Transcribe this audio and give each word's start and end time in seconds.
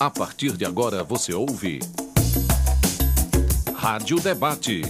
A 0.00 0.08
partir 0.08 0.56
de 0.56 0.64
agora 0.64 1.04
você 1.04 1.34
ouve. 1.34 1.78
Rádio 3.74 4.18
Debate. 4.18 4.80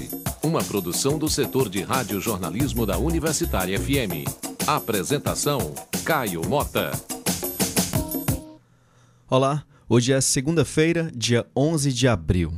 Uma 0.40 0.62
produção 0.62 1.18
do 1.18 1.28
setor 1.28 1.68
de 1.68 1.82
rádio-jornalismo 1.82 2.86
da 2.86 2.96
Universitária 2.96 3.76
FM. 3.76 4.22
Apresentação: 4.68 5.74
Caio 6.04 6.48
Mota. 6.48 6.92
Olá, 9.28 9.64
hoje 9.88 10.12
é 10.12 10.20
segunda-feira, 10.20 11.10
dia 11.12 11.44
11 11.56 11.92
de 11.92 12.06
abril. 12.06 12.54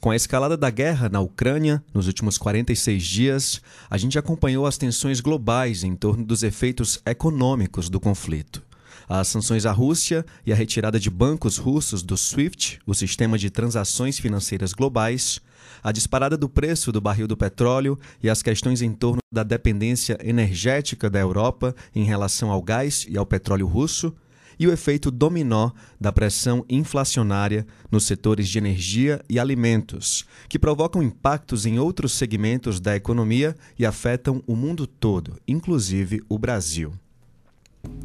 Com 0.00 0.10
a 0.10 0.16
escalada 0.16 0.56
da 0.56 0.70
guerra 0.70 1.10
na 1.10 1.20
Ucrânia 1.20 1.84
nos 1.92 2.06
últimos 2.06 2.38
46 2.38 3.02
dias, 3.02 3.60
a 3.90 3.98
gente 3.98 4.18
acompanhou 4.18 4.64
as 4.64 4.78
tensões 4.78 5.20
globais 5.20 5.84
em 5.84 5.94
torno 5.94 6.24
dos 6.24 6.42
efeitos 6.42 6.98
econômicos 7.04 7.90
do 7.90 8.00
conflito. 8.00 8.65
As 9.08 9.28
sanções 9.28 9.64
à 9.64 9.70
Rússia 9.70 10.26
e 10.44 10.52
a 10.52 10.56
retirada 10.56 10.98
de 10.98 11.08
bancos 11.08 11.58
russos 11.58 12.02
do 12.02 12.16
SWIFT, 12.16 12.80
o 12.84 12.92
sistema 12.92 13.38
de 13.38 13.50
transações 13.50 14.18
financeiras 14.18 14.72
globais, 14.72 15.40
a 15.82 15.92
disparada 15.92 16.36
do 16.36 16.48
preço 16.48 16.90
do 16.90 17.00
barril 17.00 17.28
do 17.28 17.36
petróleo 17.36 17.96
e 18.20 18.28
as 18.28 18.42
questões 18.42 18.82
em 18.82 18.92
torno 18.92 19.20
da 19.32 19.44
dependência 19.44 20.18
energética 20.20 21.08
da 21.08 21.20
Europa 21.20 21.74
em 21.94 22.02
relação 22.02 22.50
ao 22.50 22.60
gás 22.60 23.06
e 23.08 23.16
ao 23.16 23.24
petróleo 23.24 23.66
russo, 23.66 24.12
e 24.58 24.66
o 24.66 24.72
efeito 24.72 25.10
dominó 25.10 25.70
da 26.00 26.10
pressão 26.10 26.64
inflacionária 26.68 27.66
nos 27.90 28.06
setores 28.06 28.48
de 28.48 28.58
energia 28.58 29.20
e 29.28 29.38
alimentos, 29.38 30.24
que 30.48 30.58
provocam 30.58 31.02
impactos 31.02 31.66
em 31.66 31.78
outros 31.78 32.12
segmentos 32.12 32.80
da 32.80 32.96
economia 32.96 33.54
e 33.78 33.86
afetam 33.86 34.42
o 34.46 34.56
mundo 34.56 34.86
todo, 34.86 35.38
inclusive 35.46 36.22
o 36.28 36.38
Brasil. 36.38 36.92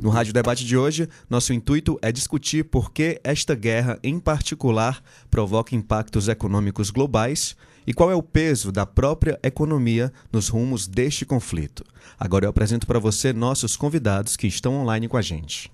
No 0.02 0.10
Rádio 0.10 0.34
Debate 0.34 0.66
de 0.66 0.76
hoje, 0.76 1.08
nosso 1.30 1.54
intuito 1.54 2.00
é 2.02 2.12
discutir 2.12 2.66
por 2.66 2.92
que 2.92 3.20
esta 3.24 3.54
guerra, 3.54 4.00
em 4.04 4.20
particular, 4.20 5.04
provoca 5.30 5.76
impactos 5.76 6.28
econômicos 6.28 6.90
globais 6.90 7.56
e 7.86 7.94
qual 7.94 8.10
é 8.12 8.16
o 8.16 8.24
peso 8.24 8.72
da 8.72 8.86
própria 8.86 9.40
economia 9.44 10.12
nos 10.32 10.48
rumos 10.48 10.88
deste 10.88 11.26
conflito. 11.26 11.84
Agora 12.20 12.46
eu 12.46 12.50
apresento 12.50 12.88
para 12.88 13.00
você 13.00 13.34
nossos 13.34 13.76
convidados 13.76 14.36
que 14.36 14.48
estão 14.48 14.76
online 14.76 15.08
com 15.08 15.18
a 15.18 15.22
gente. 15.22 15.72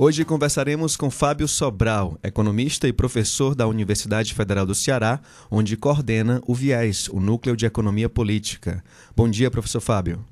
Hoje 0.00 0.24
conversaremos 0.24 0.96
com 0.96 1.10
Fábio 1.10 1.48
Sobral, 1.48 2.16
economista 2.22 2.86
e 2.86 2.92
professor 2.92 3.52
da 3.52 3.66
Universidade 3.66 4.32
Federal 4.32 4.64
do 4.64 4.72
Ceará, 4.72 5.20
onde 5.50 5.76
coordena 5.76 6.40
o 6.46 6.54
VIES, 6.54 7.08
o 7.08 7.18
Núcleo 7.18 7.56
de 7.56 7.66
Economia 7.66 8.08
Política. 8.08 8.84
Bom 9.16 9.28
dia, 9.28 9.50
professor 9.50 9.80
Fábio. 9.80 10.24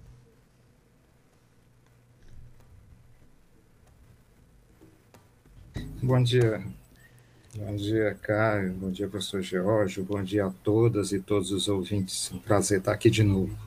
Bom 6.00 6.22
dia. 6.22 6.62
Bom 7.56 7.75
dia, 7.75 8.17
Caio. 8.22 8.72
Bom 8.75 8.92
dia, 8.92 9.09
professor 9.09 9.42
George. 9.42 10.00
Bom 10.00 10.22
dia 10.22 10.47
a 10.47 10.50
todas 10.62 11.11
e 11.11 11.19
todos 11.19 11.50
os 11.50 11.67
ouvintes. 11.67 12.31
Um 12.33 12.39
prazer 12.39 12.78
estar 12.78 12.92
aqui 12.92 13.11
de 13.11 13.25
novo. 13.25 13.59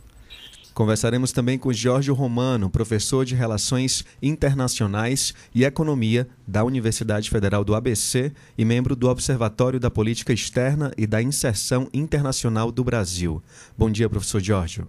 Conversaremos 0.79 1.33
também 1.33 1.59
com 1.59 1.73
Jorge 1.73 2.09
Romano, 2.09 2.69
professor 2.69 3.25
de 3.25 3.35
Relações 3.35 4.05
Internacionais 4.23 5.33
e 5.53 5.65
Economia 5.65 6.25
da 6.47 6.63
Universidade 6.63 7.29
Federal 7.29 7.65
do 7.65 7.75
ABC 7.75 8.31
e 8.57 8.63
membro 8.63 8.95
do 8.95 9.09
Observatório 9.09 9.77
da 9.77 9.91
Política 9.91 10.31
Externa 10.31 10.93
e 10.97 11.05
da 11.05 11.21
Inserção 11.21 11.89
Internacional 11.93 12.71
do 12.71 12.81
Brasil. 12.81 13.43
Bom 13.77 13.91
dia, 13.91 14.09
professor 14.09 14.39
Jorge. 14.39 14.81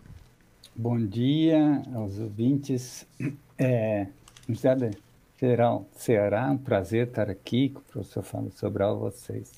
Bom 0.76 0.96
dia 0.96 1.82
aos 1.92 2.20
ouvintes. 2.20 3.04
É, 3.58 4.06
Universidade 4.48 4.96
Federal 5.36 5.88
Ceará, 5.96 6.52
um 6.52 6.56
prazer 6.56 7.08
estar 7.08 7.28
aqui 7.28 7.70
com 7.70 7.80
o 7.80 7.82
professor 7.82 8.22
Fábio 8.22 8.52
Sobral, 8.52 8.96
vocês. 8.96 9.50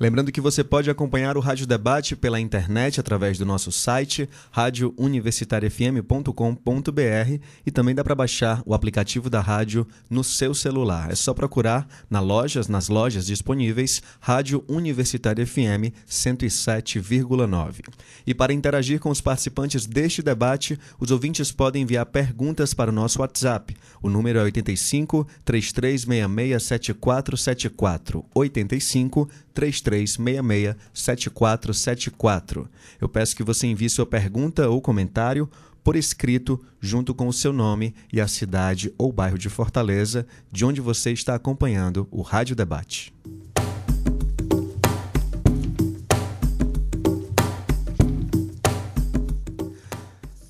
Lembrando 0.00 0.30
que 0.30 0.40
você 0.40 0.62
pode 0.62 0.88
acompanhar 0.88 1.36
o 1.36 1.40
Rádio 1.40 1.66
Debate 1.66 2.14
pela 2.14 2.38
internet 2.38 3.00
através 3.00 3.36
do 3.36 3.44
nosso 3.44 3.72
site 3.72 4.30
radiouniversitariafm.com.br 4.52 7.42
e 7.66 7.70
também 7.72 7.96
dá 7.96 8.04
para 8.04 8.14
baixar 8.14 8.62
o 8.64 8.74
aplicativo 8.74 9.28
da 9.28 9.40
rádio 9.40 9.84
no 10.08 10.22
seu 10.22 10.54
celular. 10.54 11.10
É 11.10 11.16
só 11.16 11.34
procurar 11.34 11.88
na 12.08 12.20
lojas, 12.20 12.68
nas 12.68 12.88
lojas 12.88 13.26
disponíveis 13.26 14.00
Rádio 14.20 14.64
Universitária 14.68 15.44
FM 15.44 15.90
107,9. 16.08 17.80
E 18.24 18.32
para 18.32 18.52
interagir 18.52 19.00
com 19.00 19.10
os 19.10 19.20
participantes 19.20 19.84
deste 19.84 20.22
debate, 20.22 20.78
os 21.00 21.10
ouvintes 21.10 21.50
podem 21.50 21.82
enviar 21.82 22.06
perguntas 22.06 22.72
para 22.72 22.92
o 22.92 22.94
nosso 22.94 23.20
WhatsApp. 23.20 23.76
O 24.00 24.08
número 24.08 24.38
é 24.38 24.44
85 24.44 25.26
3366 25.44 26.62
7474 26.62 28.24
85 28.32 29.28
3366-7474. 29.88 32.68
Eu 33.00 33.08
peço 33.08 33.34
que 33.34 33.42
você 33.42 33.66
envie 33.66 33.88
sua 33.88 34.04
pergunta 34.06 34.68
ou 34.68 34.78
comentário 34.80 35.50
por 35.82 35.96
escrito, 35.96 36.62
junto 36.80 37.12
com 37.14 37.26
o 37.28 37.32
seu 37.32 37.52
nome 37.52 37.92
e 38.12 38.20
a 38.20 38.28
cidade 38.28 38.92
ou 38.98 39.10
bairro 39.10 39.38
de 39.38 39.48
Fortaleza, 39.48 40.26
de 40.52 40.62
onde 40.64 40.82
você 40.82 41.10
está 41.12 41.34
acompanhando 41.34 42.06
o 42.10 42.20
Rádio 42.20 42.54
Debate. 42.54 43.14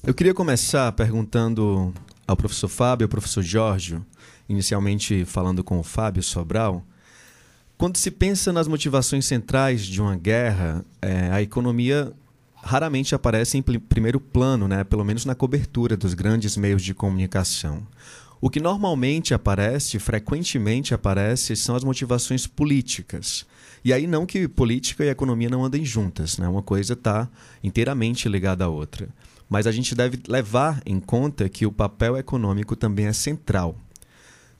Eu 0.04 0.12
queria 0.14 0.34
começar 0.34 0.90
perguntando 0.92 1.94
ao 2.26 2.36
professor 2.36 2.68
Fábio 2.68 3.04
e 3.04 3.06
ao 3.06 3.10
professor 3.10 3.42
Jorge, 3.42 4.00
inicialmente 4.48 5.24
falando 5.24 5.62
com 5.62 5.78
o 5.78 5.82
Fábio 5.82 6.22
Sobral, 6.22 6.82
quando 7.78 7.96
se 7.96 8.10
pensa 8.10 8.52
nas 8.52 8.66
motivações 8.66 9.24
centrais 9.24 9.86
de 9.86 10.02
uma 10.02 10.16
guerra, 10.16 10.84
é, 11.00 11.30
a 11.30 11.40
economia 11.40 12.12
raramente 12.56 13.14
aparece 13.14 13.56
em 13.56 13.62
primeiro 13.62 14.18
plano, 14.18 14.66
né? 14.66 14.82
pelo 14.82 15.04
menos 15.04 15.24
na 15.24 15.32
cobertura 15.32 15.96
dos 15.96 16.12
grandes 16.12 16.56
meios 16.56 16.82
de 16.82 16.92
comunicação. 16.92 17.86
O 18.40 18.50
que 18.50 18.58
normalmente 18.58 19.32
aparece, 19.32 20.00
frequentemente 20.00 20.92
aparece, 20.92 21.54
são 21.54 21.76
as 21.76 21.84
motivações 21.84 22.48
políticas. 22.48 23.46
E 23.84 23.92
aí 23.92 24.08
não 24.08 24.26
que 24.26 24.48
política 24.48 25.04
e 25.04 25.08
economia 25.08 25.48
não 25.48 25.64
andem 25.64 25.84
juntas, 25.84 26.36
né? 26.36 26.48
uma 26.48 26.62
coisa 26.62 26.94
está 26.94 27.28
inteiramente 27.62 28.28
ligada 28.28 28.64
à 28.64 28.68
outra. 28.68 29.08
Mas 29.48 29.68
a 29.68 29.72
gente 29.72 29.94
deve 29.94 30.18
levar 30.26 30.82
em 30.84 30.98
conta 30.98 31.48
que 31.48 31.64
o 31.64 31.70
papel 31.70 32.16
econômico 32.16 32.74
também 32.74 33.06
é 33.06 33.12
central 33.12 33.76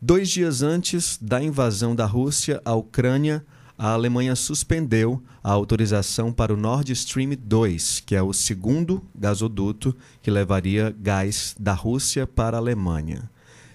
Dois 0.00 0.28
dias 0.28 0.62
antes 0.62 1.18
da 1.20 1.42
invasão 1.42 1.92
da 1.92 2.06
Rússia 2.06 2.62
à 2.64 2.72
Ucrânia, 2.72 3.44
a 3.76 3.90
Alemanha 3.90 4.36
suspendeu 4.36 5.20
a 5.42 5.50
autorização 5.50 6.32
para 6.32 6.54
o 6.54 6.56
Nord 6.56 6.92
Stream 6.92 7.30
2, 7.36 8.04
que 8.06 8.14
é 8.14 8.22
o 8.22 8.32
segundo 8.32 9.04
gasoduto 9.12 9.92
que 10.22 10.30
levaria 10.30 10.94
gás 11.00 11.52
da 11.58 11.72
Rússia 11.72 12.28
para 12.28 12.56
a 12.56 12.60
Alemanha. 12.60 13.28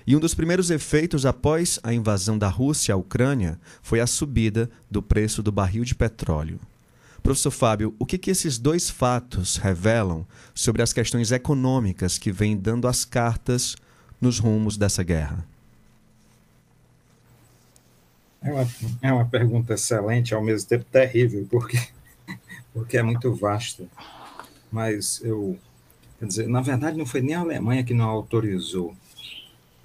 E 0.07 0.15
um 0.15 0.19
dos 0.19 0.33
primeiros 0.33 0.71
efeitos 0.71 1.25
após 1.25 1.77
a 1.83 1.93
invasão 1.93 2.37
da 2.37 2.47
Rússia 2.47 2.93
à 2.93 2.97
Ucrânia 2.97 3.59
foi 3.81 3.99
a 3.99 4.07
subida 4.07 4.69
do 4.89 5.01
preço 5.01 5.43
do 5.43 5.51
barril 5.51 5.83
de 5.83 5.93
petróleo. 5.93 6.57
Professor 7.21 7.51
Fábio, 7.51 7.93
o 7.99 8.05
que, 8.05 8.17
que 8.17 8.31
esses 8.31 8.57
dois 8.57 8.89
fatos 8.89 9.57
revelam 9.57 10.25
sobre 10.55 10.81
as 10.81 10.93
questões 10.93 11.33
econômicas 11.33 12.17
que 12.17 12.31
vêm 12.31 12.55
dando 12.55 12.87
as 12.87 13.03
cartas 13.03 13.75
nos 14.21 14.39
rumos 14.39 14.77
dessa 14.77 15.03
guerra? 15.03 15.51
É 18.43 18.51
uma, 18.51 18.67
é 19.01 19.13
uma 19.13 19.25
pergunta 19.25 19.73
excelente, 19.73 20.33
ao 20.33 20.43
mesmo 20.43 20.67
tempo 20.67 20.85
terrível, 20.85 21.47
porque, 21.49 21.79
porque 22.73 22.97
é 22.97 23.03
muito 23.03 23.33
vasta. 23.33 23.85
Mas 24.71 25.21
eu, 25.23 25.57
quer 26.19 26.25
dizer, 26.25 26.47
na 26.47 26.61
verdade 26.61 26.97
não 26.97 27.05
foi 27.05 27.21
nem 27.21 27.35
a 27.35 27.39
Alemanha 27.39 27.83
que 27.83 27.93
não 27.93 28.09
autorizou. 28.09 28.95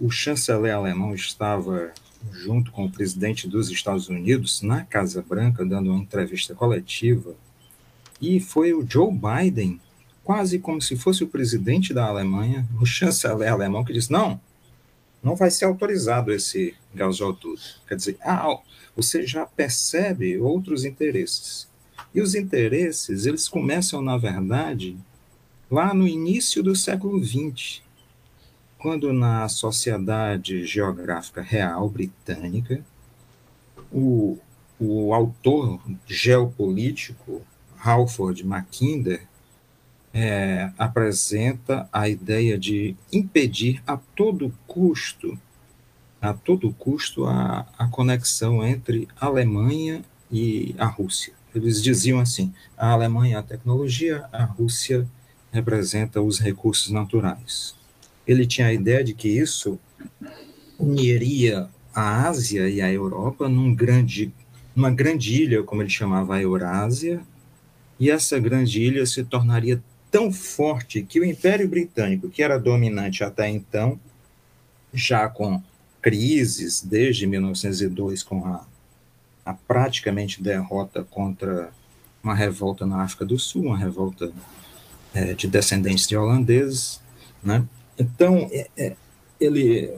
O 0.01 0.11
chanceler 0.11 0.75
alemão 0.75 1.15
estava 1.15 1.93
junto 2.33 2.73
com 2.73 2.85
o 2.85 2.91
presidente 2.91 3.49
dos 3.49 3.71
Estados 3.71 4.09
Unidos 4.09 4.63
na 4.63 4.85
Casa 4.85 5.23
Branca, 5.23 5.65
dando 5.65 5.91
uma 5.91 6.03
entrevista 6.03 6.55
coletiva, 6.55 7.35
e 8.21 8.41
foi 8.41 8.73
o 8.73 8.85
Joe 8.89 9.13
Biden, 9.13 9.81
quase 10.25 10.59
como 10.59 10.83
se 10.83 10.97
fosse 10.97 11.23
o 11.23 11.29
presidente 11.29 11.95
da 11.95 12.07
Alemanha, 12.07 12.67
o 12.81 12.85
chanceler 12.85 13.53
alemão, 13.53 13.85
que 13.85 13.93
disse: 13.93 14.11
não, 14.11 14.41
não 15.29 15.37
vai 15.37 15.51
ser 15.51 15.67
autorizado 15.67 16.33
esse 16.33 16.75
gasoduto. 16.95 17.61
Quer 17.87 17.97
dizer, 17.97 18.17
ah, 18.23 18.59
você 18.97 19.27
já 19.27 19.45
percebe 19.45 20.39
outros 20.39 20.87
interesses. 20.87 21.69
E 22.15 22.23
os 22.23 22.35
interesses, 22.35 23.27
eles 23.27 23.47
começam, 23.47 24.01
na 24.01 24.17
verdade, 24.17 24.97
lá 25.71 25.93
no 25.93 26.09
início 26.09 26.63
do 26.63 26.75
século 26.75 27.23
XX, 27.23 27.83
quando 28.79 29.13
na 29.13 29.47
Sociedade 29.51 30.65
Geográfica 30.65 31.43
Real 31.43 31.87
Britânica, 31.91 32.83
o, 33.93 34.39
o 34.81 35.13
autor 35.13 35.79
geopolítico 36.07 37.43
Halford 37.77 38.47
Mackinder 38.47 39.28
é, 40.13 40.71
apresenta 40.79 41.89
a 41.93 42.09
ideia 42.09 42.59
de 42.59 42.97
impedir 43.13 43.83
a 43.87 43.97
todo 43.97 44.53
custo, 44.67 45.39
a 46.21 46.33
todo 46.33 46.73
custo, 46.73 47.27
a, 47.27 47.67
a 47.79 47.87
conexão 47.89 48.65
entre 48.65 49.09
a 49.21 49.27
Alemanha 49.27 50.03
e 50.31 50.75
a 50.79 50.87
Rússia. 50.87 51.33
Eles 51.55 51.83
diziam 51.83 52.21
assim: 52.21 52.53
a 52.77 52.91
Alemanha 52.91 53.37
é 53.37 53.39
a 53.39 53.43
tecnologia, 53.43 54.27
a 54.33 54.45
Rússia 54.45 55.07
representa 55.53 56.21
os 56.21 56.39
recursos 56.39 56.91
naturais. 56.91 57.75
Ele 58.27 58.47
tinha 58.47 58.67
a 58.67 58.73
ideia 58.73 59.03
de 59.03 59.15
que 59.15 59.29
isso 59.29 59.79
uniria 60.79 61.69
a 61.95 62.29
Ásia 62.29 62.69
e 62.69 62.81
a 62.81 62.93
Europa 62.93 63.49
num 63.49 63.75
grande, 63.75 64.33
numa 64.77 64.91
grande 64.91 65.43
ilha, 65.43 65.63
como 65.63 65.83
ele 65.83 65.91
chamava 65.91 66.37
a 66.37 66.43
Eurásia, 66.43 67.21
e 67.99 68.11
essa 68.11 68.39
grande 68.39 68.81
ilha 68.83 69.05
se 69.07 69.25
tornaria 69.25 69.83
tão 70.11 70.33
forte 70.33 71.03
que 71.03 71.21
o 71.21 71.25
Império 71.25 71.69
Britânico, 71.69 72.29
que 72.29 72.43
era 72.43 72.59
dominante 72.59 73.23
até 73.23 73.49
então, 73.49 73.99
já 74.93 75.29
com 75.29 75.63
crises 76.01 76.83
desde 76.83 77.27
1902, 77.27 78.23
com 78.23 78.45
a, 78.47 78.67
a 79.45 79.55
praticamente 79.55 80.43
derrota 80.43 81.05
contra 81.05 81.71
uma 82.23 82.35
revolta 82.35 82.87
na 82.87 83.03
África 83.03 83.25
do 83.25 83.39
Sul, 83.39 83.67
uma 83.67 83.79
revolta 83.79 84.33
é, 85.15 85.35
de 85.35 85.47
descendentes 85.47 86.07
de 86.07 86.17
holandeses, 86.17 87.01
né? 87.43 87.65
Então, 87.99 88.49
é, 88.53 88.69
é, 88.77 88.97
ele, 89.41 89.93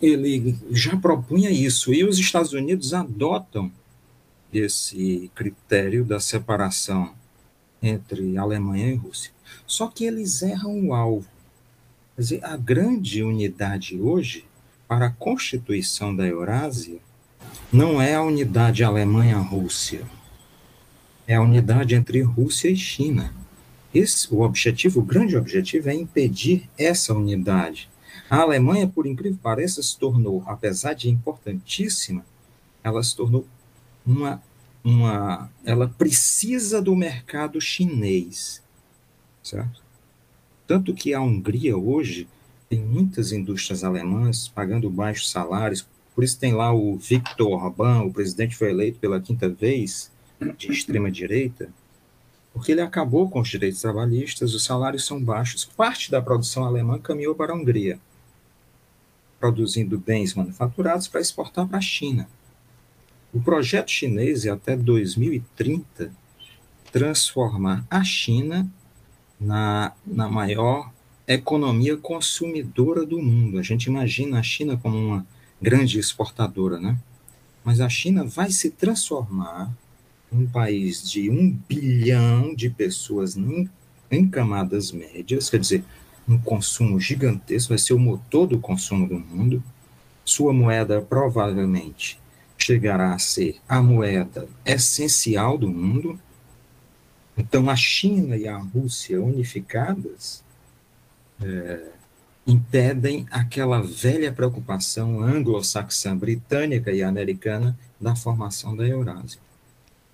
ele 0.00 0.56
já 0.70 0.96
propunha 0.96 1.50
isso, 1.50 1.92
e 1.92 2.04
os 2.04 2.18
Estados 2.18 2.52
Unidos 2.52 2.94
adotam 2.94 3.70
esse 4.52 5.30
critério 5.34 6.04
da 6.04 6.20
separação 6.20 7.14
entre 7.82 8.36
Alemanha 8.36 8.92
e 8.92 8.94
Rússia. 8.94 9.32
Só 9.66 9.88
que 9.88 10.04
eles 10.04 10.42
erram 10.42 10.88
o 10.88 10.94
alvo. 10.94 11.28
Quer 12.14 12.22
dizer, 12.22 12.44
a 12.44 12.56
grande 12.56 13.22
unidade 13.22 14.00
hoje 14.00 14.44
para 14.86 15.06
a 15.06 15.10
constituição 15.10 16.14
da 16.14 16.26
Eurásia 16.26 16.98
não 17.72 18.02
é 18.02 18.14
a 18.14 18.22
unidade 18.22 18.82
Alemanha-Rússia, 18.82 20.02
é 21.26 21.36
a 21.36 21.42
unidade 21.42 21.94
entre 21.94 22.20
Rússia 22.22 22.68
e 22.68 22.76
China. 22.76 23.32
Esse, 23.94 24.32
o 24.34 24.40
objetivo, 24.40 25.00
o 25.00 25.04
grande 25.04 25.36
objetivo 25.36 25.88
é 25.88 25.94
impedir 25.94 26.68
essa 26.76 27.14
unidade. 27.14 27.88
A 28.28 28.38
Alemanha, 28.38 28.86
por 28.86 29.06
incrível 29.06 29.36
que 29.36 29.42
pareça, 29.42 29.82
se 29.82 29.96
tornou, 29.98 30.42
apesar 30.46 30.94
de 30.94 31.08
importantíssima, 31.08 32.24
ela 32.82 33.02
se 33.02 33.14
tornou 33.14 33.46
uma 34.04 34.42
uma, 34.84 35.50
ela 35.64 35.88
precisa 35.88 36.80
do 36.80 36.96
mercado 36.96 37.60
chinês, 37.60 38.62
certo? 39.42 39.82
Tanto 40.66 40.94
que 40.94 41.12
a 41.12 41.20
Hungria 41.20 41.76
hoje 41.76 42.28
tem 42.68 42.80
muitas 42.80 43.32
indústrias 43.32 43.82
alemãs 43.82 44.48
pagando 44.48 44.88
baixos 44.88 45.30
salários, 45.30 45.86
por 46.14 46.24
isso 46.24 46.38
tem 46.38 46.52
lá 46.52 46.72
o 46.72 46.96
Viktor 46.96 47.48
Orbán, 47.48 48.02
o 48.02 48.12
presidente 48.12 48.56
foi 48.56 48.70
eleito 48.70 48.98
pela 48.98 49.20
quinta 49.20 49.48
vez, 49.48 50.10
de 50.56 50.70
extrema 50.70 51.10
direita, 51.10 51.70
porque 52.52 52.72
ele 52.72 52.80
acabou 52.80 53.28
com 53.28 53.40
os 53.40 53.48
direitos 53.48 53.80
trabalhistas, 53.80 54.54
os 54.54 54.64
salários 54.64 55.04
são 55.04 55.22
baixos. 55.22 55.64
Parte 55.64 56.10
da 56.10 56.20
produção 56.22 56.64
alemã 56.64 56.98
caminhou 56.98 57.34
para 57.34 57.52
a 57.52 57.56
Hungria, 57.56 57.98
produzindo 59.38 59.98
bens 59.98 60.34
manufaturados 60.34 61.08
para 61.08 61.20
exportar 61.20 61.66
para 61.66 61.78
a 61.78 61.82
China. 61.82 62.28
O 63.32 63.40
projeto 63.40 63.90
chinês 63.90 64.44
é 64.44 64.50
até 64.50 64.76
2030 64.76 66.12
transformar 66.90 67.86
a 67.88 68.02
China 68.02 68.68
na, 69.40 69.92
na 70.04 70.28
maior 70.28 70.90
economia 71.28 71.96
consumidora 71.96 73.06
do 73.06 73.22
mundo. 73.22 73.60
A 73.60 73.62
gente 73.62 73.84
imagina 73.84 74.40
a 74.40 74.42
China 74.42 74.76
como 74.76 74.96
uma 74.98 75.26
grande 75.62 75.96
exportadora, 75.96 76.80
né? 76.80 76.98
Mas 77.64 77.80
a 77.80 77.88
China 77.88 78.24
vai 78.24 78.50
se 78.50 78.70
transformar 78.70 79.72
um 80.32 80.44
país 80.44 81.08
de 81.08 81.30
um 81.30 81.56
bilhão 81.68 82.52
de 82.52 82.68
pessoas 82.68 83.36
em, 83.36 83.70
em 84.10 84.28
camadas 84.28 84.90
médias, 84.90 85.48
quer 85.48 85.60
dizer, 85.60 85.84
um 86.28 86.36
consumo 86.36 86.98
gigantesco, 86.98 87.68
vai 87.68 87.78
ser 87.78 87.94
o 87.94 87.98
motor 87.98 88.48
do 88.48 88.58
consumo 88.58 89.08
do 89.08 89.18
mundo. 89.18 89.62
Sua 90.24 90.52
moeda 90.52 91.00
provavelmente 91.00 92.18
chegará 92.62 93.14
a 93.14 93.18
ser 93.18 93.56
a 93.68 93.82
moeda 93.82 94.48
essencial 94.64 95.56
do 95.56 95.68
mundo. 95.68 96.18
Então, 97.36 97.70
a 97.70 97.76
China 97.76 98.36
e 98.36 98.46
a 98.46 98.58
Rússia 98.58 99.20
unificadas 99.20 100.44
é, 101.42 101.88
impedem 102.46 103.26
aquela 103.30 103.80
velha 103.80 104.32
preocupação 104.32 105.22
anglo-saxã, 105.22 106.16
britânica 106.16 106.92
e 106.92 107.02
americana 107.02 107.78
da 108.00 108.14
formação 108.14 108.76
da 108.76 108.86
Eurásia. 108.86 109.40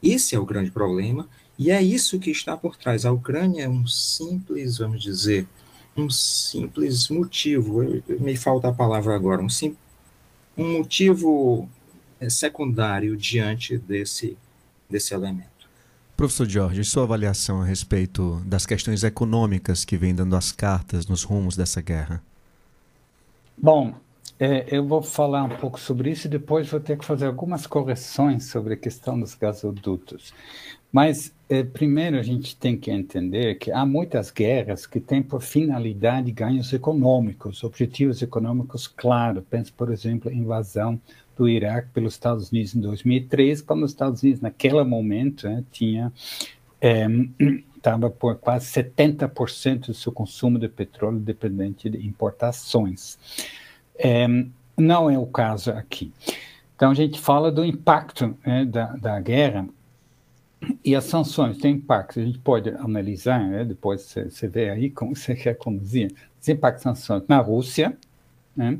Esse 0.02 0.34
é 0.34 0.38
o 0.38 0.46
grande 0.46 0.70
problema, 0.70 1.28
e 1.58 1.70
é 1.70 1.82
isso 1.82 2.18
que 2.18 2.30
está 2.30 2.56
por 2.56 2.76
trás. 2.76 3.04
A 3.04 3.12
Ucrânia 3.12 3.64
é 3.64 3.68
um 3.68 3.86
simples, 3.86 4.78
vamos 4.78 5.02
dizer, 5.02 5.48
um 5.96 6.10
simples 6.10 7.08
motivo, 7.08 7.82
me 8.20 8.36
falta 8.36 8.68
a 8.68 8.72
palavra 8.72 9.14
agora, 9.14 9.42
um, 9.42 9.48
sim, 9.48 9.74
um 10.56 10.78
motivo 10.78 11.68
secundário 12.28 13.16
diante 13.16 13.76
desse, 13.78 14.36
desse 14.88 15.14
elemento. 15.14 15.56
Professor 16.16 16.48
Jorge, 16.48 16.82
sua 16.82 17.02
avaliação 17.02 17.60
a 17.60 17.64
respeito 17.64 18.40
das 18.46 18.64
questões 18.64 19.04
econômicas 19.04 19.84
que 19.84 19.98
vêm 19.98 20.14
dando 20.14 20.34
as 20.34 20.50
cartas 20.50 21.06
nos 21.06 21.22
rumos 21.22 21.56
dessa 21.56 21.82
guerra? 21.82 22.22
Bom, 23.56 23.94
é, 24.38 24.66
eu 24.70 24.86
vou 24.86 25.02
falar 25.02 25.44
um 25.44 25.56
pouco 25.56 25.78
sobre 25.78 26.10
isso 26.10 26.26
e 26.26 26.30
depois 26.30 26.68
vou 26.68 26.80
ter 26.80 26.98
que 26.98 27.04
fazer 27.04 27.26
algumas 27.26 27.66
correções 27.66 28.46
sobre 28.46 28.74
a 28.74 28.76
questão 28.76 29.18
dos 29.18 29.34
gasodutos. 29.34 30.32
Mas, 30.92 31.32
é, 31.48 31.62
primeiro, 31.62 32.18
a 32.18 32.22
gente 32.22 32.56
tem 32.56 32.76
que 32.76 32.90
entender 32.90 33.56
que 33.56 33.70
há 33.70 33.84
muitas 33.84 34.30
guerras 34.30 34.86
que 34.86 35.00
têm 35.00 35.22
por 35.22 35.42
finalidade 35.42 36.32
ganhos 36.32 36.72
econômicos, 36.72 37.62
objetivos 37.64 38.22
econômicos 38.22 38.86
claros. 38.86 39.44
Pense, 39.50 39.70
por 39.70 39.92
exemplo, 39.92 40.32
invasão 40.32 41.00
do 41.36 41.48
Iraque 41.48 41.88
pelos 41.92 42.14
Estados 42.14 42.50
Unidos 42.50 42.74
em 42.74 42.80
2003, 42.80 43.62
quando 43.62 43.84
os 43.84 43.90
Estados 43.90 44.22
Unidos, 44.22 44.40
naquele 44.40 44.82
momento, 44.82 45.48
né, 45.48 45.62
tinha 45.70 46.12
estava 47.76 48.06
é, 48.06 48.10
por 48.10 48.36
quase 48.36 48.66
70% 48.66 49.86
do 49.86 49.94
seu 49.94 50.12
consumo 50.12 50.58
de 50.58 50.68
petróleo 50.68 51.18
dependente 51.18 51.88
de 51.88 52.06
importações. 52.06 53.18
É, 53.98 54.26
não 54.76 55.08
é 55.08 55.18
o 55.18 55.26
caso 55.26 55.70
aqui. 55.70 56.12
Então, 56.74 56.90
a 56.90 56.94
gente 56.94 57.18
fala 57.18 57.50
do 57.50 57.64
impacto 57.64 58.36
né, 58.44 58.64
da, 58.64 58.86
da 58.96 59.20
guerra 59.20 59.66
e 60.84 60.94
as 60.94 61.04
sanções 61.04 61.58
têm 61.58 61.76
impacto. 61.76 62.20
A 62.20 62.24
gente 62.24 62.38
pode 62.38 62.68
analisar, 62.70 63.40
né, 63.46 63.64
depois 63.64 64.02
você 64.02 64.48
vê 64.48 64.70
aí 64.70 64.90
como 64.90 65.14
você 65.16 65.34
quer 65.34 65.54
conduzir, 65.54 66.12
os 66.40 66.48
impactos 66.48 66.84
das 66.84 66.98
sanções 66.98 67.28
na 67.28 67.38
Rússia, 67.38 67.96
né, 68.54 68.78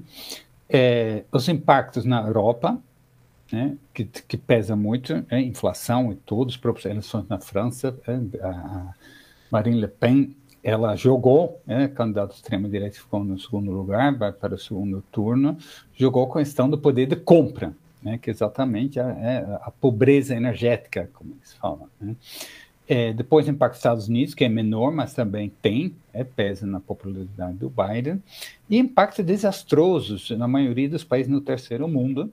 é, 0.69 1.25
os 1.33 1.49
impactos 1.49 2.05
na 2.05 2.23
Europa, 2.23 2.79
né, 3.53 3.77
que, 3.95 4.05
que, 4.05 4.37
pesa 4.37 4.75
muito, 4.75 5.25
é, 5.31 5.41
inflação 5.41 6.13
e 6.13 6.17
todos, 6.17 6.55
as 6.55 6.61
próprias 6.61 6.87
eleições 6.87 7.29
na 7.29 7.39
França, 7.39 7.97
é, 8.07 8.13
a 8.43 8.95
Marine 9.51 9.81
Le 9.81 9.89
Pen, 9.89 10.35
ela 10.63 10.97
jogou, 10.97 11.61
é, 11.67 11.87
candidato 11.87 12.35
extrema-direita 12.35 12.97
ficou 12.97 13.23
no 13.23 13.39
segundo 13.39 13.71
lugar, 13.71 14.13
vai 14.17 14.33
para 14.33 14.57
o 14.57 14.59
segundo 14.59 15.03
turno, 15.13 15.57
jogou 15.95 16.27
com 16.27 16.39
a 16.39 16.43
questão 16.43 16.69
do 16.69 16.77
poder 16.77 17.07
de 17.07 17.15
compra, 17.15 17.73
né, 18.03 18.19
que 18.19 18.31
exatamente 18.31 18.99
é, 18.99 19.03
é 19.03 19.59
a 19.63 19.71
pobreza 19.71 20.35
energética, 20.35 21.09
como 21.15 21.35
eles 21.35 21.53
falam. 21.55 21.89
Né. 22.01 22.17
É, 22.89 23.13
depois 23.13 23.49
impacto 23.49 23.73
dos 23.73 23.79
Estados 23.79 24.09
Unidos, 24.09 24.33
que 24.33 24.45
é 24.45 24.49
menor, 24.49 24.93
mas 24.93 25.13
também 25.13 25.53
tem, 25.61 25.97
é, 26.13 26.23
pesa 26.23 26.67
na 26.67 26.79
popularidade 26.79 27.57
do 27.57 27.69
Biden, 27.69 28.23
e 28.71 28.79
impactos 28.79 29.25
desastrosos 29.25 30.31
na 30.31 30.47
maioria 30.47 30.89
dos 30.89 31.03
países 31.03 31.31
no 31.31 31.41
terceiro 31.41 31.89
mundo, 31.89 32.33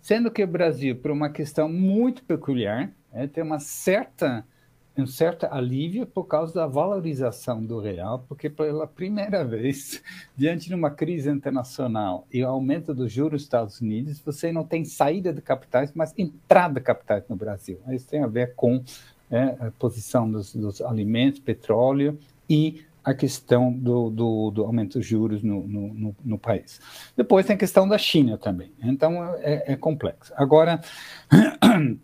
sendo 0.00 0.30
que 0.30 0.44
o 0.44 0.46
Brasil, 0.46 0.94
por 0.94 1.10
uma 1.10 1.28
questão 1.28 1.68
muito 1.68 2.22
peculiar, 2.22 2.92
é, 3.12 3.26
tem 3.26 3.42
uma 3.42 3.58
certa, 3.58 4.46
um 4.96 5.06
certo 5.08 5.46
alívio 5.46 6.06
por 6.06 6.24
causa 6.24 6.54
da 6.54 6.68
valorização 6.68 7.64
do 7.64 7.80
real, 7.80 8.24
porque 8.28 8.48
pela 8.48 8.86
primeira 8.86 9.42
vez, 9.44 10.00
diante 10.36 10.68
de 10.68 10.74
uma 10.74 10.92
crise 10.92 11.28
internacional 11.28 12.28
e 12.32 12.44
o 12.44 12.48
aumento 12.48 12.94
dos 12.94 13.12
juros 13.12 13.32
dos 13.32 13.42
Estados 13.42 13.80
Unidos, 13.80 14.20
você 14.20 14.52
não 14.52 14.64
tem 14.64 14.84
saída 14.84 15.32
de 15.32 15.42
capitais, 15.42 15.92
mas 15.92 16.14
entrada 16.16 16.74
de 16.74 16.86
capitais 16.86 17.24
no 17.28 17.34
Brasil. 17.34 17.80
Isso 17.88 18.06
tem 18.06 18.22
a 18.22 18.28
ver 18.28 18.54
com 18.54 18.84
né, 19.30 19.56
a 19.60 19.70
posição 19.70 20.30
dos, 20.30 20.54
dos, 20.54 20.80
alimentos, 20.80 21.40
petróleo 21.40 22.18
e 22.48 22.82
a 23.02 23.14
questão 23.14 23.72
do, 23.72 24.10
do, 24.10 24.50
do 24.50 24.64
aumento 24.64 24.98
dos 24.98 25.06
juros 25.06 25.42
no, 25.42 25.66
no, 25.66 26.16
no, 26.22 26.38
país. 26.38 26.80
Depois 27.16 27.46
tem 27.46 27.56
a 27.56 27.58
questão 27.58 27.88
da 27.88 27.96
China 27.96 28.36
também. 28.36 28.72
Então 28.82 29.24
é, 29.36 29.72
é 29.72 29.76
complexo. 29.76 30.32
Agora, 30.36 30.80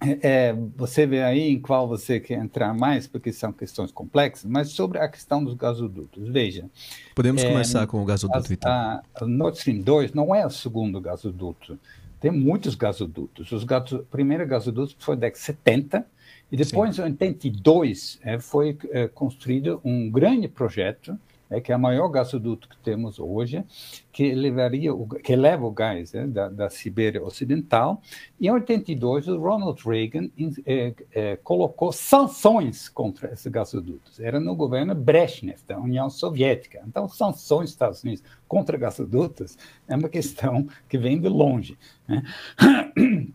é, 0.00 0.52
você 0.76 1.06
vê 1.06 1.22
aí 1.22 1.48
em 1.48 1.60
qual 1.60 1.86
você 1.86 2.18
quer 2.18 2.38
entrar 2.38 2.74
mais, 2.74 3.06
porque 3.06 3.32
são 3.32 3.52
questões 3.52 3.92
complexas, 3.92 4.50
mas 4.50 4.70
sobre 4.70 4.98
a 4.98 5.08
questão 5.08 5.44
dos 5.44 5.54
gasodutos. 5.54 6.28
Veja. 6.28 6.68
Podemos 7.14 7.42
é, 7.42 7.48
começar 7.48 7.86
com 7.86 8.02
o 8.02 8.04
gasoduto, 8.04 8.50
a, 8.50 8.52
então. 8.52 8.70
A, 8.70 9.02
a 9.14 9.26
Nord 9.26 9.58
Stream 9.58 9.80
2 9.80 10.12
não 10.12 10.34
é 10.34 10.44
o 10.44 10.50
segundo 10.50 11.00
gasoduto. 11.00 11.78
Tem 12.20 12.30
muitos 12.30 12.74
gasodutos. 12.74 13.52
Os 13.52 13.64
gaso, 13.64 13.98
o 13.98 14.04
primeiro 14.04 14.46
gasoduto 14.46 14.96
foi 14.98 15.16
da 15.16 15.20
década 15.20 15.38
de 15.38 15.44
70, 15.44 16.06
e 16.50 16.56
depois, 16.56 16.96
Sim. 16.96 17.02
em 17.02 17.04
82, 17.06 18.20
é, 18.22 18.38
foi 18.38 18.78
é, 18.90 19.08
construído 19.08 19.80
um 19.84 20.10
grande 20.10 20.46
projeto 20.46 21.18
é 21.50 21.60
que 21.60 21.72
é 21.72 21.76
o 21.76 21.80
maior 21.80 22.08
gasoduto 22.08 22.68
que 22.68 22.76
temos 22.78 23.18
hoje, 23.18 23.64
que 24.12 24.34
levaria 24.34 24.94
o, 24.94 25.06
que 25.06 25.36
leva 25.36 25.64
o 25.64 25.70
gás 25.70 26.14
é, 26.14 26.26
da, 26.26 26.48
da 26.48 26.70
Sibéria 26.70 27.22
Ocidental. 27.22 28.02
Em 28.40 28.50
82, 28.50 29.28
o 29.28 29.38
Ronald 29.38 29.80
Reagan 29.84 30.28
é, 30.64 30.94
é, 31.12 31.36
colocou 31.36 31.92
sanções 31.92 32.88
contra 32.88 33.32
esses 33.32 33.46
gasodutos. 33.46 34.18
Era 34.18 34.40
no 34.40 34.54
governo 34.56 34.94
Brezhnev, 34.94 35.60
da 35.66 35.78
União 35.78 36.10
Soviética. 36.10 36.82
Então, 36.86 37.08
sanções 37.08 37.64
dos 37.64 37.70
Estados 37.70 38.02
Unidos 38.02 38.24
contra 38.48 38.76
gasodutos 38.76 39.56
é 39.86 39.94
uma 39.94 40.08
questão 40.08 40.66
que 40.88 40.98
vem 40.98 41.20
de 41.20 41.28
longe. 41.28 41.78
Né? 42.08 42.22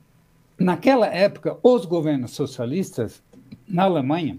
Naquela 0.60 1.08
época, 1.08 1.58
os 1.64 1.86
governos 1.86 2.32
socialistas, 2.32 3.24
na 3.68 3.84
Alemanha 3.84 4.38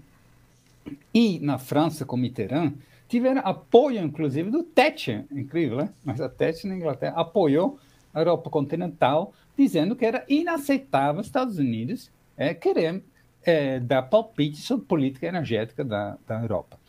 e 1.13 1.39
na 1.39 1.57
França, 1.57 2.05
com 2.05 2.15
Mitterrand, 2.15 2.73
tiveram 3.13 3.43
apoio, 3.45 4.01
inclusive, 4.03 4.49
do 4.49 4.63
Thatcher, 4.63 5.25
incrível, 5.31 5.77
né? 5.77 5.89
Mas 6.03 6.19
a 6.19 6.27
Thatcher 6.27 6.67
na 6.67 6.75
Inglaterra 6.75 7.21
apoiou 7.21 7.77
a 8.11 8.19
Europa 8.19 8.49
continental, 8.49 9.31
dizendo 9.55 9.95
que 9.95 10.03
era 10.03 10.25
inaceitável 10.27 11.21
os 11.21 11.27
Estados 11.27 11.59
Unidos 11.59 12.11
é, 12.35 12.55
querer 12.55 13.03
é, 13.43 13.79
dar 13.79 14.01
palpite 14.01 14.57
sobre 14.57 14.87
política 14.87 15.27
energética 15.27 15.85
da, 15.85 16.17
da 16.25 16.41
Europa. 16.41 16.79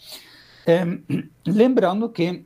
É, 0.67 0.83
lembrando 1.47 2.09
que 2.09 2.43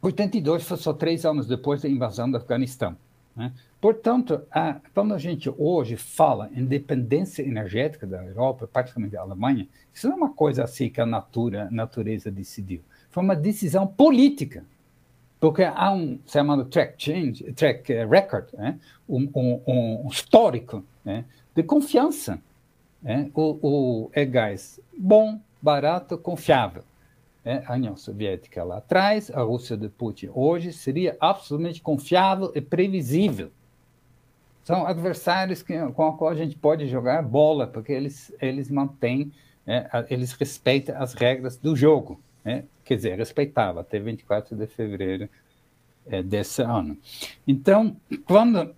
82 0.00 0.62
foi 0.62 0.76
só 0.76 0.92
três 0.92 1.26
anos 1.26 1.48
depois 1.48 1.82
da 1.82 1.88
invasão 1.88 2.30
do 2.30 2.36
Afeganistão. 2.36 2.96
Né? 3.34 3.52
Portanto, 3.80 4.42
a, 4.50 4.80
quando 4.94 5.14
a 5.14 5.18
gente 5.18 5.52
hoje 5.56 5.96
fala 5.96 6.50
em 6.54 6.64
dependência 6.64 7.42
energética 7.42 8.06
da 8.06 8.24
Europa, 8.24 8.66
particularmente 8.66 9.14
da 9.14 9.20
Alemanha, 9.20 9.68
isso 9.92 10.08
não 10.08 10.14
é 10.14 10.18
uma 10.18 10.32
coisa 10.32 10.64
assim 10.64 10.88
que 10.88 11.00
a 11.00 11.06
natura, 11.06 11.68
natureza 11.70 12.30
decidiu. 12.30 12.80
Foi 13.10 13.22
uma 13.22 13.36
decisão 13.36 13.86
política. 13.86 14.64
Porque 15.38 15.62
há 15.62 15.92
um 15.92 16.18
chamado 16.26 16.64
track 16.64 16.94
change, 16.96 17.52
track 17.52 17.92
eh, 17.92 18.06
record, 18.06 18.46
né? 18.54 18.80
um, 19.06 19.28
um, 19.34 19.62
um, 19.66 20.08
histórico 20.08 20.82
né? 21.04 21.26
de 21.54 21.62
confiança. 21.62 22.40
Né? 23.02 23.30
O, 23.34 23.58
o, 23.62 24.10
é 24.14 24.24
gás 24.24 24.80
bom, 24.96 25.38
barato, 25.60 26.16
confiável. 26.16 26.82
Né? 27.44 27.62
A 27.66 27.74
União 27.74 27.96
Soviética 27.96 28.64
lá 28.64 28.78
atrás, 28.78 29.30
a 29.30 29.42
Rússia 29.42 29.76
de 29.76 29.90
Putin 29.90 30.30
hoje 30.34 30.72
seria 30.72 31.16
absolutamente 31.20 31.82
confiável 31.82 32.50
e 32.54 32.60
previsível 32.62 33.50
são 34.66 34.84
adversários 34.84 35.62
que, 35.62 35.78
com 35.92 36.10
os 36.10 36.16
quais 36.18 36.36
a 36.36 36.42
gente 36.42 36.56
pode 36.56 36.88
jogar 36.88 37.22
bola, 37.22 37.68
porque 37.68 37.92
eles, 37.92 38.32
eles 38.40 38.68
mantêm, 38.68 39.30
né, 39.64 39.88
eles 40.10 40.32
respeitam 40.32 41.00
as 41.00 41.14
regras 41.14 41.56
do 41.56 41.76
jogo. 41.76 42.20
Né? 42.44 42.64
Quer 42.84 42.96
dizer, 42.96 43.16
respeitava 43.16 43.82
até 43.82 44.00
24 44.00 44.56
de 44.56 44.66
fevereiro 44.66 45.28
é, 46.04 46.20
desse 46.20 46.62
ano. 46.62 46.98
Então, 47.46 47.96
quando 48.26 48.74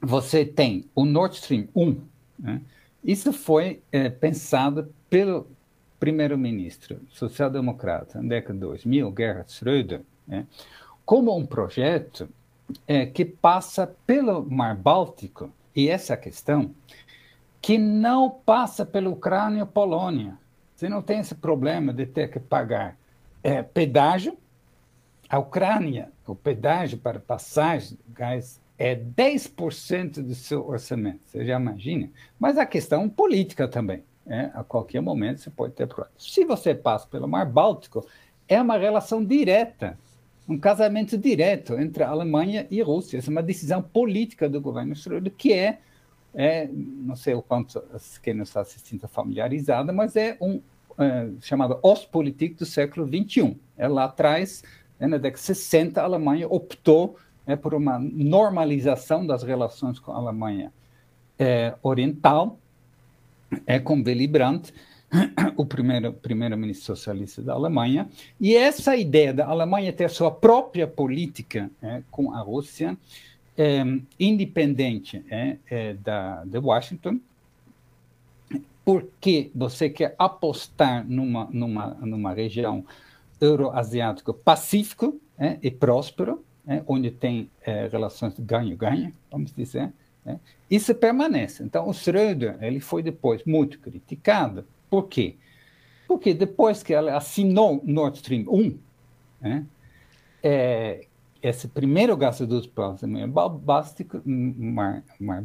você 0.00 0.44
tem 0.44 0.84
o 0.94 1.04
Nord 1.04 1.34
Stream 1.34 1.66
1, 1.74 2.00
né, 2.38 2.62
isso 3.02 3.32
foi 3.32 3.82
é, 3.90 4.08
pensado 4.08 4.94
pelo 5.10 5.48
primeiro-ministro 5.98 7.00
social-democrata, 7.10 8.22
na 8.22 8.28
década 8.28 8.54
de 8.54 8.60
2000, 8.60 9.12
Gerhard 9.18 9.50
Schröder, 9.50 10.02
né, 10.24 10.46
como 11.04 11.36
um 11.36 11.44
projeto 11.44 12.28
é, 12.86 13.06
que 13.06 13.24
passa 13.24 13.94
pelo 14.06 14.44
Mar 14.48 14.76
Báltico, 14.76 15.50
e 15.74 15.88
essa 15.88 16.12
é 16.12 16.14
a 16.14 16.18
questão, 16.18 16.74
que 17.60 17.78
não 17.78 18.30
passa 18.30 18.84
pela 18.84 19.08
Ucrânia 19.08 19.62
e 19.62 19.66
Polônia. 19.66 20.38
Você 20.74 20.88
não 20.88 21.02
tem 21.02 21.20
esse 21.20 21.34
problema 21.34 21.92
de 21.92 22.06
ter 22.06 22.30
que 22.30 22.38
pagar 22.38 22.96
é, 23.42 23.62
pedágio. 23.62 24.36
A 25.28 25.38
Ucrânia, 25.38 26.10
o 26.26 26.34
pedágio 26.34 26.98
para 26.98 27.18
passagem 27.18 27.98
de 28.06 28.12
gás 28.12 28.60
é 28.78 28.94
10% 28.94 30.22
do 30.22 30.34
seu 30.34 30.66
orçamento, 30.66 31.20
você 31.24 31.44
já 31.44 31.58
imagina? 31.58 32.08
Mas 32.38 32.56
a 32.56 32.64
questão 32.64 33.08
política 33.08 33.66
também. 33.66 34.02
É, 34.30 34.50
a 34.52 34.62
qualquer 34.62 35.00
momento 35.00 35.40
você 35.40 35.50
pode 35.50 35.72
ter 35.72 35.86
problema. 35.86 36.12
Se 36.18 36.44
você 36.44 36.74
passa 36.74 37.06
pelo 37.06 37.26
Mar 37.26 37.46
Báltico, 37.46 38.06
é 38.46 38.60
uma 38.60 38.76
relação 38.76 39.24
direta 39.24 39.98
um 40.48 40.58
casamento 40.58 41.18
direto 41.18 41.74
entre 41.74 42.02
a 42.02 42.08
Alemanha 42.08 42.66
e 42.70 42.80
a 42.80 42.84
Rússia. 42.84 43.18
Essa 43.18 43.28
é 43.28 43.32
uma 43.32 43.42
decisão 43.42 43.82
política 43.82 44.48
do 44.48 44.60
governo 44.60 44.94
Schröder, 44.94 45.32
que 45.36 45.52
é, 45.52 45.78
é 46.34 46.68
não 46.72 47.14
sei 47.14 47.34
o 47.34 47.42
quanto 47.42 47.82
quem 48.22 48.32
não 48.32 48.44
está 48.44 48.62
assistindo 48.62 48.96
está 48.96 49.08
familiarizada, 49.08 49.92
mas 49.92 50.16
é 50.16 50.38
um 50.40 50.60
é, 50.98 51.28
chamado 51.42 51.78
Ostpolitik 51.82 52.54
do 52.56 52.64
século 52.64 53.06
XXI. 53.06 53.56
É 53.76 53.86
lá 53.86 54.04
atrás, 54.04 54.64
é, 54.98 55.06
na 55.06 55.18
década 55.18 55.40
de 55.40 55.46
60, 55.46 56.00
a 56.00 56.04
Alemanha 56.04 56.48
optou 56.48 57.16
é, 57.46 57.54
por 57.54 57.74
uma 57.74 57.98
normalização 57.98 59.26
das 59.26 59.42
relações 59.42 59.98
com 59.98 60.12
a 60.12 60.16
Alemanha 60.16 60.72
é, 61.38 61.74
Oriental, 61.82 62.58
é 63.66 63.78
com 63.78 64.02
Willy 64.02 64.26
Brandt, 64.26 64.72
o 65.56 65.64
primeiro 65.64 66.12
primeiro-ministro 66.12 66.94
socialista 66.94 67.42
da 67.42 67.54
Alemanha, 67.54 68.08
e 68.40 68.54
essa 68.54 68.96
ideia 68.96 69.32
da 69.32 69.46
Alemanha 69.46 69.92
ter 69.92 70.10
sua 70.10 70.30
própria 70.30 70.86
política 70.86 71.70
é, 71.82 72.02
com 72.10 72.32
a 72.32 72.40
Rússia, 72.40 72.96
é, 73.56 73.82
independente 74.20 75.24
é, 75.30 75.56
é, 75.68 75.94
da, 75.94 76.44
de 76.44 76.58
Washington, 76.58 77.18
porque 78.84 79.50
você 79.54 79.90
quer 79.90 80.14
apostar 80.18 81.04
numa, 81.06 81.48
numa, 81.50 81.88
numa 82.00 82.32
região 82.32 82.84
euroasiático 83.40 84.32
pacífico 84.32 85.20
é, 85.38 85.58
e 85.62 85.70
próspero, 85.70 86.42
é, 86.66 86.82
onde 86.86 87.10
tem 87.10 87.50
relações 87.90 88.34
ganho-ganho, 88.38 89.12
vamos 89.30 89.52
dizer, 89.54 89.90
isso 90.70 90.94
permanece. 90.94 91.62
Então, 91.62 91.88
o 91.88 91.92
Schröder 91.92 92.58
ele 92.60 92.80
foi 92.80 93.02
depois 93.02 93.42
muito 93.44 93.78
criticado 93.78 94.66
por 94.88 95.08
quê? 95.08 95.36
Porque 96.06 96.32
depois 96.32 96.82
que 96.82 96.94
ela 96.94 97.16
assinou 97.16 97.82
Nord 97.84 98.16
Stream 98.16 98.44
1, 98.48 98.78
né, 99.40 99.66
é, 100.42 101.06
esse 101.42 101.68
primeiro 101.68 102.16
gasoduto 102.16 102.68
para 102.70 102.96
o 103.02 103.28
Mar 103.28 103.48
Báltico, 103.48 104.22
Mar, 104.24 105.04
Mar 105.20 105.42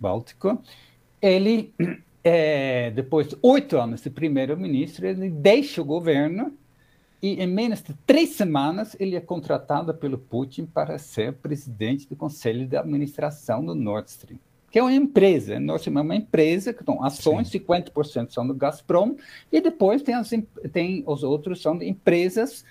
Báltico 0.00 0.62
ele, 1.20 1.74
é, 2.22 2.90
depois 2.92 3.28
de 3.28 3.36
oito 3.42 3.76
anos 3.76 4.02
de 4.02 4.10
primeiro-ministro, 4.10 5.06
ele 5.06 5.28
deixa 5.28 5.82
o 5.82 5.84
governo 5.84 6.56
e 7.20 7.42
em 7.42 7.46
menos 7.46 7.82
de 7.82 7.92
três 8.06 8.30
semanas 8.30 8.96
ele 9.00 9.16
é 9.16 9.20
contratado 9.20 9.92
pelo 9.92 10.16
Putin 10.16 10.64
para 10.64 10.96
ser 10.98 11.34
presidente 11.34 12.08
do 12.08 12.14
conselho 12.14 12.66
de 12.66 12.76
administração 12.76 13.64
do 13.64 13.74
Nord 13.74 14.08
Stream 14.08 14.38
que 14.70 14.78
é 14.78 14.82
uma 14.82 14.92
empresa. 14.92 15.58
Nós 15.58 15.82
chamamos 15.82 16.10
uma 16.10 16.16
empresa 16.16 16.72
que 16.72 16.84
são 16.84 17.02
ações, 17.02 17.48
Sim. 17.48 17.60
50% 17.60 18.30
são 18.30 18.46
do 18.46 18.54
Gazprom, 18.54 19.16
e 19.50 19.60
depois 19.60 20.02
tem, 20.02 20.14
as, 20.14 20.30
tem 20.72 21.02
os 21.06 21.22
outros 21.22 21.60
são 21.62 21.76
de 21.76 21.88
empresas 21.88 22.64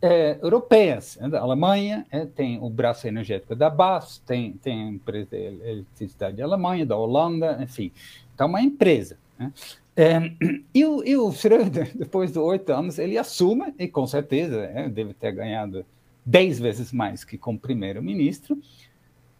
é, 0.00 0.38
europeias. 0.42 1.16
Né, 1.20 1.28
da 1.28 1.40
Alemanha, 1.40 2.06
é, 2.10 2.24
tem 2.26 2.58
o 2.60 2.68
braço 2.68 3.06
energético 3.06 3.54
da 3.54 3.70
BAS, 3.70 4.18
tem, 4.26 4.52
tem 4.54 4.84
a 4.84 4.88
empresa 4.88 5.28
de 5.30 5.36
eletricidade 5.36 6.36
da 6.36 6.44
Alemanha, 6.44 6.84
da 6.84 6.96
Holanda, 6.96 7.58
enfim. 7.62 7.92
Então, 8.34 8.48
uma 8.48 8.60
empresa. 8.60 9.18
Né? 9.38 9.52
É, 9.96 10.18
e, 10.74 10.84
o, 10.84 11.02
e 11.04 11.16
o 11.16 11.30
Schröder, 11.32 11.90
depois 11.96 12.32
de 12.32 12.38
oito 12.38 12.70
anos, 12.72 12.98
ele 12.98 13.16
assume, 13.16 13.74
e 13.78 13.88
com 13.88 14.06
certeza 14.06 14.60
é, 14.62 14.88
deve 14.88 15.14
ter 15.14 15.32
ganhado 15.32 15.84
dez 16.24 16.58
vezes 16.58 16.92
mais 16.92 17.24
que 17.24 17.38
como 17.38 17.58
primeiro-ministro, 17.58 18.58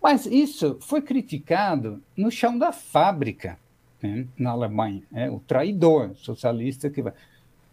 mas 0.06 0.25
isso 0.25 0.76
foi 0.78 1.02
criticado 1.02 2.00
no 2.16 2.30
chão 2.30 2.56
da 2.56 2.70
fábrica, 2.70 3.58
né, 4.00 4.25
na 4.38 4.52
Alemanha. 4.52 5.02
Né, 5.10 5.28
o 5.28 5.40
traidor 5.40 6.14
socialista 6.14 6.88
que 6.88 7.02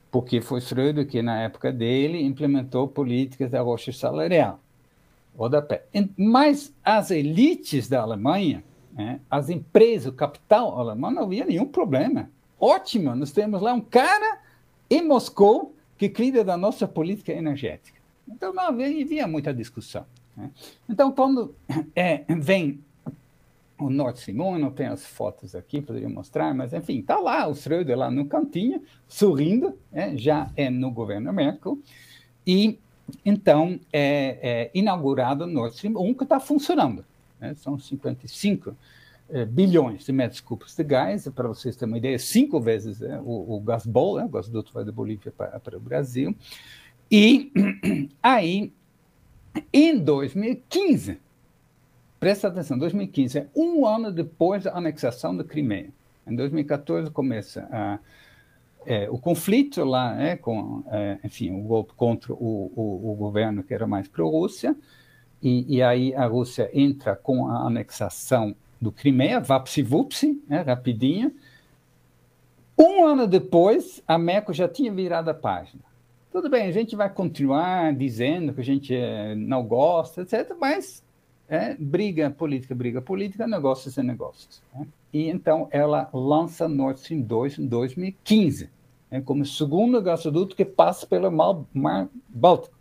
porque 0.09 0.41
foi 0.41 0.59
Schröder 0.59 1.05
que, 1.05 1.21
na 1.21 1.43
época 1.43 1.71
dele, 1.71 2.23
implementou 2.23 2.87
políticas 2.87 3.51
da 3.51 3.61
rocha 3.61 3.91
salarial. 3.91 4.59
Rodapé. 5.37 5.85
Mas 6.17 6.73
as 6.83 7.11
elites 7.11 7.87
da 7.87 8.01
Alemanha, 8.01 8.63
né, 8.93 9.19
as 9.29 9.51
empresas, 9.51 10.07
o 10.07 10.15
capital 10.15 10.79
alemão, 10.79 11.11
não 11.11 11.25
havia 11.25 11.45
nenhum 11.45 11.67
problema. 11.67 12.31
Ótimo, 12.59 13.15
nós 13.15 13.31
temos 13.31 13.61
lá 13.61 13.75
um 13.75 13.81
cara 13.81 14.39
em 14.89 15.07
Moscou 15.07 15.75
que 15.99 16.09
cuida 16.09 16.43
da 16.43 16.57
nossa 16.57 16.87
política 16.87 17.31
energética. 17.31 18.01
Então 18.27 18.51
não 18.51 18.63
havia, 18.63 18.87
havia 18.87 19.27
muita 19.27 19.53
discussão. 19.53 20.03
Né? 20.35 20.49
Então, 20.89 21.11
quando 21.11 21.55
é, 21.95 22.23
vem 22.35 22.79
o 23.79 24.09
Stream 24.11 24.39
1, 24.39 24.59
não 24.59 24.71
tem 24.71 24.87
as 24.87 25.05
fotos 25.05 25.55
aqui, 25.55 25.81
poderia 25.81 26.09
mostrar, 26.09 26.53
mas 26.53 26.73
enfim, 26.73 26.99
está 26.99 27.17
lá 27.17 27.47
o 27.47 27.53
Schröder 27.53 27.97
lá 27.97 28.09
no 28.09 28.25
cantinho, 28.25 28.81
sorrindo, 29.07 29.77
é, 29.91 30.15
já 30.15 30.49
é 30.55 30.69
no 30.69 30.91
governo 30.91 31.33
Merkel, 31.33 31.77
e 32.45 32.79
então 33.25 33.79
é, 33.91 34.39
é 34.41 34.71
inaugurado 34.73 35.43
o 35.43 35.47
Nord 35.47 35.75
Stream 35.75 35.97
1, 35.97 36.13
que 36.13 36.23
está 36.23 36.39
funcionando. 36.39 37.03
Né? 37.39 37.53
São 37.55 37.77
55 37.77 38.75
é, 39.29 39.45
bilhões 39.45 40.05
de 40.05 40.11
metros 40.11 40.39
cúbicos 40.39 40.75
de 40.75 40.83
gás, 40.83 41.27
para 41.27 41.47
vocês 41.47 41.75
terem 41.75 41.93
uma 41.93 41.97
ideia, 41.97 42.17
cinco 42.17 42.59
vezes 42.59 43.01
é, 43.01 43.19
o, 43.19 43.55
o 43.55 43.59
Gasbol, 43.59 44.17
né? 44.17 44.25
o 44.25 44.29
gasoduto 44.29 44.71
vai 44.73 44.85
da 44.85 44.91
Bolívia 44.91 45.33
para, 45.35 45.59
para 45.59 45.77
o 45.77 45.81
Brasil. 45.81 46.35
E 47.11 47.51
aí, 48.23 48.71
em 49.71 49.97
2015, 49.97 51.19
presta 52.19 52.47
atenção, 52.47 52.77
2015 52.77 53.37
é 53.39 53.47
um 53.55 53.85
ano 53.85 54.11
depois 54.11 54.63
da 54.63 54.73
anexação 54.75 55.35
da 55.35 55.43
Crimeia. 55.43 55.89
Em 56.25 56.35
2014 56.35 57.11
começa 57.11 57.67
a, 57.71 57.99
é, 58.85 59.09
o 59.09 59.17
conflito 59.17 59.83
lá, 59.83 60.19
é, 60.21 60.35
com, 60.35 60.83
é, 60.91 61.17
enfim, 61.23 61.51
o 61.51 61.61
golpe 61.61 61.93
contra 61.95 62.33
o, 62.33 62.71
o, 62.75 63.11
o 63.11 63.15
governo 63.15 63.63
que 63.63 63.73
era 63.73 63.85
mais 63.85 64.07
pró-Rússia, 64.07 64.75
e, 65.41 65.77
e, 65.77 65.83
aí 65.83 66.15
a 66.15 66.25
Rússia 66.25 66.69
entra 66.73 67.17
com 67.17 67.49
a 67.49 67.67
anexação 67.67 68.55
do 68.79 68.93
Crimeia, 68.93 69.41
vapsi-vupsi, 69.41 70.41
é, 70.49 70.61
rapidinho. 70.61 71.33
Um 72.77 73.05
ano 73.05 73.27
depois, 73.27 74.01
a 74.07 74.17
Merkel 74.17 74.53
já 74.53 74.69
tinha 74.69 74.91
virado 74.91 75.29
a 75.29 75.33
página. 75.33 75.83
Tudo 76.33 76.49
bem, 76.49 76.65
a 76.65 76.71
gente 76.71 76.95
vai 76.95 77.11
continuar 77.11 77.93
dizendo 77.93 78.55
que 78.55 78.61
a 78.61 78.63
gente 78.63 78.95
é, 78.95 79.35
não 79.35 79.63
gosta, 79.63 80.23
etc., 80.23 80.55
mas 80.59 81.03
é, 81.47 81.75
briga 81.75 82.31
política, 82.31 82.73
briga 82.73 82.99
política, 83.03 83.45
negócios 83.45 83.95
é 83.99 84.01
negócios. 84.01 84.59
Né? 84.73 84.87
E 85.13 85.29
então 85.29 85.67
ela 85.69 86.09
lança 86.11 86.67
Nord 86.67 86.99
Stream 86.99 87.21
2 87.21 87.59
em 87.59 87.67
2015, 87.67 88.67
né, 89.11 89.21
como 89.21 89.45
segundo 89.45 90.01
gasoduto 90.01 90.55
que 90.55 90.65
passa 90.65 91.05
pelo 91.05 91.29
Mar 91.29 92.09
Báltico. 92.27 92.75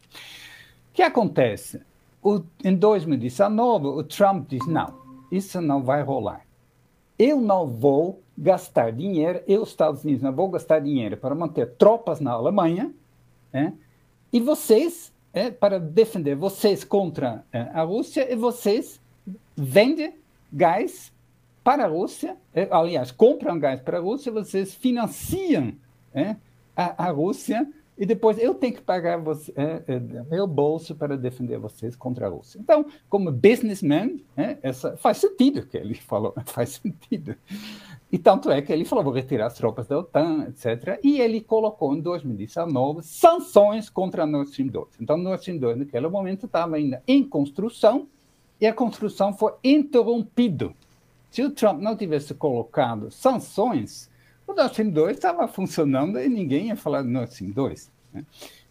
O 0.91 0.95
que 0.95 1.03
acontece? 1.03 1.83
O, 2.23 2.41
em 2.65 2.75
2019, 2.75 3.87
o 3.87 4.03
Trump 4.03 4.49
diz: 4.49 4.67
não, 4.67 4.95
isso 5.31 5.61
não 5.61 5.83
vai 5.83 6.03
rolar. 6.03 6.47
Eu 7.19 7.39
não 7.39 7.67
vou 7.67 8.23
gastar 8.37 8.93
dinheiro, 8.93 9.43
eu, 9.47 9.63
Estados 9.63 10.05
Unidos, 10.05 10.23
não 10.23 10.33
vou 10.33 10.49
gastar 10.49 10.79
dinheiro 10.79 11.19
para 11.19 11.35
manter 11.35 11.73
tropas 11.73 12.19
na 12.19 12.33
Alemanha, 12.33 12.91
né? 13.53 13.73
e 14.33 14.41
vocês 14.41 15.13
é, 15.33 15.51
para 15.51 15.79
defender 15.79 16.35
vocês 16.35 16.85
contra 16.85 17.45
é, 17.53 17.61
a 17.73 17.83
Rússia 17.83 18.31
e 18.31 18.37
vocês 18.37 19.01
vendem 19.57 20.15
gás 20.53 21.13
para 21.65 21.85
a 21.85 21.89
Rússia, 21.89 22.37
é, 22.53 22.69
aliás, 22.71 23.11
compram 23.11 23.59
gás 23.59 23.81
para 23.81 23.99
a 23.99 24.01
Rússia, 24.01 24.33
vocês 24.33 24.75
financiam 24.75 25.73
é, 26.13 26.37
a, 26.77 27.07
a, 27.07 27.11
Rússia 27.11 27.67
e 27.97 28.07
depois 28.07 28.39
eu 28.39 28.55
tenho 28.55 28.75
que 28.75 28.81
pagar 28.81 29.19
você, 29.19 29.53
é, 29.55 29.83
é, 29.87 30.01
meu 30.31 30.47
bolso 30.47 30.95
para 30.95 31.17
defender 31.17 31.59
vocês 31.59 31.95
contra 31.95 32.27
a 32.27 32.31
Rússia. 32.31 32.59
Então, 32.59 32.87
como 33.09 33.31
businessman, 33.31 34.23
essa, 34.63 34.97
faz 34.97 35.19
sentido 35.19 35.67
que 35.67 35.77
ele 35.77 35.95
falou, 36.01 36.35
faz 36.47 36.81
sentido. 36.83 37.37
E 38.11 38.19
tanto 38.19 38.51
é 38.51 38.61
que 38.61 38.73
ele 38.73 38.85
falou, 38.85 39.05
vou 39.05 39.13
retirar 39.13 39.47
as 39.47 39.55
tropas 39.55 39.87
da 39.87 39.99
OTAN, 39.99 40.47
etc. 40.49 40.99
E 41.03 41.21
ele 41.21 41.41
colocou 41.41 41.95
em 41.95 42.01
2019 42.01 43.03
sanções 43.03 43.89
contra 43.89 44.25
a 44.25 44.27
Nord 44.27 44.51
Stream 44.51 44.69
2. 44.69 44.89
Então, 45.01 45.17
Nord 45.17 45.41
Stream 45.41 45.59
2, 45.59 45.79
naquele 45.79 46.09
momento, 46.09 46.47
estava 46.47 46.77
ainda 46.77 47.03
em 47.07 47.23
construção 47.23 48.07
e 48.61 48.67
a 48.67 48.73
construção 48.73 49.33
foi 49.33 49.53
interrompida. 49.65 50.73
Se 51.31 51.43
o 51.43 51.51
Trump 51.51 51.81
não 51.81 51.97
tivesse 51.97 52.35
colocado 52.35 53.11
sanções, 53.11 54.11
o 54.47 54.55
Nord 54.55 54.71
Stream 54.71 54.91
2 54.91 55.17
estava 55.17 55.47
funcionando 55.49 56.19
e 56.19 56.29
ninguém 56.29 56.69
ia 56.69 56.77
falar 56.77 57.03
de 57.03 57.09
Nord 57.09 57.31
Stream 57.31 57.51
2. 57.51 57.91
Né? 58.13 58.25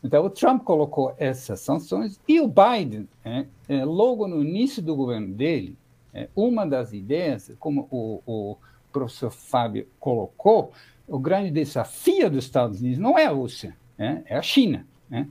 Então, 0.04 0.26
o 0.26 0.30
Trump 0.30 0.64
colocou 0.64 1.14
essas 1.18 1.60
sanções 1.60 2.20
e 2.28 2.40
o 2.40 2.48
Biden, 2.48 3.08
é, 3.24 3.46
é, 3.70 3.86
logo 3.86 4.28
no 4.28 4.42
início 4.42 4.82
do 4.82 4.96
governo 4.96 5.34
dele, 5.34 5.78
é, 6.14 6.28
uma 6.36 6.66
das 6.66 6.94
ideias, 6.94 7.52
como 7.60 7.88
o, 7.92 8.22
o 8.26 8.58
professor 8.92 9.32
Fábio 9.32 9.88
colocou, 10.00 10.72
o 11.08 11.20
grande 11.20 11.52
desafio 11.52 12.30
dos 12.30 12.46
Estados 12.46 12.80
Unidos 12.80 13.00
não 13.00 13.18
é 13.18 13.26
a 13.26 13.32
Rússia, 13.32 13.76
né? 13.98 14.24
é 14.26 14.38
a 14.38 14.42
China. 14.42 14.88
Né? 15.10 15.28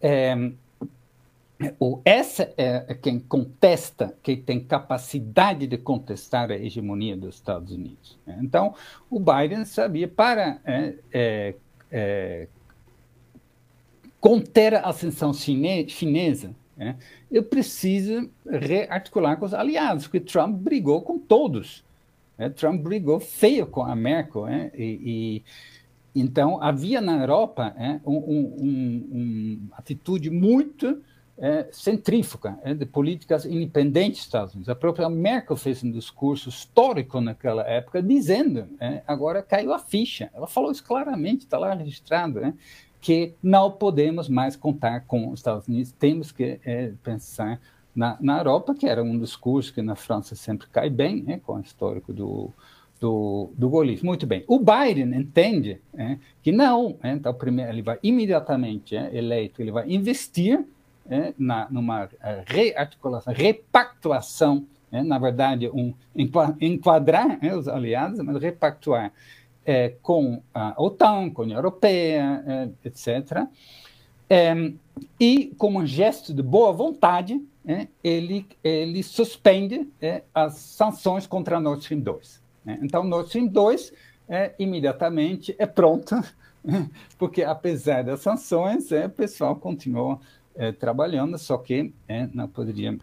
É, 0.00 0.34
o, 1.78 2.00
essa 2.04 2.52
é 2.56 2.94
quem 2.94 3.18
contesta, 3.20 4.14
quem 4.22 4.36
tem 4.36 4.60
capacidade 4.60 5.66
de 5.66 5.78
contestar 5.78 6.50
a 6.50 6.56
hegemonia 6.56 7.16
dos 7.16 7.36
Estados 7.36 7.72
Unidos. 7.72 8.18
Né? 8.26 8.38
Então, 8.42 8.74
o 9.08 9.20
Biden 9.20 9.64
sabia 9.64 10.08
para 10.08 10.60
é, 10.64 10.94
é, 11.12 11.54
é 11.90 12.48
conter 14.20 14.74
a 14.74 14.88
ascensão 14.88 15.32
chine, 15.32 15.88
chinesa, 15.88 16.54
né? 16.76 16.96
eu 17.30 17.44
preciso 17.44 18.30
rearticular 18.46 19.36
com 19.36 19.44
os 19.44 19.54
aliados, 19.54 20.04
porque 20.04 20.20
Trump 20.20 20.56
brigou 20.56 21.02
com 21.02 21.18
todos. 21.18 21.84
É, 22.36 22.48
Trump 22.48 22.82
brigou 22.82 23.20
feio 23.20 23.64
com 23.64 23.82
a 23.82 23.94
Merkel, 23.94 24.48
e, 24.48 24.64
e, 24.76 25.44
então 26.16 26.60
havia 26.60 27.00
na 27.00 27.20
Europa 27.20 27.74
uma 28.04 28.18
um, 28.18 28.56
um, 28.58 29.08
um 29.12 29.68
atitude 29.76 30.30
muito 30.30 31.00
é, 31.38 31.66
centrífuga 31.72 32.58
é, 32.62 32.74
de 32.74 32.86
políticas 32.86 33.44
independentes 33.44 34.18
dos 34.18 34.26
Estados 34.26 34.54
Unidos. 34.54 34.68
A 34.68 34.74
própria 34.74 35.08
Merkel 35.08 35.56
fez 35.56 35.82
um 35.82 35.90
discurso 35.90 36.48
histórico 36.48 37.20
naquela 37.20 37.62
época, 37.62 38.02
dizendo, 38.02 38.68
é, 38.80 39.02
agora 39.06 39.42
caiu 39.42 39.72
a 39.72 39.78
ficha. 39.78 40.30
Ela 40.32 40.46
falou 40.46 40.70
isso 40.70 40.84
claramente, 40.84 41.40
está 41.40 41.58
lá 41.58 41.74
registrado, 41.74 42.54
que 43.00 43.34
não 43.42 43.70
podemos 43.70 44.28
mais 44.28 44.56
contar 44.56 45.00
com 45.06 45.28
os 45.28 45.40
Estados 45.40 45.68
Unidos, 45.68 45.92
temos 45.92 46.32
que 46.32 46.58
pensar 47.02 47.60
na, 47.94 48.16
na 48.20 48.38
Europa, 48.38 48.74
que 48.74 48.86
era 48.86 49.02
um 49.02 49.16
dos 49.16 49.36
cursos 49.36 49.70
que 49.70 49.82
na 49.82 49.94
França 49.94 50.34
sempre 50.34 50.66
cai 50.68 50.90
bem, 50.90 51.22
né, 51.22 51.40
com 51.44 51.54
o 51.54 51.60
histórico 51.60 52.12
do, 52.12 52.50
do, 53.00 53.50
do 53.56 53.68
golismo. 53.68 54.06
Muito 54.06 54.26
bem. 54.26 54.44
O 54.48 54.58
Biden 54.58 55.14
entende 55.14 55.80
é, 55.94 56.18
que 56.42 56.50
não, 56.50 56.96
é, 57.02 57.12
então 57.12 57.32
primeiro 57.34 57.70
ele 57.70 57.82
vai 57.82 57.98
imediatamente 58.02 58.96
é, 58.96 59.16
eleito, 59.16 59.62
ele 59.62 59.70
vai 59.70 59.88
investir 59.88 60.64
é, 61.08 61.34
na, 61.38 61.68
numa 61.70 62.08
é, 62.20 62.44
rearticulação, 62.46 63.32
repactuação, 63.32 64.66
é, 64.90 65.02
na 65.02 65.18
verdade, 65.18 65.68
um, 65.68 65.92
enquadrar 66.60 67.38
é, 67.44 67.54
os 67.54 67.68
aliados, 67.68 68.20
mas 68.20 68.40
repactuar 68.40 69.12
com 70.02 70.42
a 70.52 70.74
OTAN, 70.76 71.30
com 71.30 71.40
a 71.40 71.44
União 71.46 71.56
Europeia, 71.56 72.70
etc. 72.84 73.48
e, 75.18 75.54
como 75.56 75.80
um 75.80 75.86
gesto 75.86 76.34
de 76.34 76.42
boa 76.42 76.70
vontade, 76.70 77.42
ele, 78.02 78.46
ele 78.62 79.02
suspende 79.02 79.90
as 80.34 80.56
sanções 80.56 81.26
contra 81.26 81.56
a 81.56 81.60
Nord 81.60 81.80
Stream 81.80 82.02
2. 82.02 82.42
Né? 82.62 82.78
Então, 82.82 83.04
Nord 83.04 83.28
Stream 83.28 83.46
2 83.46 83.90
é, 84.28 84.54
imediatamente 84.58 85.54
é 85.58 85.66
pronta, 85.66 86.24
porque 87.18 87.42
apesar 87.42 88.04
das 88.04 88.20
sanções, 88.20 88.90
é, 88.90 89.06
o 89.06 89.10
pessoal 89.10 89.56
continuou 89.56 90.20
é, 90.56 90.72
trabalhando, 90.72 91.38
só 91.38 91.58
que 91.58 91.92
é, 92.08 92.28
não 92.32 92.48
poderia 92.48 92.96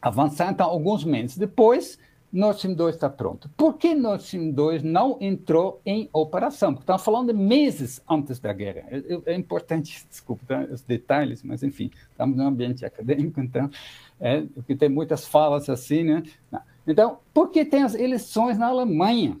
avançar. 0.00 0.50
Então, 0.50 0.68
alguns 0.68 1.04
meses 1.04 1.36
depois, 1.36 1.98
Nord 2.32 2.56
Stream 2.56 2.74
2 2.74 2.94
está 2.94 3.08
pronto. 3.08 3.48
Por 3.56 3.74
que 3.74 3.94
Nord 3.94 4.22
Stream 4.22 4.50
2 4.50 4.82
não 4.82 5.16
entrou 5.20 5.80
em 5.86 6.08
operação? 6.12 6.72
Porque 6.72 6.82
estamos 6.82 7.02
falando 7.02 7.32
de 7.32 7.38
meses 7.38 8.02
antes 8.08 8.38
da 8.38 8.52
guerra. 8.52 8.84
É, 8.90 9.32
é 9.32 9.34
importante, 9.34 10.06
desculpa 10.08 10.44
tá, 10.46 10.60
os 10.70 10.82
detalhes, 10.82 11.42
mas 11.42 11.62
enfim, 11.62 11.90
estamos 12.10 12.36
no 12.36 12.46
ambiente 12.46 12.84
acadêmico, 12.84 13.40
então, 13.40 13.70
é, 14.20 14.44
tem 14.78 14.88
muitas 14.88 15.26
falas 15.26 15.68
assim, 15.68 16.04
né? 16.04 16.22
Então, 16.86 17.18
por 17.34 17.50
que 17.50 17.64
tem 17.64 17.82
as 17.82 17.94
eleições 17.94 18.58
na 18.58 18.68
Alemanha? 18.68 19.36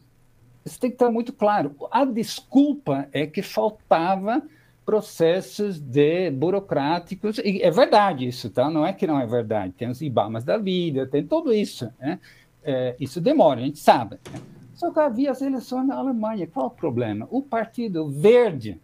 Isso 0.64 0.80
tem 0.80 0.90
que 0.90 0.96
estar 0.96 1.10
muito 1.10 1.32
claro. 1.32 1.76
A 1.92 2.04
desculpa 2.04 3.08
é 3.12 3.24
que 3.24 3.40
faltava 3.40 4.42
processos 4.86 5.80
de 5.80 6.30
burocráticos, 6.30 7.38
e 7.38 7.60
é 7.60 7.70
verdade 7.72 8.28
isso, 8.28 8.48
tá? 8.48 8.70
Não 8.70 8.86
é 8.86 8.92
que 8.92 9.06
não 9.06 9.20
é 9.20 9.26
verdade. 9.26 9.74
Tem 9.76 9.90
os 9.90 10.00
IBAMAs 10.00 10.44
da 10.44 10.56
vida, 10.56 11.06
tem 11.06 11.26
tudo 11.26 11.52
isso, 11.52 11.92
né? 12.00 12.20
é, 12.66 12.96
isso 12.98 13.20
demora, 13.20 13.60
a 13.60 13.64
gente 13.64 13.78
sabe. 13.78 14.18
Né? 14.32 14.40
Só 14.74 14.92
que 14.92 14.98
havia 14.98 15.30
as 15.30 15.40
eleições 15.40 15.86
na 15.86 15.96
Alemanha. 15.96 16.46
Qual 16.46 16.66
o 16.66 16.70
problema? 16.70 17.26
O 17.30 17.40
Partido 17.40 18.08
Verde 18.08 18.80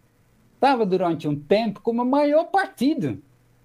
estava 0.55 0.85
durante 0.85 1.27
um 1.27 1.39
tempo 1.39 1.81
como 1.81 2.01
o 2.01 2.05
maior 2.05 2.45
partido. 2.45 3.21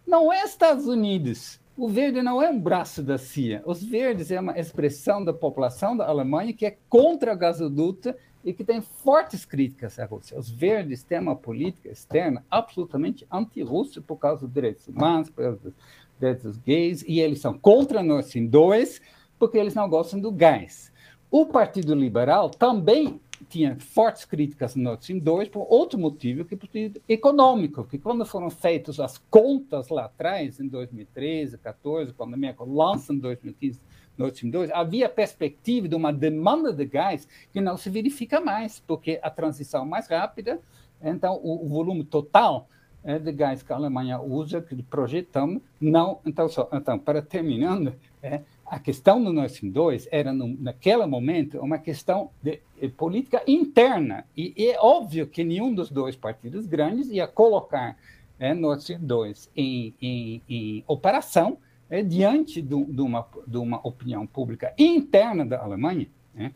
Não 0.06 0.32
é 0.32 0.44
Estados 0.44 0.86
Unidos. 0.86 1.60
O 1.76 1.88
verde 1.88 2.20
não 2.20 2.42
é 2.42 2.50
um 2.50 2.58
braço 2.58 3.04
da 3.04 3.16
CIA. 3.16 3.62
Os 3.64 3.82
verdes 3.84 4.32
é 4.32 4.40
uma 4.40 4.58
expressão 4.58 5.24
da 5.24 5.32
população 5.32 5.96
da 5.96 6.08
Alemanha 6.08 6.52
que 6.52 6.66
é 6.66 6.76
contra 6.88 7.32
a 7.32 7.36
gasoduto 7.36 8.12
e 8.48 8.54
que 8.54 8.64
tem 8.64 8.80
fortes 8.80 9.44
críticas 9.44 9.98
à 9.98 10.06
Rússia. 10.06 10.38
Os 10.38 10.48
verdes 10.48 11.02
têm 11.02 11.20
uma 11.20 11.36
política 11.36 11.90
externa 11.90 12.42
absolutamente 12.50 13.26
anti-russa 13.30 14.00
por 14.00 14.16
causa 14.16 14.46
dos 14.46 14.54
direitos 14.54 14.88
humanos, 14.88 15.28
por 15.28 15.42
causa 15.42 15.58
dos 15.58 15.74
direitos 16.18 16.56
gays, 16.56 17.04
e 17.06 17.20
eles 17.20 17.40
são 17.40 17.58
contra 17.58 18.02
Nord 18.02 18.24
Stream 18.24 18.46
2, 18.46 19.02
porque 19.38 19.58
eles 19.58 19.74
não 19.74 19.86
gostam 19.86 20.18
do 20.18 20.32
gás. 20.32 20.90
O 21.30 21.44
Partido 21.44 21.94
Liberal 21.94 22.48
também 22.48 23.20
tinha 23.50 23.78
fortes 23.78 24.24
críticas 24.24 24.74
no 24.74 24.84
Nord 24.84 25.02
Stream 25.02 25.18
2 25.18 25.50
por 25.50 25.66
outro 25.68 25.98
motivo, 25.98 26.42
que 26.46 26.58
é 27.06 27.12
econômico, 27.12 27.82
porque 27.82 27.98
quando 27.98 28.24
foram 28.24 28.48
feitas 28.48 28.98
as 28.98 29.18
contas 29.30 29.90
lá 29.90 30.06
atrás, 30.06 30.58
em 30.58 30.68
2013, 30.68 31.58
2014, 31.58 32.14
quando 32.14 32.32
a 32.32 32.36
minha 32.38 32.56
lança 32.60 33.12
em 33.12 33.18
2015 33.18 33.78
Nord 34.18 34.34
Stream 34.34 34.50
2, 34.50 34.70
havia 34.72 35.08
perspectiva 35.08 35.88
de 35.88 35.94
uma 35.94 36.12
demanda 36.12 36.72
de 36.72 36.84
gás 36.84 37.28
que 37.52 37.60
não 37.60 37.76
se 37.76 37.88
verifica 37.88 38.40
mais, 38.40 38.80
porque 38.80 39.18
a 39.22 39.30
transição 39.30 39.84
é 39.84 39.86
mais 39.86 40.08
rápida, 40.08 40.60
então 41.00 41.40
o, 41.42 41.64
o 41.64 41.68
volume 41.68 42.04
total 42.04 42.68
é, 43.04 43.18
de 43.18 43.32
gás 43.32 43.62
que 43.62 43.72
a 43.72 43.76
Alemanha 43.76 44.20
usa, 44.20 44.60
que 44.60 44.82
projetamos, 44.82 45.62
não. 45.80 46.20
Então, 46.26 46.48
só, 46.48 46.68
então 46.72 46.98
para 46.98 47.22
terminando, 47.22 47.94
é, 48.22 48.42
a 48.66 48.78
questão 48.78 49.22
do 49.22 49.32
Nord 49.32 49.52
Stream 49.52 49.72
2 49.72 50.08
era, 50.10 50.32
no, 50.32 50.48
naquele 50.60 51.06
momento, 51.06 51.58
uma 51.58 51.78
questão 51.78 52.30
de, 52.42 52.60
de 52.80 52.88
política 52.88 53.42
interna. 53.46 54.24
E, 54.36 54.52
e, 54.56 54.70
é 54.70 54.78
óbvio 54.80 55.26
que 55.26 55.44
nenhum 55.44 55.72
dos 55.72 55.90
dois 55.90 56.16
partidos 56.16 56.66
grandes 56.66 57.08
ia 57.08 57.26
colocar 57.26 57.96
é, 58.38 58.52
Nord 58.52 58.80
Stream 58.80 59.00
2 59.00 59.50
em, 59.56 59.94
em, 60.00 60.42
em 60.48 60.84
operação 60.86 61.58
é, 61.90 62.02
diante 62.02 62.60
de, 62.60 62.84
de, 62.84 63.00
uma, 63.00 63.26
de 63.46 63.56
uma 63.56 63.86
opinião 63.86 64.26
pública 64.26 64.74
interna 64.78 65.44
da 65.44 65.60
Alemanha, 65.60 66.06
né, 66.34 66.52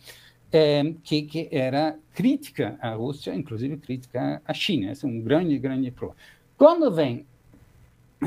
é, 0.52 0.94
que, 1.02 1.22
que, 1.22 1.48
era 1.50 1.98
crítica 2.12 2.78
à 2.80 2.92
Rússia, 2.94 3.34
inclusive 3.34 3.78
crítica 3.78 4.42
à 4.44 4.52
China. 4.52 4.92
Esse 4.92 5.06
é 5.06 5.08
um 5.08 5.20
grande, 5.20 5.58
grande 5.58 5.90
problema. 5.90 6.20
Quando 6.58 6.90
vem 6.90 7.24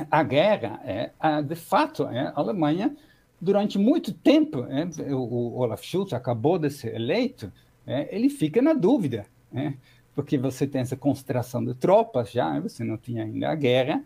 a 0.10 0.24
guerra, 0.24 0.82
é, 0.84 1.12
a, 1.20 1.42
de 1.42 1.56
fato, 1.56 2.04
é, 2.08 2.28
a 2.28 2.34
Alemanha 2.36 2.96
durante 3.40 3.78
muito 3.78 4.12
tempo, 4.12 4.64
né, 4.64 4.90
o, 5.12 5.60
Olaf 5.60 5.84
Scholz 5.84 6.14
acabou 6.14 6.58
de 6.58 6.70
ser 6.70 6.96
eleito, 6.96 7.52
né, 7.86 8.08
ele 8.10 8.30
fica 8.30 8.62
na 8.62 8.74
dúvida, 8.74 9.26
né, 9.52 9.76
porque 10.16 10.38
você 10.38 10.66
tem 10.66 10.82
essa 10.82 10.96
concentração 10.96 11.64
de 11.64 11.74
tropas 11.76 12.32
já, 12.32 12.60
você 12.60 12.84
não 12.84 12.98
tinha 12.98 13.24
ainda 13.24 13.50
a 13.50 13.56
guerra, 13.56 14.04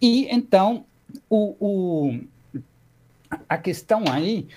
e 0.00 0.26
então 0.26 0.84
o, 1.30 1.56
o 1.58 2.20
a 3.48 3.58
questão 3.58 4.04
aí 4.10 4.48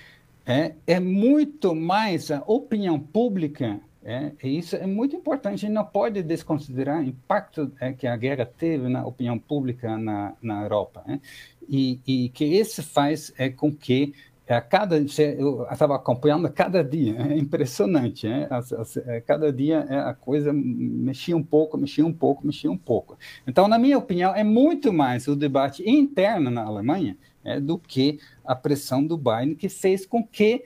é, 0.46 0.74
é 0.86 1.00
muito 1.00 1.74
mais 1.74 2.30
a 2.30 2.42
opinião 2.46 2.98
pública 2.98 3.80
é, 4.08 4.32
e 4.42 4.58
isso 4.58 4.74
é 4.74 4.86
muito 4.86 5.14
importante. 5.14 5.54
A 5.54 5.68
gente 5.68 5.72
não 5.72 5.84
pode 5.84 6.22
desconsiderar 6.22 7.00
o 7.00 7.04
impacto 7.04 7.70
é, 7.78 7.92
que 7.92 8.06
a 8.06 8.16
guerra 8.16 8.46
teve 8.46 8.88
na 8.88 9.04
opinião 9.04 9.38
pública 9.38 9.98
na, 9.98 10.32
na 10.40 10.62
Europa. 10.62 11.02
Né? 11.06 11.20
E, 11.68 12.00
e, 12.06 12.28
que 12.30 12.44
isso 12.46 12.82
faz 12.82 13.30
é, 13.36 13.50
com 13.50 13.70
que 13.70 14.14
a 14.48 14.54
é, 14.54 14.60
cada 14.62 14.96
eu 14.96 15.66
estava 15.70 15.94
acompanhando 15.94 16.50
cada 16.50 16.82
dia, 16.82 17.20
é 17.20 17.36
impressionante, 17.36 18.26
né? 18.26 18.46
As, 18.48 18.72
as, 18.72 18.96
é, 18.96 19.20
cada 19.20 19.52
dia 19.52 19.86
é, 19.90 19.98
a 19.98 20.14
coisa 20.14 20.54
mexia 20.54 21.36
um 21.36 21.42
pouco, 21.42 21.76
mexia 21.76 22.06
um 22.06 22.12
pouco, 22.12 22.46
mexia 22.46 22.70
um 22.70 22.78
pouco. 22.78 23.18
Então, 23.46 23.68
na 23.68 23.78
minha 23.78 23.98
opinião, 23.98 24.34
é 24.34 24.42
muito 24.42 24.90
mais 24.90 25.28
o 25.28 25.36
debate 25.36 25.86
interno 25.86 26.50
na 26.50 26.62
Alemanha 26.62 27.14
é, 27.48 27.60
do 27.60 27.78
que 27.78 28.20
a 28.44 28.54
pressão 28.54 29.06
do 29.06 29.16
Biden, 29.16 29.54
que 29.54 29.68
fez 29.68 30.04
com 30.04 30.24
que 30.24 30.64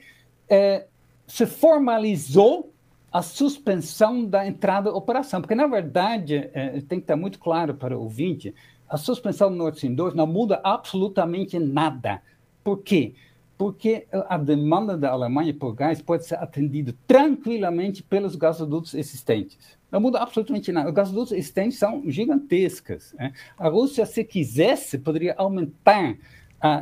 é, 0.49 0.85
se 1.25 1.45
formalizou 1.45 2.71
a 3.11 3.21
suspensão 3.21 4.25
da 4.25 4.45
entrada 4.45 4.89
da 4.91 4.97
operação, 4.97 5.39
porque, 5.39 5.55
na 5.55 5.67
verdade, 5.67 6.49
é, 6.53 6.81
tem 6.81 6.99
que 6.99 7.03
estar 7.03 7.15
muito 7.15 7.39
claro 7.39 7.75
para 7.75 7.97
o 7.97 8.01
ouvinte, 8.01 8.53
a 8.89 8.97
suspensão 8.97 9.49
do 9.49 9.55
Nord 9.55 9.77
Stream 9.77 9.95
2 9.95 10.13
não 10.13 10.27
muda 10.27 10.59
absolutamente 10.63 11.57
nada. 11.57 12.21
Por 12.63 12.79
quê? 12.79 13.13
Porque 13.57 14.07
a 14.11 14.37
demanda 14.37 14.97
da 14.97 15.11
Alemanha 15.11 15.53
por 15.53 15.73
gás 15.73 16.01
pode 16.01 16.25
ser 16.25 16.35
atendida 16.35 16.93
tranquilamente 17.07 18.03
pelos 18.03 18.35
gasodutos 18.35 18.93
existentes. 18.93 19.57
Não 19.91 20.01
muda 20.01 20.19
absolutamente 20.19 20.71
nada. 20.71 20.89
Os 20.89 20.95
gasodutos 20.95 21.31
existentes 21.31 21.77
são 21.77 22.03
gigantescas. 22.09 23.13
Né? 23.13 23.31
A 23.57 23.69
Rússia, 23.69 24.05
se 24.07 24.23
quisesse, 24.23 24.97
poderia 24.97 25.35
aumentar 25.37 26.17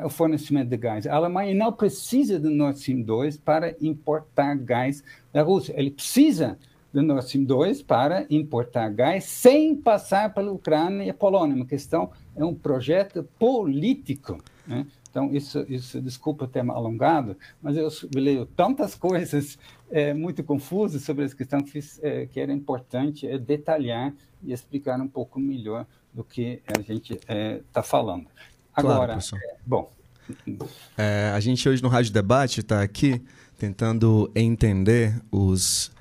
o 0.04 0.10
fornecimento 0.10 0.70
de 0.70 0.78
gás. 0.78 1.08
A 1.08 1.16
Alemanha 1.16 1.56
não 1.56 1.74
precisa 1.74 2.40
do 2.40 2.52
Nord 2.52 2.78
Stream 2.78 3.02
2 3.02 3.38
para 3.38 3.76
importar 3.82 4.56
gás 4.56 5.04
da 5.34 5.42
Rússia. 5.42 5.74
Ele 5.76 5.90
precisa 5.90 6.58
do 6.94 7.02
Nord 7.02 7.26
Stream 7.26 7.46
2 7.46 7.82
para 7.82 8.26
importar 8.30 8.90
gás 8.90 9.24
sem 9.24 9.76
passar 9.76 10.34
pela 10.34 10.52
Ucrânia 10.52 11.06
e 11.06 11.10
a 11.10 11.14
Polônia. 11.14 11.56
Uma 11.56 11.66
questão, 11.66 12.12
é 12.36 12.46
um 12.46 12.54
projeto 12.54 13.28
político. 13.40 14.38
Né? 14.68 14.86
Então, 15.10 15.34
isso, 15.34 15.66
isso, 15.68 16.02
desculpa 16.02 16.46
o 16.46 16.48
tema 16.48 16.74
alongado, 16.74 17.36
mas 17.62 17.76
eu 17.76 17.90
leio 18.16 18.46
tantas 18.46 18.96
coisas 18.96 19.58
é, 19.90 20.14
muito 20.14 20.44
confusas 20.44 21.04
sobre 21.04 21.26
essa 21.26 21.36
questão 21.36 21.60
que, 21.60 21.70
fiz, 21.70 22.00
é, 22.02 22.26
que 22.28 22.40
era 22.40 22.54
importante 22.54 23.28
é, 23.28 23.38
detalhar 23.38 24.14
e 24.42 24.54
explicar 24.54 25.00
um 25.02 25.08
pouco 25.08 25.40
melhor 25.40 25.86
do 26.14 26.24
que 26.24 26.62
a 26.66 26.82
gente 26.82 27.14
está 27.14 27.80
é, 27.82 27.84
falando. 27.84 28.28
Agora, 28.76 29.20
claro, 29.20 29.46
é, 29.46 29.56
bom. 29.66 29.92
É, 30.98 31.32
a 31.36 31.40
gente 31.40 31.68
hoje 31.68 31.84
no 31.84 31.90
Rádio 31.90 32.14
Debate 32.14 32.62
está 32.62 32.82
aqui 32.82 33.22
tentando 33.58 34.32
entender 34.34 35.22
os 35.32 35.92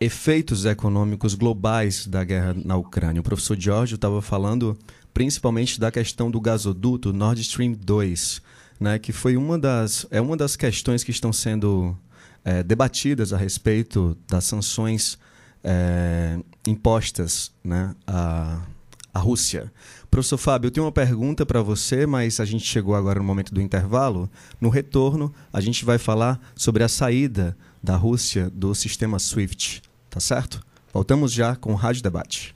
efeitos 0.00 0.64
econômicos 0.64 1.34
globais 1.34 2.06
da 2.06 2.24
guerra 2.24 2.54
na 2.64 2.76
Ucrânia. 2.76 3.20
O 3.20 3.24
professor 3.24 3.58
Giorgio 3.58 3.94
estava 3.96 4.20
falando 4.20 4.76
principalmente 5.12 5.78
da 5.78 5.92
questão 5.92 6.30
do 6.30 6.40
gasoduto 6.40 7.12
Nord 7.12 7.40
Stream 7.40 7.72
2, 7.72 8.42
né, 8.80 8.98
que 8.98 9.12
foi 9.12 9.36
uma 9.36 9.56
das, 9.56 10.06
é 10.10 10.20
uma 10.20 10.36
das 10.36 10.56
questões 10.56 11.04
que 11.04 11.12
estão 11.12 11.32
sendo 11.32 11.96
é, 12.44 12.62
debatidas 12.64 13.32
a 13.32 13.36
respeito 13.36 14.16
das 14.28 14.44
sanções 14.44 15.16
é, 15.62 16.38
impostas 16.66 17.52
né, 17.62 17.94
à, 18.06 18.60
à 19.14 19.18
Rússia. 19.20 19.72
Professor 20.14 20.38
Fábio, 20.38 20.68
eu 20.68 20.70
tenho 20.70 20.86
uma 20.86 20.92
pergunta 20.92 21.44
para 21.44 21.60
você, 21.60 22.06
mas 22.06 22.38
a 22.38 22.44
gente 22.44 22.64
chegou 22.64 22.94
agora 22.94 23.18
no 23.18 23.24
momento 23.24 23.52
do 23.52 23.60
intervalo. 23.60 24.30
No 24.60 24.68
retorno, 24.68 25.34
a 25.52 25.60
gente 25.60 25.84
vai 25.84 25.98
falar 25.98 26.40
sobre 26.54 26.84
a 26.84 26.88
saída 26.88 27.58
da 27.82 27.96
Rússia 27.96 28.48
do 28.48 28.72
sistema 28.76 29.18
SWIFT, 29.18 29.82
tá 30.08 30.20
certo? 30.20 30.64
Voltamos 30.92 31.32
já 31.32 31.56
com 31.56 31.72
o 31.72 31.74
Rádio 31.74 32.04
Debate. 32.04 32.54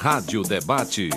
Rádio 0.00 0.42
Debate. 0.42 1.10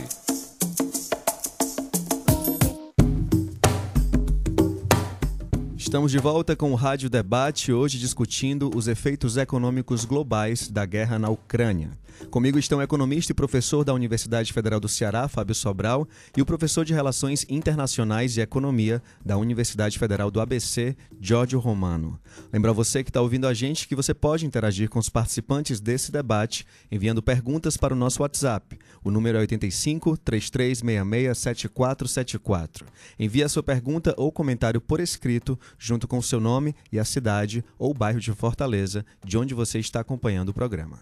Estamos 5.92 6.10
de 6.10 6.20
volta 6.20 6.56
com 6.56 6.72
o 6.72 6.76
Rádio 6.76 7.10
Debate, 7.10 7.74
hoje 7.74 8.00
discutindo 8.00 8.72
os 8.74 8.88
efeitos 8.88 9.36
econômicos 9.36 10.06
globais 10.06 10.70
da 10.70 10.86
guerra 10.86 11.20
na 11.20 11.30
Ucrânia. 11.30 11.92
Comigo 12.30 12.58
estão 12.58 12.82
economista 12.82 13.32
e 13.32 13.36
professor 13.36 13.84
da 13.84 13.94
Universidade 13.94 14.54
Federal 14.54 14.80
do 14.80 14.88
Ceará, 14.88 15.28
Fábio 15.28 15.56
Sobral, 15.56 16.08
e 16.36 16.42
o 16.42 16.46
professor 16.46 16.86
de 16.86 16.94
Relações 16.94 17.46
Internacionais 17.50 18.38
e 18.38 18.42
Economia 18.42 19.02
da 19.26 19.38
Universidade 19.38 19.98
Federal 19.98 20.30
do 20.32 20.40
ABC, 20.40 20.96
Giorgio 21.20 21.60
Romano. 21.60 22.20
Lembra 22.54 22.72
você 22.72 23.04
que 23.04 23.10
está 23.10 23.22
ouvindo 23.22 23.48
a 23.48 23.54
gente 23.54 23.88
que 23.88 23.96
você 23.96 24.14
pode 24.14 24.46
interagir 24.46 24.90
com 24.90 25.00
os 25.00 25.10
participantes 25.10 25.82
desse 25.82 26.12
debate 26.12 26.66
enviando 26.92 27.22
perguntas 27.22 27.76
para 27.76 27.94
o 27.94 27.98
nosso 27.98 28.22
WhatsApp. 28.22 28.78
O 29.04 29.12
número 29.12 29.38
é 29.38 29.42
85 29.42 30.18
3366 30.18 31.38
7474. 31.38 32.86
Envie 33.20 33.44
a 33.44 33.50
sua 33.50 33.64
pergunta 33.64 34.14
ou 34.18 34.32
comentário 34.32 34.80
por 34.80 35.00
escrito, 35.00 35.60
junto 35.82 36.08
com 36.08 36.20
o 36.20 36.24
seu 36.24 36.40
nome 36.40 36.76
e 36.92 37.00
a 37.00 37.04
cidade 37.04 37.66
ou 37.80 37.92
bairro 37.92 38.20
de 38.20 38.32
Fortaleza, 38.34 39.04
de 39.26 39.36
onde 39.36 39.56
você 39.56 39.80
está 39.80 40.00
acompanhando 40.00 40.50
o 40.50 40.54
programa. 40.54 41.00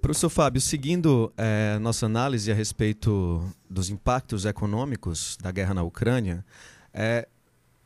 Professor 0.00 0.28
Fábio, 0.28 0.60
seguindo 0.60 1.32
é, 1.36 1.76
nossa 1.80 2.06
análise 2.06 2.52
a 2.52 2.54
respeito 2.54 3.44
dos 3.68 3.90
impactos 3.90 4.46
econômicos 4.46 5.36
da 5.42 5.50
guerra 5.50 5.74
na 5.74 5.82
Ucrânia, 5.82 6.44
é, 6.94 7.28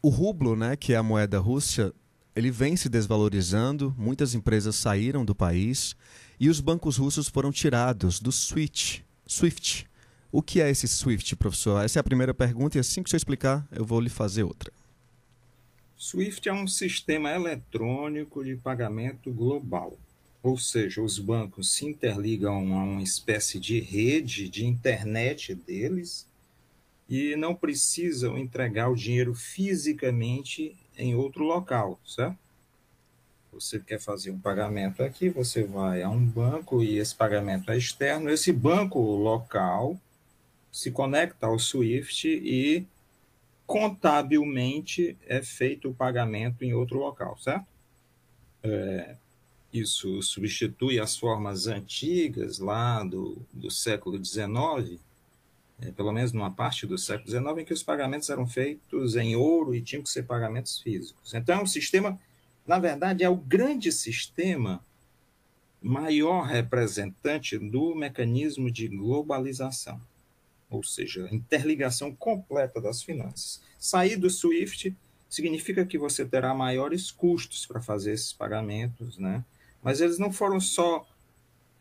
o 0.03 0.11
rublo, 0.11 0.55
né, 0.55 0.77
que 0.77 0.93
é 0.93 0.97
a 0.97 1.03
moeda 1.03 1.39
russa, 1.39 1.93
ele 2.37 2.51
vem 2.51 2.77
se 2.77 2.91
desvalorizando, 2.91 3.95
muitas 3.97 4.35
empresas 4.35 4.77
saíram 4.77 5.25
do 5.25 5.35
país 5.35 5.97
e 6.39 6.51
os 6.51 6.61
bancos 6.61 6.99
russos 6.99 7.29
foram 7.29 7.51
tirados 7.51 8.21
do 8.21 8.31
SWIFT. 8.31 9.07
SWIFT. 9.27 9.91
O 10.33 10.43
que 10.43 10.61
é 10.61 10.69
esse 10.69 10.89
SWIFT, 10.89 11.37
professor? 11.37 11.85
Essa 11.85 11.99
é 11.99 12.01
a 12.01 12.05
primeira 12.05 12.35
pergunta 12.35 12.79
e 12.79 12.81
assim 12.81 13.03
que 13.03 13.11
você 13.11 13.17
explicar, 13.17 13.69
eu 13.71 13.85
vou 13.85 14.01
lhe 14.01 14.09
fazer 14.09 14.43
outra. 14.43 14.73
SWIFT 15.97 16.49
é 16.49 16.53
um 16.53 16.67
sistema 16.67 17.31
eletrônico 17.31 18.43
de 18.43 18.57
pagamento 18.57 19.31
global 19.31 19.97
ou 20.43 20.59
seja, 20.59 21.01
os 21.01 21.19
bancos 21.19 21.73
se 21.73 21.87
interligam 21.87 22.75
a 22.75 22.83
uma 22.83 23.03
espécie 23.03 23.61
de 23.61 23.79
rede 23.79 24.49
de 24.49 24.67
internet 24.67 25.55
deles 25.55 26.27
e 27.09 27.37
não 27.37 27.55
precisam 27.55 28.37
entregar 28.37 28.89
o 28.89 28.97
dinheiro 28.97 29.35
fisicamente 29.35 30.77
em 30.99 31.15
outro 31.15 31.45
local, 31.45 32.01
certo? 32.05 32.37
Você 33.53 33.79
quer 33.79 34.01
fazer 34.01 34.31
um 34.31 34.41
pagamento 34.41 35.03
aqui, 35.03 35.29
você 35.29 35.63
vai 35.63 36.03
a 36.03 36.09
um 36.09 36.25
banco 36.25 36.83
e 36.83 36.97
esse 36.97 37.15
pagamento 37.15 37.71
é 37.71 37.77
externo. 37.77 38.31
Esse 38.31 38.51
banco 38.51 38.99
local 38.99 40.01
se 40.73 40.91
conecta 40.91 41.47
ao 41.47 41.59
SWIFT 41.59 42.29
e 42.29 42.87
contabilmente 43.67 45.17
é 45.27 45.43
feito 45.43 45.91
o 45.91 45.95
pagamento 45.95 46.65
em 46.65 46.73
outro 46.73 46.99
local, 46.99 47.39
certo? 47.39 47.67
É, 48.63 49.17
isso 49.73 50.23
substitui 50.23 50.99
as 50.99 51.17
formas 51.17 51.67
antigas 51.67 52.59
lá 52.59 53.05
do, 53.05 53.39
do 53.53 53.71
século 53.71 54.23
XIX, 54.23 55.01
é, 55.81 55.91
pelo 55.91 56.13
menos 56.13 56.33
numa 56.33 56.51
parte 56.51 56.87
do 56.87 56.97
século 56.97 57.31
XIX, 57.31 57.59
em 57.59 57.65
que 57.65 57.73
os 57.73 57.83
pagamentos 57.83 58.31
eram 58.31 58.47
feitos 58.47 59.17
em 59.17 59.37
ouro 59.37 59.75
e 59.75 59.83
tinham 59.83 60.03
que 60.03 60.11
ser 60.11 60.25
pagamentos 60.25 60.79
físicos. 60.81 61.35
Então, 61.35 61.63
o 61.63 61.67
sistema, 61.67 62.19
na 62.67 62.79
verdade, 62.79 63.25
é 63.25 63.29
o 63.29 63.37
grande 63.37 63.93
sistema 63.93 64.85
maior 65.83 66.45
representante 66.45 67.59
do 67.59 67.95
mecanismo 67.95 68.71
de 68.71 68.87
globalização, 68.89 70.01
ou 70.73 70.83
seja, 70.83 71.29
interligação 71.31 72.15
completa 72.15 72.81
das 72.81 73.03
finanças. 73.03 73.61
Sair 73.79 74.17
do 74.17 74.31
SWIFT 74.31 74.97
significa 75.29 75.85
que 75.85 75.99
você 75.99 76.25
terá 76.25 76.55
maiores 76.55 77.11
custos 77.11 77.67
para 77.67 77.81
fazer 77.81 78.13
esses 78.13 78.33
pagamentos, 78.33 79.19
né? 79.19 79.45
Mas 79.83 80.01
eles 80.01 80.19
não 80.19 80.33
foram 80.33 80.61
só 80.61 81.07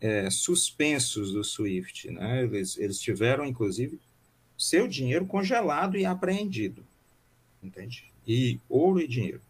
é, 0.00 0.28
suspensos 0.30 1.32
do 1.32 1.42
SWIFT, 1.42 2.10
né? 2.10 2.42
Eles, 2.42 2.76
eles 2.76 3.00
tiveram, 3.00 3.46
inclusive, 3.46 3.98
seu 4.58 4.86
dinheiro 4.86 5.26
congelado 5.26 5.96
e 5.96 6.04
apreendido, 6.04 6.84
entende? 7.62 8.04
E 8.26 8.60
ouro 8.68 9.00
e 9.00 9.08
dinheiro. 9.08 9.40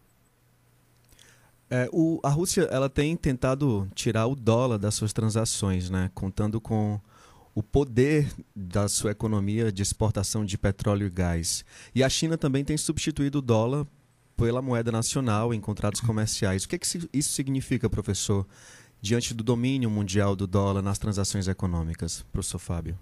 É, 1.69 1.89
o, 1.91 2.19
a 2.23 2.29
Rússia 2.29 2.63
ela 2.71 2.89
tem 2.89 3.15
tentado 3.17 3.89
tirar 3.95 4.27
o 4.27 4.35
dólar 4.35 4.77
das 4.77 4.93
suas 4.93 5.11
transações, 5.11 5.89
né? 5.89 6.11
Contando 6.13 6.61
com 6.61 6.99
o 7.55 7.61
poder 7.61 8.31
da 8.55 8.87
sua 8.87 9.11
economia 9.11 9.71
de 9.71 9.81
exportação 9.81 10.43
de 10.43 10.57
petróleo 10.57 11.07
e 11.07 11.09
gás. 11.09 11.63
E 11.93 12.03
a 12.03 12.09
China 12.09 12.37
também 12.37 12.63
tem 12.63 12.77
substituído 12.77 13.39
o 13.39 13.41
dólar 13.41 13.85
pela 14.35 14.61
moeda 14.61 14.91
nacional 14.91 15.53
em 15.53 15.61
contratos 15.61 16.01
comerciais. 16.01 16.63
O 16.63 16.69
que, 16.69 16.75
é 16.75 16.79
que 16.79 16.87
isso 17.13 17.31
significa, 17.31 17.89
professor, 17.89 18.47
diante 18.99 19.33
do 19.33 19.43
domínio 19.43 19.89
mundial 19.89 20.35
do 20.35 20.47
dólar 20.47 20.81
nas 20.81 20.97
transações 20.97 21.47
econômicas? 21.47 22.25
Professor 22.31 22.59
Fábio. 22.59 22.97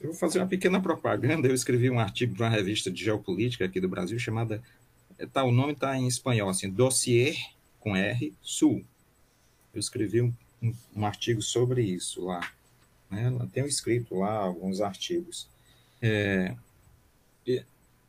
Eu 0.00 0.10
vou 0.10 0.18
fazer 0.18 0.40
uma 0.40 0.48
pequena 0.48 0.80
propaganda. 0.80 1.48
Eu 1.48 1.54
escrevi 1.54 1.88
um 1.88 1.98
artigo 1.98 2.34
para 2.34 2.46
uma 2.46 2.52
revista 2.52 2.90
de 2.90 3.04
geopolítica 3.04 3.64
aqui 3.64 3.80
do 3.80 3.88
Brasil 3.88 4.18
chamada. 4.18 4.62
Tá, 5.32 5.44
o 5.44 5.52
nome 5.52 5.72
está 5.72 5.96
em 5.96 6.08
espanhol, 6.08 6.48
assim, 6.48 6.68
Dossier 6.68 7.36
com 7.78 7.96
R, 7.96 8.34
Sul. 8.42 8.84
Eu 9.72 9.80
escrevi 9.80 10.20
um, 10.20 10.32
um, 10.62 10.74
um 10.96 11.06
artigo 11.06 11.40
sobre 11.40 11.82
isso 11.82 12.26
lá. 12.26 12.40
Né? 13.12 13.48
Tenho 13.52 13.66
escrito 13.66 14.16
lá 14.16 14.32
alguns 14.32 14.80
artigos. 14.80 15.46
É, 16.00 16.56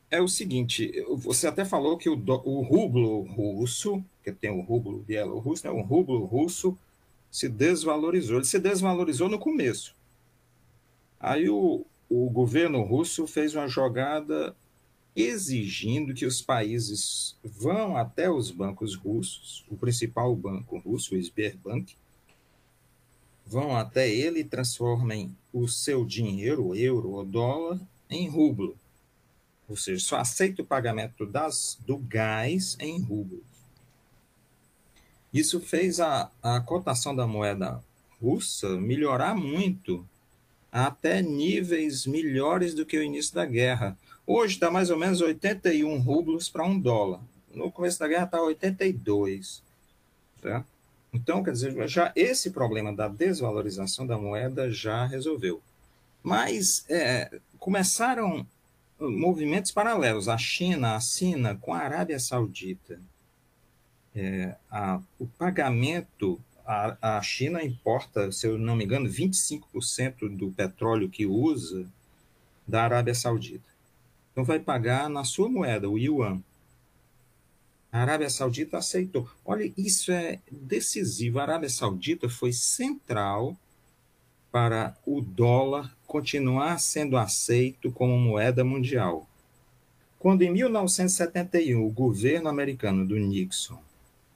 é 0.09 0.21
o 0.21 0.27
seguinte, 0.27 0.91
você 1.17 1.47
até 1.47 1.65
falou 1.65 1.97
que 1.97 2.09
o, 2.09 2.13
o 2.13 2.61
rublo 2.61 3.21
russo, 3.23 4.03
que 4.23 4.31
tem 4.31 4.49
o 4.49 4.61
rublo 4.61 4.99
bielorrusso, 4.99 5.67
né? 5.67 5.71
o 5.71 5.81
rublo 5.81 6.23
russo 6.23 6.77
se 7.29 7.49
desvalorizou. 7.49 8.37
Ele 8.37 8.45
se 8.45 8.59
desvalorizou 8.59 9.27
no 9.27 9.37
começo. 9.37 9.95
Aí 11.19 11.49
o, 11.49 11.85
o 12.09 12.29
governo 12.29 12.81
russo 12.81 13.27
fez 13.27 13.55
uma 13.55 13.67
jogada 13.67 14.55
exigindo 15.15 16.13
que 16.13 16.25
os 16.25 16.41
países 16.41 17.35
vão 17.43 17.97
até 17.97 18.29
os 18.29 18.49
bancos 18.49 18.95
russos, 18.95 19.65
o 19.69 19.75
principal 19.75 20.35
banco 20.35 20.77
russo, 20.79 21.15
o 21.15 21.17
Sberbank, 21.21 21.95
vão 23.53 23.77
até 23.77 24.09
ele 24.09 24.39
e 24.39 24.43
transformem 24.43 25.35
o 25.53 25.67
seu 25.67 26.03
dinheiro, 26.03 26.75
euro 26.75 27.11
ou 27.11 27.23
dólar, 27.23 27.79
em 28.09 28.27
rublo. 28.27 28.75
Ou 29.69 29.77
seja, 29.77 30.03
só 30.03 30.17
aceita 30.17 30.63
o 30.63 30.65
pagamento 30.65 31.23
das, 31.23 31.77
do 31.85 31.97
gás 31.97 32.75
em 32.79 32.99
rublos. 32.99 33.43
Isso 35.31 35.59
fez 35.61 35.99
a, 35.99 36.31
a 36.41 36.59
cotação 36.61 37.15
da 37.15 37.27
moeda 37.27 37.83
russa 38.19 38.69
melhorar 38.69 39.35
muito, 39.35 40.05
até 40.71 41.21
níveis 41.21 42.07
melhores 42.07 42.73
do 42.73 42.85
que 42.85 42.97
o 42.97 43.03
início 43.03 43.35
da 43.35 43.45
guerra. 43.45 43.95
Hoje 44.25 44.55
está 44.55 44.71
mais 44.71 44.89
ou 44.89 44.97
menos 44.97 45.21
81 45.21 45.99
rublos 45.99 46.49
para 46.49 46.65
um 46.65 46.79
dólar. 46.79 47.21
No 47.53 47.71
começo 47.71 47.99
da 47.99 48.07
guerra 48.07 48.25
está 48.25 48.41
82. 48.41 49.61
Tá? 50.41 50.65
Então, 51.13 51.43
quer 51.43 51.51
dizer, 51.51 51.87
já 51.87 52.11
esse 52.15 52.49
problema 52.49 52.91
da 52.91 53.07
desvalorização 53.07 54.07
da 54.07 54.17
moeda 54.17 54.71
já 54.71 55.05
resolveu. 55.05 55.61
Mas 56.23 56.85
é, 56.89 57.39
começaram 57.59 58.45
movimentos 58.99 59.71
paralelos. 59.71 60.27
A 60.27 60.37
China 60.37 60.95
assina 60.95 61.55
com 61.55 61.73
a 61.73 61.79
Arábia 61.79 62.19
Saudita. 62.19 62.99
É, 64.15 64.55
a, 64.71 64.99
o 65.19 65.27
pagamento, 65.27 66.39
a, 66.65 67.17
a 67.17 67.21
China 67.21 67.63
importa, 67.63 68.31
se 68.31 68.47
eu 68.47 68.57
não 68.57 68.75
me 68.75 68.85
engano, 68.85 69.07
25% 69.07 70.35
do 70.35 70.51
petróleo 70.51 71.09
que 71.09 71.25
usa 71.25 71.85
da 72.67 72.83
Arábia 72.83 73.13
Saudita. 73.13 73.67
Então 74.31 74.43
vai 74.43 74.59
pagar 74.59 75.09
na 75.09 75.23
sua 75.23 75.49
moeda, 75.49 75.89
o 75.89 75.97
yuan. 75.97 76.41
A 77.93 78.01
Arábia 78.01 78.29
Saudita 78.29 78.79
aceitou. 78.79 79.29
Olha, 79.45 79.71
isso 79.77 80.11
é 80.11 80.39
decisivo. 80.51 81.39
A 81.39 81.43
Arábia 81.43 81.69
Saudita 81.69 82.27
foi 82.27 82.51
central 82.51 83.55
para 84.51 84.97
o 85.05 85.21
dólar 85.21 85.95
continuar 86.07 86.79
sendo 86.79 87.15
aceito 87.15 87.91
como 87.91 88.17
moeda 88.17 88.63
mundial. 88.63 89.29
Quando 90.17 90.41
em 90.41 90.51
1971 90.51 91.85
o 91.85 91.91
governo 91.91 92.49
americano 92.49 93.05
do 93.05 93.15
Nixon 93.15 93.79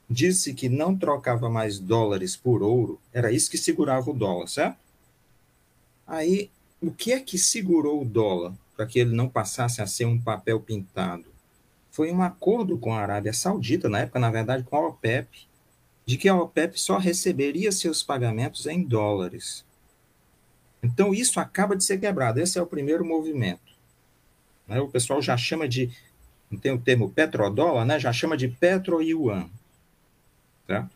disse 0.07 0.53
que 0.53 0.69
não 0.69 0.95
trocava 0.95 1.49
mais 1.49 1.79
dólares 1.79 2.35
por 2.35 2.61
ouro, 2.61 3.01
era 3.11 3.31
isso 3.31 3.49
que 3.49 3.57
segurava 3.57 4.11
o 4.11 4.13
dólar, 4.13 4.47
certo? 4.47 4.77
Aí, 6.05 6.51
o 6.79 6.91
que 6.91 7.11
é 7.11 7.19
que 7.19 7.37
segurou 7.37 8.01
o 8.01 8.05
dólar? 8.05 8.53
para 8.77 8.85
que 8.85 8.99
ele 8.99 9.15
não 9.15 9.27
passasse 9.27 9.81
a 9.81 9.87
ser 9.87 10.05
um 10.05 10.21
papel 10.21 10.61
pintado. 10.61 11.25
Foi 11.97 12.11
um 12.11 12.21
acordo 12.21 12.77
com 12.77 12.93
a 12.93 13.01
Arábia 13.01 13.33
Saudita, 13.33 13.89
na 13.89 14.01
época, 14.01 14.19
na 14.19 14.29
verdade, 14.29 14.63
com 14.63 14.75
a 14.75 14.87
OPEP, 14.87 15.47
de 16.05 16.15
que 16.15 16.29
a 16.29 16.35
OPEP 16.35 16.79
só 16.79 16.99
receberia 16.99 17.71
seus 17.71 18.03
pagamentos 18.03 18.67
em 18.67 18.83
dólares. 18.83 19.65
Então, 20.83 21.11
isso 21.11 21.39
acaba 21.39 21.75
de 21.75 21.83
ser 21.83 21.99
quebrado. 21.99 22.39
Esse 22.39 22.59
é 22.59 22.61
o 22.61 22.67
primeiro 22.67 23.03
movimento. 23.03 23.73
Né? 24.67 24.79
O 24.79 24.87
pessoal 24.87 25.23
já 25.23 25.35
chama 25.35 25.67
de, 25.67 25.89
não 26.51 26.59
tem 26.59 26.71
o 26.71 26.77
termo 26.77 27.09
petrodólar, 27.09 27.83
né? 27.83 27.99
já 27.99 28.13
chama 28.13 28.37
de 28.37 28.47
petro-yuan. 28.47 29.49
Tá? 30.67 30.87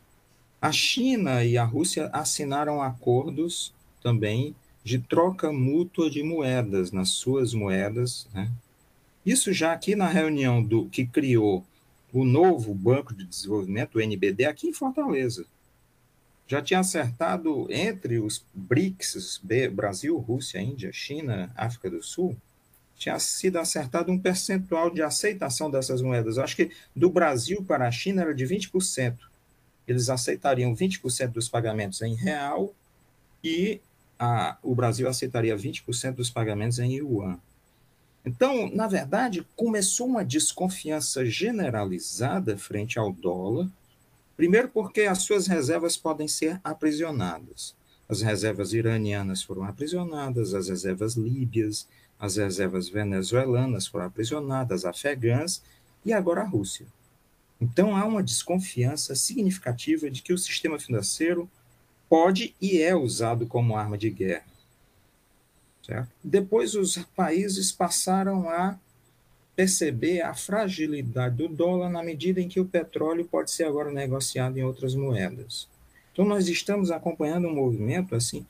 A 0.61 0.71
China 0.71 1.43
e 1.43 1.57
a 1.57 1.63
Rússia 1.63 2.11
assinaram 2.13 2.79
acordos 2.79 3.73
também 4.03 4.55
de 4.83 4.99
troca 4.99 5.51
mútua 5.51 6.11
de 6.11 6.21
moedas 6.21 6.91
nas 6.91 7.09
suas 7.09 7.55
moedas. 7.55 8.27
Né? 8.35 8.51
Isso 9.25 9.53
já 9.53 9.73
aqui 9.73 9.95
na 9.95 10.07
reunião 10.07 10.63
do 10.63 10.87
que 10.89 11.05
criou 11.05 11.65
o 12.11 12.25
novo 12.25 12.73
Banco 12.73 13.13
de 13.13 13.23
Desenvolvimento, 13.23 13.95
o 13.95 14.01
NBD, 14.01 14.45
aqui 14.45 14.67
em 14.67 14.73
Fortaleza. 14.73 15.45
Já 16.47 16.61
tinha 16.61 16.79
acertado 16.79 17.67
entre 17.71 18.19
os 18.19 18.43
BRICS, 18.53 19.41
Brasil, 19.71 20.17
Rússia, 20.17 20.59
Índia, 20.59 20.91
China, 20.91 21.51
África 21.55 21.89
do 21.89 22.03
Sul, 22.03 22.35
tinha 23.01 23.17
sido 23.17 23.57
acertado 23.57 24.11
um 24.11 24.19
percentual 24.19 24.91
de 24.91 25.01
aceitação 25.01 25.71
dessas 25.71 26.01
moedas. 26.01 26.37
Acho 26.37 26.55
que 26.55 26.71
do 26.95 27.09
Brasil 27.09 27.63
para 27.63 27.87
a 27.87 27.91
China 27.91 28.21
era 28.21 28.35
de 28.35 28.45
20%. 28.45 29.17
Eles 29.87 30.09
aceitariam 30.09 30.75
20% 30.75 31.29
dos 31.31 31.49
pagamentos 31.49 32.01
em 32.01 32.13
real 32.13 32.73
e 33.43 33.81
a, 34.19 34.55
o 34.61 34.75
Brasil 34.75 35.07
aceitaria 35.07 35.55
20% 35.55 36.13
dos 36.13 36.29
pagamentos 36.29 36.77
em 36.77 36.97
yuan. 36.97 37.39
Então, 38.25 38.69
na 38.73 38.87
verdade, 38.87 39.45
começou 39.55 40.07
uma 40.07 40.23
desconfiança 40.23 41.25
generalizada 41.25 42.57
frente 42.57 42.99
ao 42.99 43.11
dólar, 43.11 43.67
primeiro 44.37 44.69
porque 44.69 45.01
as 45.01 45.23
suas 45.23 45.47
reservas 45.47 45.97
podem 45.97 46.27
ser 46.27 46.59
aprisionadas. 46.63 47.75
As 48.07 48.21
reservas 48.21 48.73
iranianas 48.73 49.41
foram 49.41 49.63
aprisionadas, 49.63 50.53
as 50.53 50.67
reservas 50.67 51.15
líbias, 51.15 51.87
as 52.19 52.35
reservas 52.35 52.87
venezuelanas 52.89 53.87
foram 53.87 54.05
aprisionadas, 54.05 54.85
afegãs 54.85 55.63
e 56.05 56.13
agora 56.13 56.41
a 56.41 56.47
Rússia. 56.47 56.85
Então 57.59 57.95
há 57.95 58.05
uma 58.05 58.21
desconfiança 58.21 59.15
significativa 59.15 60.09
de 60.09 60.21
que 60.21 60.33
o 60.33 60.37
sistema 60.37 60.77
financeiro 60.79 61.49
pode 62.09 62.53
e 62.61 62.81
é 62.81 62.95
usado 62.95 63.47
como 63.47 63.75
arma 63.75 63.97
de 63.97 64.09
guerra. 64.09 64.50
Certo? 65.85 66.09
Depois, 66.23 66.75
os 66.75 66.97
países 67.15 67.71
passaram 67.71 68.49
a 68.49 68.77
perceber 69.55 70.21
a 70.21 70.33
fragilidade 70.33 71.35
do 71.35 71.47
dólar 71.47 71.89
na 71.89 72.03
medida 72.03 72.39
em 72.39 72.47
que 72.47 72.59
o 72.59 72.65
petróleo 72.65 73.25
pode 73.25 73.51
ser 73.51 73.65
agora 73.65 73.91
negociado 73.91 74.57
em 74.57 74.63
outras 74.63 74.95
moedas. 74.95 75.67
Então, 76.13 76.25
nós 76.25 76.47
estamos 76.47 76.91
acompanhando 76.91 77.47
um 77.47 77.55
movimento 77.55 78.15
assim 78.15 78.45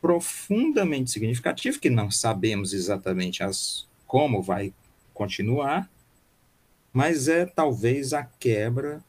profundamente 0.00 1.12
significativo, 1.12 1.78
que 1.78 1.88
não 1.88 2.10
sabemos 2.10 2.72
exatamente 2.72 3.44
as, 3.44 3.86
como 4.04 4.42
vai 4.42 4.74
continuar, 5.14 5.88
mas 6.92 7.28
é 7.28 7.46
talvez 7.46 8.12
a 8.12 8.24
quebra 8.24 9.02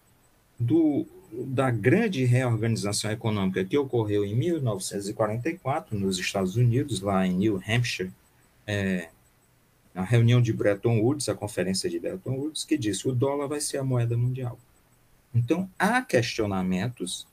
do, 0.60 1.08
da 1.36 1.72
grande 1.72 2.24
reorganização 2.26 3.12
econômica 3.12 3.66
que 3.66 3.78
ocorreu 3.78 4.24
em 4.24 4.36
1944 4.36 5.98
nos 5.98 6.20
Estados 6.20 6.56
Unidos, 6.56 7.02
lá 7.02 7.26
em 7.26 7.34
New 7.34 7.62
Hampshire, 7.68 8.12
é, 8.68 9.10
a 9.96 10.04
reunião 10.04 10.42
de 10.42 10.54
Bretton 10.54 11.00
Woods, 11.00 11.30
a 11.30 11.36
conferência 11.36 11.90
de 11.90 12.00
Bretton 12.00 12.34
Woods, 12.34 12.64
que 12.64 12.78
disse 12.78 13.08
o 13.08 13.14
dólar 13.14 13.48
vai 13.48 13.60
ser 13.60 13.78
a 13.78 13.84
moeda 13.84 14.16
mundial. 14.16 14.60
Então, 15.34 15.70
há 15.78 16.02
questionamentos, 16.02 17.28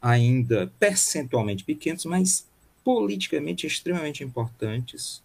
ainda 0.00 0.72
percentualmente 0.78 1.64
pequenos, 1.64 2.04
mas 2.04 2.46
politicamente 2.84 3.66
extremamente 3.66 4.22
importantes, 4.22 5.22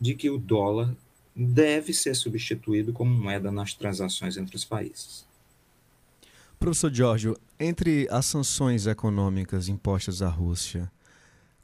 de 0.00 0.14
que 0.14 0.28
o 0.28 0.38
dólar 0.38 0.92
deve 1.34 1.94
ser 1.94 2.14
substituído 2.14 2.92
como 2.92 3.14
moeda 3.14 3.52
nas 3.52 3.72
transações 3.72 4.36
entre 4.36 4.56
os 4.56 4.64
países. 4.64 5.24
Professor 6.62 6.94
Giorgio, 6.94 7.36
entre 7.58 8.06
as 8.08 8.24
sanções 8.26 8.86
econômicas 8.86 9.68
impostas 9.68 10.22
à 10.22 10.28
Rússia, 10.28 10.88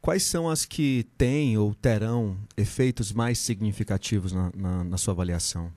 quais 0.01 0.25
são 0.25 0.49
as 0.49 0.65
que 0.65 1.07
têm 1.17 1.57
ou 1.57 1.73
terão 1.73 2.37
efeitos 2.57 3.13
mais 3.13 3.39
significativos 3.39 4.33
na, 4.33 4.51
na, 4.57 4.83
na 4.83 4.99
sua 4.99 5.15
avaliação? 5.15 5.73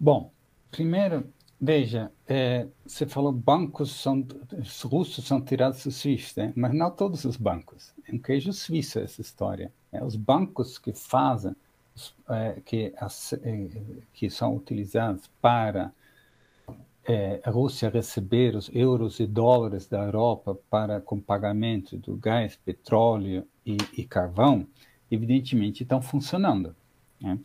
Bom, 0.00 0.32
primeiro, 0.70 1.28
veja, 1.60 2.10
é, 2.26 2.66
você 2.86 3.04
falou 3.04 3.32
bancos 3.32 4.00
são, 4.00 4.26
os 4.58 4.80
russos 4.80 5.26
são 5.26 5.38
tirados 5.38 5.84
do 5.84 5.90
SWIFT, 5.90 6.38
né? 6.38 6.52
mas 6.56 6.72
não 6.72 6.90
todos 6.90 7.26
os 7.26 7.36
bancos. 7.36 7.92
É 8.08 8.14
um 8.14 8.18
queijo 8.18 8.50
suíço 8.50 8.98
essa 8.98 9.20
história. 9.20 9.70
É, 9.92 10.02
os 10.02 10.16
bancos 10.16 10.78
que 10.78 10.94
fazem, 10.94 11.54
é, 12.30 12.62
que, 12.64 12.94
as, 12.96 13.34
é, 13.34 13.68
que 14.14 14.30
são 14.30 14.56
utilizados 14.56 15.28
para 15.42 15.92
é, 17.08 17.40
a 17.42 17.50
Rússia 17.50 17.88
receber 17.88 18.54
os 18.54 18.70
euros 18.74 19.18
e 19.18 19.26
dólares 19.26 19.88
da 19.88 20.04
Europa 20.04 20.54
para 20.68 21.00
com 21.00 21.18
pagamento 21.18 21.96
do 21.96 22.14
gás, 22.14 22.54
petróleo 22.54 23.46
e, 23.64 23.78
e 23.96 24.04
carvão, 24.04 24.66
evidentemente 25.10 25.82
estão 25.82 26.02
funcionando. 26.02 26.76
Né? 27.18 27.38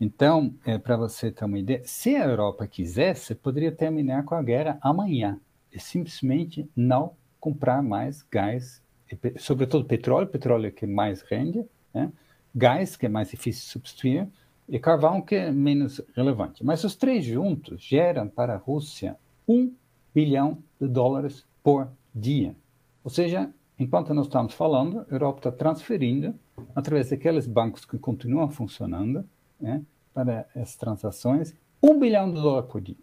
Então, 0.00 0.52
é, 0.66 0.76
para 0.76 0.96
você 0.96 1.30
ter 1.30 1.44
uma 1.44 1.58
ideia, 1.58 1.80
se 1.84 2.16
a 2.16 2.26
Europa 2.26 2.66
quisesse, 2.66 3.36
poderia 3.36 3.70
terminar 3.70 4.24
com 4.24 4.34
a 4.34 4.42
guerra 4.42 4.76
amanhã 4.82 5.40
e 5.72 5.78
simplesmente 5.78 6.68
não 6.74 7.12
comprar 7.38 7.80
mais 7.84 8.24
gás, 8.28 8.82
sobretudo 9.38 9.84
petróleo, 9.84 10.26
petróleo 10.26 10.72
que 10.72 10.84
mais 10.84 11.22
rende, 11.22 11.64
né? 11.94 12.10
gás 12.52 12.96
que 12.96 13.06
é 13.06 13.08
mais 13.08 13.30
difícil 13.30 13.62
de 13.62 13.70
substituir, 13.70 14.28
e 14.68 14.78
carvão, 14.78 15.20
que 15.20 15.34
é 15.34 15.52
menos 15.52 16.00
relevante. 16.14 16.64
Mas 16.64 16.82
os 16.84 16.96
três 16.96 17.24
juntos 17.24 17.82
geram 17.82 18.28
para 18.28 18.54
a 18.54 18.58
Rússia 18.58 19.16
um 19.46 19.72
bilhão 20.14 20.58
de 20.80 20.88
dólares 20.88 21.46
por 21.62 21.88
dia. 22.14 22.56
Ou 23.04 23.10
seja, 23.10 23.50
enquanto 23.78 24.12
nós 24.12 24.26
estamos 24.26 24.54
falando, 24.54 25.06
a 25.08 25.14
Europa 25.14 25.38
está 25.38 25.52
transferindo, 25.52 26.34
através 26.74 27.10
daqueles 27.10 27.46
bancos 27.46 27.84
que 27.84 27.98
continuam 27.98 28.48
funcionando, 28.48 29.24
né, 29.60 29.82
para 30.12 30.48
as 30.54 30.74
transações, 30.74 31.54
um 31.82 31.98
bilhão 31.98 32.32
de 32.32 32.40
dólares 32.40 32.70
por 32.70 32.80
dia. 32.80 32.96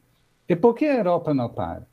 E 0.49 0.55
por 0.55 0.73
que 0.73 0.85
a 0.85 0.97
Europa 0.97 1.33
não 1.33 1.47
para? 1.47 1.87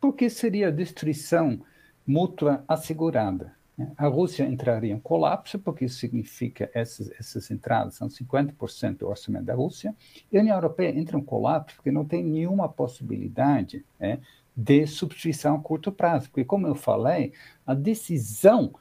Porque 0.00 0.28
seria 0.28 0.72
destruição 0.72 1.60
mútua 2.06 2.64
assegurada. 2.66 3.54
A 3.96 4.06
Rússia 4.06 4.44
entraria 4.44 4.92
em 4.92 5.00
colapso, 5.00 5.58
porque 5.58 5.86
isso 5.86 5.98
significa 5.98 6.70
essas, 6.74 7.10
essas 7.18 7.50
entradas 7.50 7.94
são 7.94 8.08
50% 8.08 8.98
do 8.98 9.08
orçamento 9.08 9.46
da 9.46 9.54
Rússia, 9.54 9.94
e 10.30 10.36
a 10.36 10.40
União 10.40 10.56
Europeia 10.56 10.96
entra 10.96 11.18
em 11.18 11.22
colapso 11.22 11.76
porque 11.76 11.90
não 11.90 12.04
tem 12.04 12.22
nenhuma 12.22 12.68
possibilidade 12.68 13.84
né, 13.98 14.20
de 14.54 14.86
substituição 14.86 15.56
a 15.56 15.60
curto 15.60 15.90
prazo. 15.90 16.28
Porque, 16.28 16.44
como 16.44 16.66
eu 16.66 16.74
falei, 16.74 17.32
a 17.66 17.72
decisão 17.72 18.74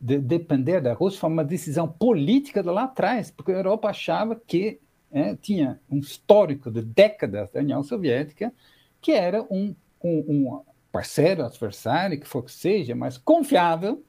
de 0.00 0.18
depender 0.18 0.80
da 0.80 0.94
Rússia 0.94 1.20
foi 1.20 1.30
uma 1.30 1.44
decisão 1.44 1.86
política 1.86 2.62
de 2.62 2.70
lá 2.70 2.84
atrás, 2.84 3.30
porque 3.30 3.52
a 3.52 3.56
Europa 3.56 3.90
achava 3.90 4.34
que 4.34 4.80
é, 5.12 5.34
tinha 5.36 5.78
um 5.90 5.98
histórico 5.98 6.70
de 6.70 6.82
décadas 6.82 7.50
da 7.50 7.60
União 7.60 7.82
Soviética, 7.82 8.52
que 9.00 9.12
era 9.12 9.42
um, 9.50 9.74
um, 10.02 10.24
um 10.28 10.62
parceiro, 10.90 11.44
adversário, 11.44 12.18
que 12.18 12.26
for 12.26 12.42
que 12.42 12.52
seja, 12.52 12.94
mas 12.94 13.18
confiável 13.18 14.02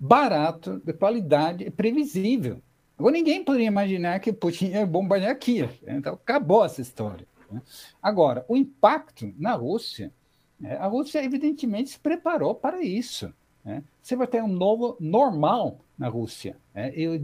barato, 0.00 0.80
de 0.82 0.94
qualidade 0.94 1.64
e 1.64 1.70
previsível. 1.70 2.62
Agora, 2.98 3.12
ninguém 3.12 3.44
poderia 3.44 3.66
imaginar 3.66 4.18
que 4.20 4.32
Putin 4.32 4.68
ia 4.68 4.86
bombardear 4.86 5.38
Kiev. 5.38 5.78
Então, 5.86 6.14
acabou 6.14 6.64
essa 6.64 6.80
história. 6.80 7.26
Né? 7.50 7.60
Agora, 8.02 8.44
o 8.48 8.56
impacto 8.56 9.32
na 9.38 9.54
Rússia, 9.54 10.10
né? 10.58 10.76
a 10.76 10.86
Rússia, 10.86 11.22
evidentemente, 11.22 11.90
se 11.90 11.98
preparou 11.98 12.54
para 12.54 12.82
isso. 12.82 13.32
Né? 13.64 13.82
Você 14.02 14.16
vai 14.16 14.26
ter 14.26 14.42
um 14.42 14.48
novo 14.48 14.96
normal 14.98 15.80
na 15.98 16.08
Rússia. 16.08 16.56
Né? 16.74 16.92
E, 16.94 17.22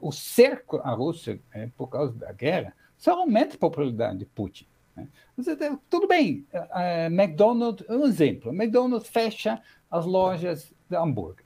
o 0.00 0.12
cerco 0.12 0.78
à 0.78 0.90
Rússia, 0.92 1.40
é, 1.52 1.68
por 1.76 1.88
causa 1.88 2.12
da 2.14 2.32
guerra, 2.32 2.74
só 2.96 3.12
aumenta 3.12 3.56
a 3.56 3.58
popularidade 3.58 4.18
de 4.18 4.26
Putin. 4.26 4.66
Né? 4.94 5.08
Tudo 5.90 6.06
bem, 6.06 6.46
McDonald's, 7.10 7.86
um 7.90 8.06
exemplo, 8.06 8.50
McDonald's 8.52 9.08
fecha 9.08 9.60
as 9.90 10.06
lojas 10.06 10.72
de 10.88 10.96
hambúrguer. 10.96 11.45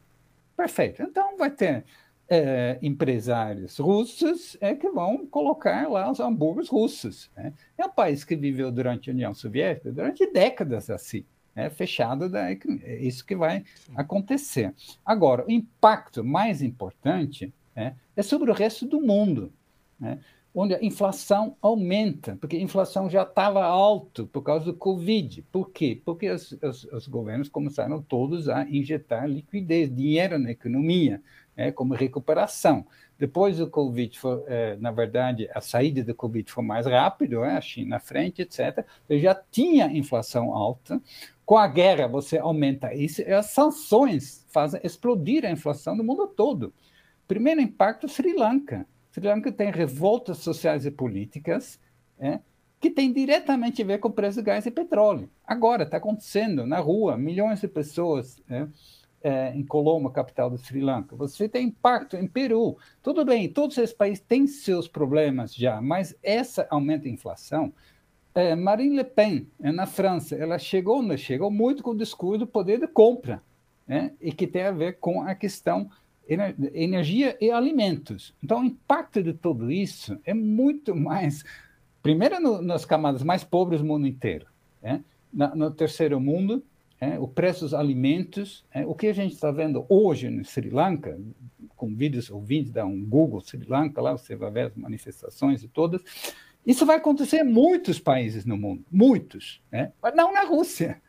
Perfeito. 0.61 1.03
Então, 1.03 1.39
vai 1.39 1.51
ter 1.51 1.87
é, 2.29 2.79
empresários 2.83 3.79
russos 3.79 4.59
é, 4.61 4.75
que 4.75 4.91
vão 4.91 5.27
colocar 5.27 5.89
lá 5.89 6.11
os 6.11 6.21
hambúrgueres 6.21 6.69
russos. 6.69 7.31
Né? 7.35 7.55
É 7.79 7.87
um 7.87 7.91
país 7.91 8.25
que 8.25 8.37
viveu 8.37 8.71
durante 8.71 9.09
a 9.09 9.13
União 9.15 9.33
Soviética 9.33 9.91
durante 9.91 10.31
décadas 10.31 10.91
assim, 10.91 11.25
é, 11.57 11.71
fechado. 11.71 12.29
Da, 12.29 12.51
é 12.51 12.59
isso 13.01 13.25
que 13.25 13.35
vai 13.35 13.65
acontecer. 13.97 14.75
Agora, 15.03 15.47
o 15.47 15.51
impacto 15.51 16.23
mais 16.23 16.61
importante 16.61 17.51
é, 17.75 17.95
é 18.15 18.23
sobre 18.23 18.51
o 18.51 18.55
resto 18.55 18.85
do 18.85 19.01
mundo. 19.01 19.51
Né? 19.99 20.19
Onde 20.55 20.75
a 20.75 20.85
inflação 20.85 21.57
aumenta, 21.63 22.37
porque 22.41 22.57
a 22.57 22.61
inflação 22.61 23.09
já 23.09 23.23
estava 23.23 23.65
alto 23.65 24.27
por 24.27 24.43
causa 24.43 24.65
do 24.67 24.75
Covid. 24.75 25.43
Por 25.51 25.71
quê? 25.71 26.01
Porque 26.05 26.29
os, 26.29 26.53
os, 26.53 26.85
os, 26.85 27.07
governos 27.07 27.49
começaram 27.49 28.03
todos 28.03 28.49
a 28.49 28.65
injetar 28.65 29.29
liquidez, 29.29 29.95
dinheiro 29.95 30.39
na 30.39 30.51
economia, 30.51 31.23
né, 31.57 31.71
como 31.71 31.95
recuperação. 31.95 32.85
Depois 33.19 33.59
do 33.59 33.69
Covid, 33.69 34.19
foi, 34.19 34.43
é, 34.47 34.77
na 34.77 34.91
verdade, 34.91 35.49
a 35.55 35.61
saída 35.61 36.03
do 36.03 36.15
Covid 36.15 36.51
foi 36.51 36.65
mais 36.65 36.87
rápido, 36.87 37.45
é, 37.45 37.57
a 37.57 37.61
China 37.61 37.91
na 37.91 38.01
frente, 38.01 38.43
etc. 38.43 38.85
Eu 39.09 39.19
já 39.19 39.35
tinha 39.35 39.87
inflação 39.93 40.55
alta. 40.55 41.01
Com 41.45 41.59
a 41.59 41.67
guerra, 41.69 42.07
você 42.09 42.39
aumenta 42.39 42.95
isso, 42.95 43.21
e 43.23 43.33
as 43.33 43.47
sanções 43.47 44.47
fazem 44.51 44.81
explodir 44.83 45.45
a 45.45 45.51
inflação 45.51 45.95
no 45.95 46.03
mundo 46.03 46.27
todo. 46.29 46.73
Primeiro 47.29 47.61
impacto, 47.61 48.09
Sri 48.09 48.33
Lanka. 48.33 48.87
Sri 49.11 49.27
Lanka 49.27 49.51
tem 49.51 49.71
revoltas 49.71 50.39
sociais 50.39 50.87
e 50.87 50.91
políticas 50.91 51.81
é, 52.19 52.41
que 52.81 52.91
tem 52.91 53.13
diretamente 53.13 53.83
a 53.83 53.85
ver 53.85 53.99
com 53.99 54.09
o 54.09 54.13
preço 54.13 54.39
de 54.39 54.45
gás 54.45 54.65
e 54.67 54.71
petróleo. 54.71 55.29
Agora 55.47 55.83
está 55.83 55.99
acontecendo 55.99 56.65
na 56.65 56.79
rua, 56.79 57.17
milhões 57.17 57.61
de 57.61 57.69
pessoas 57.69 58.41
é, 58.49 58.67
é, 59.23 59.55
em 59.55 59.65
Colombo, 59.65 60.11
capital 60.11 60.49
do 60.49 60.57
Sri 60.57 60.81
Lanka. 60.81 61.15
Você 61.17 61.49
tem 61.49 61.67
impacto 61.67 62.17
em 62.17 62.27
Peru. 62.27 62.79
Tudo 63.03 63.25
bem, 63.25 63.49
todos 63.49 63.77
esses 63.77 63.95
países 63.95 64.25
têm 64.27 64.47
seus 64.47 64.89
problemas 64.89 65.55
já, 65.55 65.81
mas 65.81 66.17
essa 66.23 66.67
aumenta 66.71 67.07
a 67.07 67.11
inflação. 67.11 67.73
É, 68.35 68.55
Marine 68.55 68.97
Le 68.97 69.05
Pen, 69.05 69.49
é, 69.61 69.73
na 69.73 69.87
França, 69.87 70.37
ela 70.37 70.59
chegou, 70.59 71.05
chegou 71.19 71.51
muito 71.51 71.83
com 71.83 71.91
o 71.91 71.97
discurso 71.97 72.39
do 72.39 72.47
poder 72.47 72.79
de 72.79 72.87
compra, 72.87 73.43
né, 73.87 74.13
e 74.21 74.33
que 74.33 74.47
tem 74.47 74.63
a 74.63 74.71
ver 74.71 74.99
com 75.01 75.23
a 75.23 75.35
questão 75.35 75.91
energia 76.29 77.37
e 77.41 77.51
alimentos. 77.51 78.35
Então, 78.43 78.61
o 78.61 78.65
impacto 78.65 79.23
de 79.23 79.33
tudo 79.33 79.71
isso 79.71 80.19
é 80.25 80.33
muito 80.33 80.95
mais, 80.95 81.45
primeiro 82.03 82.41
no, 82.41 82.63
nas 82.63 82.85
camadas 82.85 83.23
mais 83.23 83.43
pobres 83.43 83.81
do 83.81 83.87
mundo 83.87 84.07
inteiro, 84.07 84.47
né? 84.83 85.03
Na, 85.33 85.55
no 85.55 85.71
terceiro 85.71 86.21
mundo, 86.21 86.63
é, 87.01 87.19
o 87.19 87.27
preço 87.27 87.61
dos 87.61 87.75
alimentos, 87.75 88.65
é, 88.73 88.85
o 88.85 88.95
que 88.95 89.07
a 89.07 89.13
gente 89.13 89.33
está 89.35 89.51
vendo 89.51 89.87
hoje 89.89 90.29
no 90.29 90.45
Sri 90.45 90.69
Lanka, 90.69 91.19
com 91.75 91.95
vídeos 91.95 92.31
ouvintes, 92.31 92.71
dá 92.71 92.85
um 92.85 93.03
Google 93.03 93.41
Sri 93.41 93.65
Lanka, 93.67 94.03
lá 94.03 94.13
você 94.13 94.37
vai 94.37 94.51
ver 94.51 94.67
as 94.67 94.75
manifestações 94.77 95.63
e 95.63 95.69
todas, 95.69 96.03
isso 96.67 96.85
vai 96.85 96.97
acontecer 96.97 97.39
em 97.39 97.45
muitos 97.45 97.99
países 97.99 98.45
no 98.45 98.57
mundo, 98.57 98.85
muitos, 98.91 99.63
mas 100.03 100.15
não 100.15 100.33
na 100.33 100.45
Rússia. 100.45 101.01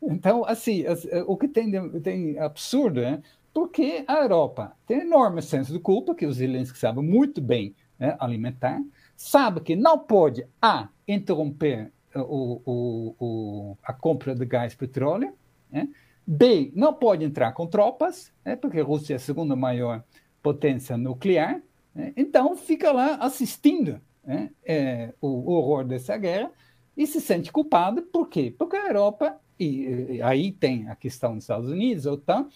Então, 0.00 0.44
assim, 0.46 0.84
o 1.26 1.36
que 1.36 1.46
tem, 1.46 1.70
tem 2.00 2.38
absurdo 2.38 3.00
é 3.00 3.20
porque 3.52 4.04
a 4.06 4.18
Europa 4.22 4.76
tem 4.86 5.00
enorme 5.00 5.42
senso 5.42 5.72
de 5.72 5.78
culpa, 5.78 6.14
que 6.14 6.26
os 6.26 6.36
Zelensky 6.36 6.78
sabem 6.78 7.04
muito 7.04 7.40
bem 7.40 7.74
né, 7.98 8.16
alimentar, 8.18 8.80
sabe 9.16 9.60
que 9.60 9.76
não 9.76 9.98
pode, 9.98 10.46
A, 10.60 10.88
interromper 11.06 11.92
o, 12.14 12.60
o, 12.64 13.16
o, 13.18 13.78
a 13.82 13.92
compra 13.92 14.34
de 14.34 14.44
gás 14.44 14.72
e 14.72 14.76
petróleo, 14.76 15.32
né, 15.70 15.88
B, 16.26 16.72
não 16.74 16.94
pode 16.94 17.24
entrar 17.24 17.52
com 17.52 17.66
tropas, 17.66 18.32
né, 18.44 18.56
porque 18.56 18.80
a 18.80 18.84
Rússia 18.84 19.14
é 19.14 19.16
a 19.16 19.20
segunda 19.20 19.54
maior 19.54 20.02
potência 20.42 20.96
nuclear, 20.96 21.60
né, 21.94 22.12
então 22.16 22.56
fica 22.56 22.90
lá 22.90 23.16
assistindo 23.16 24.00
é, 24.64 25.12
o 25.20 25.52
horror 25.52 25.84
dessa 25.84 26.16
guerra 26.16 26.50
e 26.96 27.06
se 27.06 27.20
sente 27.20 27.50
culpado, 27.50 28.02
por 28.02 28.28
quê? 28.28 28.54
Porque 28.56 28.76
a 28.76 28.86
Europa, 28.86 29.36
e, 29.58 30.16
e 30.16 30.22
aí 30.22 30.52
tem 30.52 30.88
a 30.88 30.94
questão 30.94 31.34
dos 31.34 31.44
Estados 31.44 31.68
Unidos, 31.68 32.06
a 32.06 32.12
OTAN, 32.12 32.48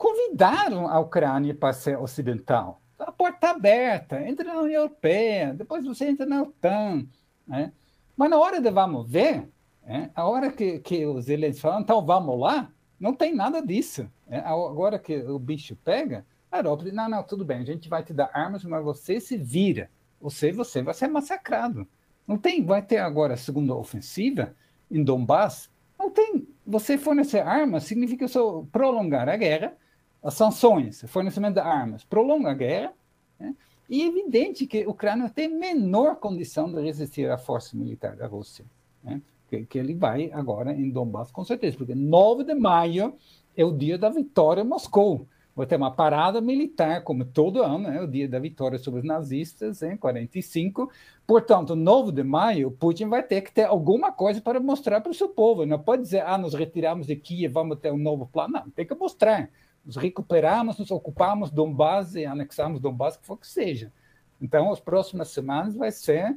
convidaram 0.00 0.88
a 0.88 0.98
Ucrânia 0.98 1.54
para 1.54 1.74
ser 1.74 1.98
ocidental. 1.98 2.80
A 2.98 3.12
porta 3.12 3.36
está 3.36 3.50
aberta, 3.50 4.26
entra 4.26 4.46
na 4.46 4.62
União 4.62 4.80
Europeia, 4.84 5.52
depois 5.52 5.84
você 5.84 6.08
entra 6.08 6.24
na 6.24 6.40
OTAN. 6.40 7.06
Né? 7.46 7.70
Mas 8.16 8.30
na 8.30 8.38
hora 8.38 8.62
de 8.62 8.70
vamos 8.70 9.10
ver, 9.10 9.46
né, 9.84 10.10
a 10.14 10.26
hora 10.26 10.50
que, 10.50 10.78
que 10.78 11.04
os 11.04 11.28
eleitos 11.28 11.60
falam, 11.60 11.82
então 11.82 12.02
vamos 12.02 12.40
lá, 12.40 12.72
não 12.98 13.14
tem 13.14 13.34
nada 13.34 13.60
disso. 13.60 14.10
Né? 14.26 14.42
Agora 14.42 14.98
que 14.98 15.18
o 15.18 15.38
bicho 15.38 15.76
pega, 15.76 16.24
a 16.50 16.56
Europa 16.56 16.84
diz, 16.84 16.94
não, 16.94 17.06
não, 17.06 17.22
tudo 17.22 17.44
bem, 17.44 17.58
a 17.58 17.64
gente 17.64 17.86
vai 17.86 18.02
te 18.02 18.14
dar 18.14 18.30
armas, 18.32 18.64
mas 18.64 18.82
você 18.82 19.20
se 19.20 19.36
vira. 19.36 19.90
Você, 20.18 20.50
você 20.50 20.82
vai 20.82 20.94
ser 20.94 21.08
massacrado. 21.08 21.86
Não 22.26 22.38
tem, 22.38 22.64
vai 22.64 22.80
ter 22.80 22.98
agora 22.98 23.34
a 23.34 23.36
segunda 23.36 23.74
ofensiva 23.74 24.56
em 24.90 25.04
Donbass. 25.04 25.68
Não 25.98 26.10
tem. 26.10 26.48
Você 26.66 26.96
fornecer 26.96 27.40
armas 27.40 27.84
significa 27.84 28.26
só 28.26 28.64
prolongar 28.72 29.28
a 29.28 29.36
guerra, 29.36 29.76
as 30.22 30.34
sanções, 30.34 31.02
fornecimento 31.08 31.54
de 31.54 31.60
armas, 31.60 32.04
prolonga 32.04 32.50
a 32.50 32.54
guerra. 32.54 32.92
Né? 33.38 33.54
E 33.88 34.02
é 34.02 34.06
evidente 34.06 34.66
que 34.66 34.82
a 34.82 34.88
Ucrânia 34.88 35.28
tem 35.28 35.48
menor 35.48 36.16
condição 36.16 36.70
de 36.70 36.80
resistir 36.80 37.30
à 37.30 37.38
força 37.38 37.76
militar 37.76 38.16
da 38.16 38.26
Rússia. 38.26 38.64
Né? 39.02 39.20
Que, 39.48 39.64
que, 39.64 39.78
ele 39.78 39.94
vai 39.94 40.30
agora 40.32 40.72
em 40.72 40.88
Donbass 40.90 41.30
com 41.30 41.44
certeza, 41.44 41.76
porque 41.76 41.94
9 41.94 42.44
de 42.44 42.54
maio 42.54 43.14
é 43.56 43.64
o 43.64 43.72
dia 43.72 43.98
da 43.98 44.08
vitória 44.08 44.62
em 44.62 44.66
Moscou 44.66 45.26
vai 45.60 45.66
ter 45.66 45.76
uma 45.76 45.90
parada 45.90 46.40
militar, 46.40 47.02
como 47.02 47.24
todo 47.24 47.62
ano, 47.62 47.88
é 47.88 48.02
o 48.02 48.06
dia 48.06 48.28
da 48.28 48.38
vitória 48.38 48.78
sobre 48.78 49.00
os 49.00 49.06
nazistas, 49.06 49.82
em 49.82 49.96
45. 49.96 50.90
Portanto, 51.26 51.76
9 51.76 52.12
de 52.12 52.22
maio, 52.22 52.70
Putin 52.70 53.08
vai 53.08 53.22
ter 53.22 53.42
que 53.42 53.52
ter 53.52 53.64
alguma 53.64 54.10
coisa 54.10 54.40
para 54.40 54.58
mostrar 54.58 55.00
para 55.00 55.10
o 55.10 55.14
seu 55.14 55.28
povo. 55.28 55.66
Não 55.66 55.78
pode 55.78 56.02
dizer, 56.02 56.22
ah, 56.22 56.38
nos 56.38 56.54
retiramos 56.54 57.06
de 57.06 57.16
Kiev, 57.16 57.52
vamos 57.52 57.78
ter 57.78 57.92
um 57.92 57.98
novo 57.98 58.26
plano. 58.26 58.54
Não, 58.54 58.70
tem 58.70 58.86
que 58.86 58.94
mostrar. 58.94 59.50
Nos 59.84 59.96
recuperamos, 59.96 60.78
nos 60.78 60.90
ocupamos 60.90 61.50
Donbass 61.50 62.14
e 62.14 62.24
anexamos 62.24 62.80
Donbass, 62.80 63.16
que 63.16 63.26
for 63.26 63.36
que 63.36 63.46
seja. 63.46 63.92
Então, 64.40 64.70
as 64.72 64.80
próximas 64.80 65.28
semanas 65.28 65.74
vai 65.74 65.90
ser 65.90 66.36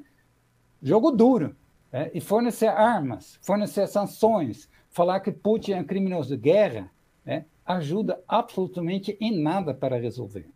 jogo 0.82 1.12
duro. 1.12 1.56
É? 1.92 2.10
E 2.12 2.20
fornecer 2.20 2.68
armas, 2.68 3.38
fornecer 3.44 3.88
sanções, 3.88 4.68
falar 4.90 5.20
que 5.20 5.32
Putin 5.32 5.74
é 5.74 5.82
um 5.82 5.84
criminoso 5.84 6.30
de 6.30 6.42
guerra, 6.42 6.90
é? 7.24 7.46
ajuda 7.64 8.20
absolutamente 8.28 9.16
em 9.22 9.40
nada 9.40 9.76
para 9.76 10.00
resolver. 10.00 10.50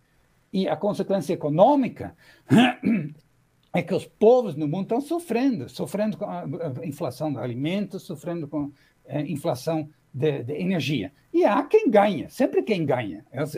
E 0.51 0.67
a 0.67 0.75
consequência 0.75 1.33
econômica 1.33 2.15
é 3.71 3.83
que 3.83 3.93
os 3.93 4.05
povos 4.05 4.55
no 4.55 4.67
mundo 4.67 4.83
estão 4.83 4.99
sofrendo, 4.99 5.69
sofrendo 5.69 6.17
com 6.17 6.25
a 6.25 6.43
inflação 6.83 7.31
de 7.31 7.37
alimentos, 7.37 8.01
sofrendo 8.01 8.47
com 8.47 8.71
a 9.07 9.19
é, 9.19 9.21
inflação 9.21 9.87
de, 10.17 10.43
de, 10.43 10.53
energia. 10.53 11.11
E 11.31 11.45
há 11.45 11.61
quem 11.63 11.89
ganha, 11.89 12.29
sempre 12.29 12.63
quem 12.63 12.85
ganha. 12.85 13.23
As, 13.31 13.57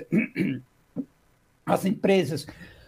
as 1.65 1.85
empresas 1.85 2.45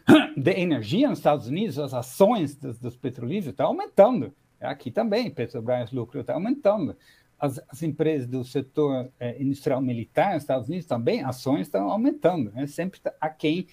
de 0.36 0.52
energia 0.52 1.10
nos 1.10 1.20
Estados 1.20 1.48
Unidos, 1.48 1.80
as 1.80 1.94
ações 1.94 2.56
dos, 2.56 2.80
dos 2.80 2.98
petrolíferos 2.98 3.54
estão 3.54 3.68
aumentando. 3.68 4.34
Aqui 4.60 4.92
também, 4.92 5.32
Petrobras 5.32 5.92
lucro 5.92 6.20
está 6.20 6.34
aumentando 6.34 6.96
as, 7.40 7.60
as 7.70 7.82
empresas 7.82 8.28
do 8.28 8.44
setor 8.44 9.10
é, 9.20 9.42
industrial 9.42 9.82
militar 9.82 10.34
nos 10.34 10.44
Estados 10.44 10.68
Unidos 10.68 10.86
também, 10.86 11.24
ações 11.24 11.62
estão 11.62 11.90
aumentando. 11.90 12.52
Né? 12.52 12.68
Sempre 12.68 13.00
tá, 13.00 13.12
há 13.20 13.30
quem 13.30 13.68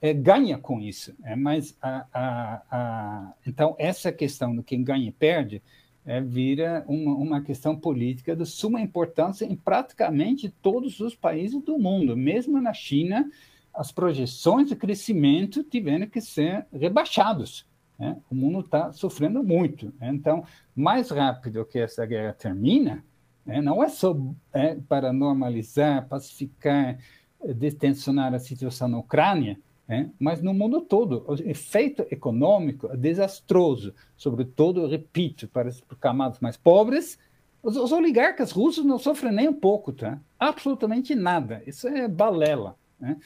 é, 0.00 0.12
ganha 0.12 0.58
com 0.58 0.80
isso. 0.80 1.14
Né? 1.20 1.36
Mas, 1.36 1.76
a, 1.80 2.06
a, 2.12 2.62
a, 2.70 3.32
então, 3.46 3.76
essa 3.78 4.10
questão 4.10 4.56
do 4.56 4.62
quem 4.62 4.82
ganha 4.82 5.08
e 5.08 5.12
perde 5.12 5.62
é, 6.04 6.20
vira 6.20 6.84
uma, 6.86 7.14
uma 7.14 7.42
questão 7.42 7.76
política 7.76 8.34
de 8.34 8.44
suma 8.44 8.80
importância 8.80 9.44
em 9.44 9.56
praticamente 9.56 10.48
todos 10.62 11.00
os 11.00 11.14
países 11.14 11.60
do 11.62 11.78
mundo. 11.78 12.16
Mesmo 12.16 12.60
na 12.60 12.72
China, 12.72 13.30
as 13.72 13.92
projeções 13.92 14.68
de 14.68 14.76
crescimento 14.76 15.62
tiveram 15.62 16.06
que 16.06 16.20
ser 16.20 16.66
rebaixadas. 16.72 17.64
Né? 17.98 18.16
O 18.30 18.34
mundo 18.34 18.60
está 18.60 18.92
sofrendo 18.92 19.42
muito. 19.42 19.92
Né? 20.00 20.10
Então, 20.12 20.44
mais 20.74 21.10
rápido 21.10 21.64
que 21.64 21.78
essa 21.78 22.04
guerra 22.04 22.32
termina, 22.32 23.04
né? 23.44 23.60
Não 23.60 23.82
é 23.82 23.88
só 23.88 24.16
é, 24.52 24.76
para 24.88 25.12
normalizar, 25.12 26.06
pacificar, 26.08 26.98
detencionar 27.56 28.32
a 28.34 28.38
situação 28.38 28.88
na 28.88 28.98
Ucrânia, 28.98 29.58
né? 29.92 30.10
mas 30.18 30.40
no 30.40 30.54
mundo 30.54 30.80
todo. 30.80 31.24
O 31.28 31.34
efeito 31.34 32.06
econômico 32.10 32.88
é 32.90 32.96
desastroso, 32.96 33.94
sobretudo, 34.16 34.86
repito, 34.86 35.46
para 35.48 35.68
as 35.68 35.82
camadas 36.00 36.40
mais 36.40 36.56
pobres. 36.56 37.18
Os, 37.62 37.76
os 37.76 37.92
oligarcas 37.92 38.50
russos 38.50 38.84
não 38.84 38.98
sofrem 38.98 39.32
nem 39.32 39.48
um 39.48 39.54
pouco, 39.54 39.92
tá? 39.92 40.18
absolutamente 40.38 41.14
nada. 41.14 41.62
Isso 41.66 41.86
é 41.86 42.08
balela. 42.08 42.74
Né? 42.98 43.18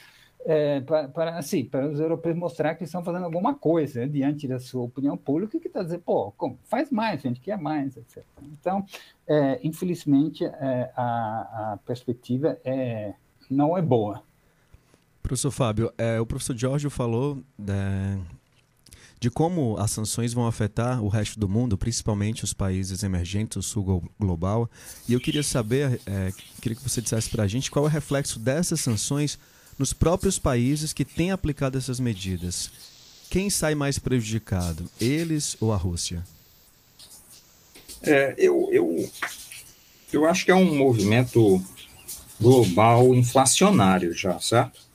é, 0.47 0.79
para, 0.79 1.07
para, 1.09 1.37
assim, 1.37 1.65
para 1.65 1.87
os 1.87 1.99
europeus 1.99 2.35
mostrar 2.35 2.75
que 2.75 2.85
estão 2.85 3.03
fazendo 3.03 3.25
alguma 3.25 3.53
coisa 3.53 4.01
né, 4.01 4.07
diante 4.07 4.47
da 4.47 4.59
sua 4.59 4.83
opinião 4.83 5.17
pública, 5.17 5.59
que 5.59 5.67
está 5.67 5.83
dizendo, 5.83 6.03
pô, 6.03 6.31
como? 6.37 6.57
faz 6.63 6.89
mais, 6.89 7.21
gente 7.21 7.41
quer 7.41 7.57
mais, 7.57 7.97
etc. 7.97 8.23
Então, 8.41 8.85
é, 9.27 9.59
infelizmente, 9.61 10.45
é, 10.45 10.91
a, 10.95 11.73
a, 11.73 11.79
perspectiva 11.85 12.57
é, 12.63 13.13
não 13.49 13.77
é 13.77 13.81
boa. 13.81 14.23
Professor 15.27 15.51
Fábio, 15.51 15.91
é, 15.97 16.21
o 16.21 16.25
professor 16.25 16.55
Giorgio 16.55 16.89
falou 16.89 17.43
né, 17.59 18.17
de 19.19 19.29
como 19.29 19.75
as 19.77 19.91
sanções 19.91 20.31
vão 20.31 20.47
afetar 20.47 21.03
o 21.03 21.09
resto 21.09 21.37
do 21.37 21.49
mundo, 21.49 21.77
principalmente 21.77 22.45
os 22.45 22.53
países 22.53 23.03
emergentes, 23.03 23.57
o 23.57 23.61
sul 23.61 24.09
global. 24.17 24.71
E 25.05 25.11
eu 25.11 25.19
queria 25.19 25.43
saber, 25.43 25.99
é, 26.05 26.31
queria 26.61 26.77
que 26.77 26.81
você 26.81 27.01
dissesse 27.01 27.29
para 27.29 27.43
a 27.43 27.47
gente 27.47 27.69
qual 27.69 27.83
é 27.83 27.89
o 27.89 27.91
reflexo 27.91 28.39
dessas 28.39 28.79
sanções 28.79 29.37
nos 29.77 29.91
próprios 29.91 30.39
países 30.39 30.93
que 30.93 31.03
têm 31.03 31.31
aplicado 31.31 31.77
essas 31.77 31.99
medidas. 31.99 32.71
Quem 33.29 33.49
sai 33.49 33.75
mais 33.75 33.99
prejudicado, 33.99 34.89
eles 34.97 35.57
ou 35.59 35.73
a 35.73 35.75
Rússia? 35.75 36.23
É, 38.01 38.33
eu, 38.37 38.69
eu, 38.71 39.11
eu 40.13 40.25
acho 40.25 40.45
que 40.45 40.51
é 40.51 40.55
um 40.55 40.73
movimento 40.73 41.61
global 42.39 43.13
inflacionário 43.13 44.13
já, 44.13 44.39
certo? 44.39 44.86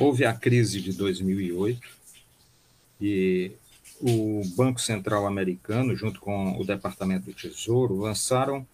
Houve 0.00 0.24
a 0.24 0.32
crise 0.32 0.80
de 0.80 0.94
2008 0.94 1.86
e 2.98 3.52
o 4.00 4.42
Banco 4.56 4.80
Central 4.80 5.26
Americano, 5.26 5.94
junto 5.94 6.20
com 6.20 6.58
o 6.58 6.64
Departamento 6.64 7.26
do 7.26 7.34
Tesouro, 7.34 7.98
lançaram 7.98 8.66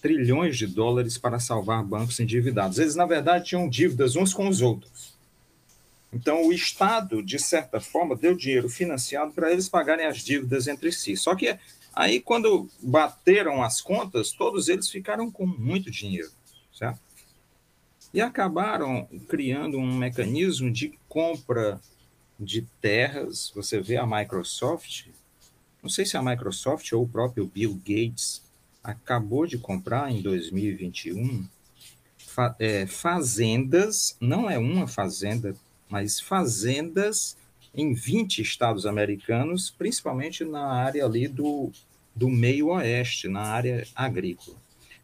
trilhões 0.00 0.56
de 0.56 0.68
dólares 0.68 1.18
para 1.18 1.40
salvar 1.40 1.82
bancos 1.82 2.20
endividados. 2.20 2.78
Eles, 2.78 2.94
na 2.94 3.04
verdade, 3.04 3.46
tinham 3.46 3.68
dívidas 3.68 4.14
uns 4.14 4.32
com 4.32 4.46
os 4.46 4.62
outros. 4.62 5.12
Então, 6.12 6.46
o 6.46 6.52
Estado, 6.52 7.20
de 7.20 7.40
certa 7.40 7.80
forma, 7.80 8.14
deu 8.14 8.36
dinheiro 8.36 8.68
financiado 8.68 9.32
para 9.32 9.50
eles 9.50 9.68
pagarem 9.68 10.06
as 10.06 10.18
dívidas 10.18 10.68
entre 10.68 10.92
si. 10.92 11.16
Só 11.16 11.34
que 11.34 11.58
aí, 11.92 12.20
quando 12.20 12.68
bateram 12.80 13.60
as 13.60 13.80
contas, 13.80 14.30
todos 14.30 14.68
eles 14.68 14.88
ficaram 14.88 15.32
com 15.32 15.44
muito 15.44 15.90
dinheiro, 15.90 16.30
certo? 16.72 17.09
E 18.12 18.20
acabaram 18.20 19.06
criando 19.28 19.78
um 19.78 19.96
mecanismo 19.96 20.70
de 20.70 20.98
compra 21.08 21.80
de 22.38 22.62
terras. 22.80 23.52
Você 23.54 23.80
vê 23.80 23.96
a 23.96 24.06
Microsoft, 24.06 25.06
não 25.82 25.88
sei 25.88 26.04
se 26.04 26.16
a 26.16 26.22
Microsoft 26.22 26.90
ou 26.92 27.04
o 27.04 27.08
próprio 27.08 27.46
Bill 27.46 27.74
Gates 27.74 28.42
acabou 28.82 29.46
de 29.46 29.58
comprar 29.58 30.10
em 30.10 30.22
2021 30.22 31.46
fa 32.16 32.54
é, 32.58 32.86
fazendas, 32.86 34.16
não 34.20 34.48
é 34.48 34.56
uma 34.58 34.86
fazenda, 34.86 35.54
mas 35.88 36.20
fazendas 36.20 37.36
em 37.74 37.92
20 37.92 38.40
estados 38.40 38.86
americanos, 38.86 39.70
principalmente 39.70 40.44
na 40.44 40.64
área 40.66 41.04
ali 41.04 41.26
do, 41.28 41.70
do 42.14 42.28
meio 42.28 42.68
oeste, 42.68 43.28
na 43.28 43.42
área 43.42 43.86
agrícola. 43.94 44.56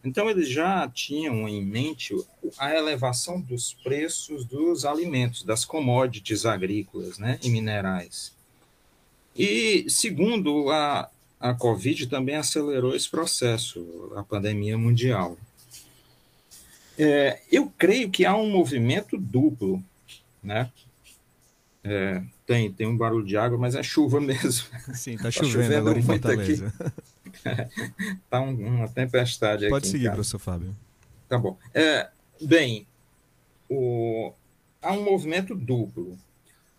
Então, 0.07 0.30
eles 0.30 0.48
já 0.48 0.88
tinham 0.88 1.48
em 1.48 1.64
mente 1.64 2.14
a 2.57 2.72
elevação 2.72 3.40
dos 3.40 3.74
preços 3.82 4.44
dos 4.44 4.84
alimentos, 4.84 5.42
das 5.42 5.64
commodities 5.64 6.46
agrícolas 6.46 7.18
né, 7.18 7.40
e 7.42 7.50
minerais. 7.50 8.32
E, 9.34 9.84
segundo 9.90 10.70
a, 10.70 11.11
a 11.40 11.54
Covid 11.54 12.07
também 12.07 12.36
acelerou 12.36 12.94
esse 12.94 13.11
processo, 13.11 14.12
a 14.14 14.22
pandemia 14.22 14.78
mundial. 14.78 15.36
É, 16.96 17.40
eu 17.50 17.70
creio 17.76 18.09
que 18.09 18.24
há 18.24 18.36
um 18.36 18.48
movimento 18.48 19.18
duplo, 19.18 19.82
né? 20.40 20.70
É, 21.82 22.22
tem, 22.46 22.72
tem 22.72 22.86
um 22.86 22.96
barulho 22.96 23.26
de 23.26 23.36
água, 23.36 23.59
mas 23.59 23.74
é 23.74 23.82
chuva 23.82 24.20
mesmo. 24.22 24.68
Sim, 24.94 25.14
está 25.14 25.24
tá 25.24 25.30
chovendo, 25.32 25.52
chovendo 25.52 25.76
agora 25.76 25.98
em 25.98 26.02
Fortaleza. 26.02 26.72
Está 28.24 28.41
um, 28.43 28.55
uma 28.55 28.89
tempestade 28.89 29.68
Pode 29.68 29.84
aqui. 29.84 29.93
seguir, 29.93 30.11
professor 30.11 30.39
Fábio. 30.39 30.74
Tá 31.28 31.39
bom. 31.39 31.59
É, 31.74 32.09
bem, 32.41 32.87
o, 33.68 34.32
há 34.80 34.93
um 34.93 35.05
movimento 35.05 35.55
duplo. 35.55 36.18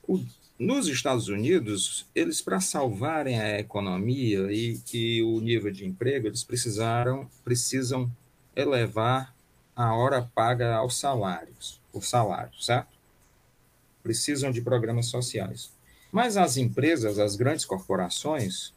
O, 0.07 0.23
nos 0.57 0.87
Estados 0.87 1.27
Unidos, 1.27 2.05
eles, 2.15 2.41
para 2.41 2.59
salvarem 2.59 3.39
a 3.39 3.59
economia 3.59 4.51
e, 4.51 4.79
e 4.93 5.21
o 5.21 5.39
nível 5.39 5.71
de 5.71 5.85
emprego, 5.85 6.27
eles 6.27 6.43
precisaram, 6.43 7.29
precisam 7.43 8.11
elevar 8.55 9.35
a 9.75 9.93
hora 9.93 10.27
paga 10.33 10.75
aos 10.75 10.97
salários, 10.97 11.79
o 11.93 12.01
salário, 12.01 12.59
certo? 12.59 12.97
Precisam 14.01 14.49
de 14.49 14.61
programas 14.61 15.05
sociais. 15.07 15.71
Mas 16.11 16.37
as 16.37 16.57
empresas, 16.57 17.19
as 17.19 17.35
grandes 17.35 17.65
corporações, 17.65 18.73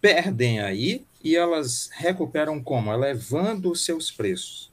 perdem 0.00 0.60
aí 0.60 1.04
e 1.22 1.36
elas 1.36 1.90
recuperam 1.92 2.62
como? 2.62 2.92
Elevando 2.92 3.70
os 3.70 3.84
seus 3.84 4.10
preços. 4.10 4.70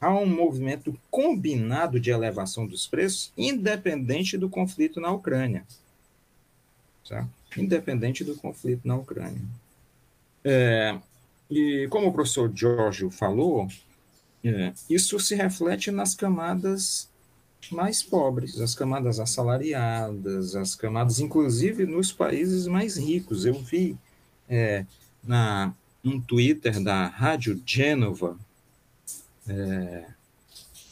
Há 0.00 0.12
um 0.12 0.26
movimento 0.26 0.98
combinado 1.10 1.98
de 1.98 2.10
elevação 2.10 2.66
dos 2.66 2.86
preços, 2.86 3.32
independente 3.36 4.36
do 4.36 4.48
conflito 4.48 5.00
na 5.00 5.10
Ucrânia. 5.10 5.64
Certo? 7.04 7.30
Independente 7.56 8.22
do 8.22 8.36
conflito 8.36 8.86
na 8.86 8.96
Ucrânia. 8.96 9.42
É, 10.44 10.98
e 11.50 11.88
como 11.90 12.08
o 12.08 12.12
professor 12.12 12.52
Giorgio 12.54 13.10
falou, 13.10 13.68
é, 14.44 14.72
isso 14.90 15.18
se 15.18 15.34
reflete 15.34 15.90
nas 15.90 16.14
camadas 16.14 17.08
mais 17.72 18.02
pobres, 18.02 18.60
as 18.60 18.74
camadas 18.74 19.18
assalariadas, 19.18 20.54
as 20.54 20.74
camadas, 20.74 21.18
inclusive 21.18 21.86
nos 21.86 22.12
países 22.12 22.66
mais 22.66 22.96
ricos. 22.96 23.44
Eu 23.44 23.54
vi 23.54 23.96
é, 24.48 24.84
na 25.22 25.74
um 26.04 26.20
Twitter 26.20 26.80
da 26.82 27.06
Rádio 27.06 27.60
Gênova 27.66 28.38
é, 29.48 30.06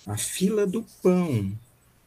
a 0.07 0.17
fila 0.17 0.67
do 0.67 0.85
pão, 1.03 1.53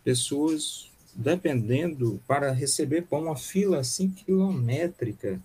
pessoas 0.03 0.89
dependendo 1.13 2.21
para 2.27 2.51
receber 2.51 3.03
pão, 3.03 3.23
uma 3.23 3.35
fila 3.35 3.79
assim 3.79 4.09
quilométrica. 4.09 5.41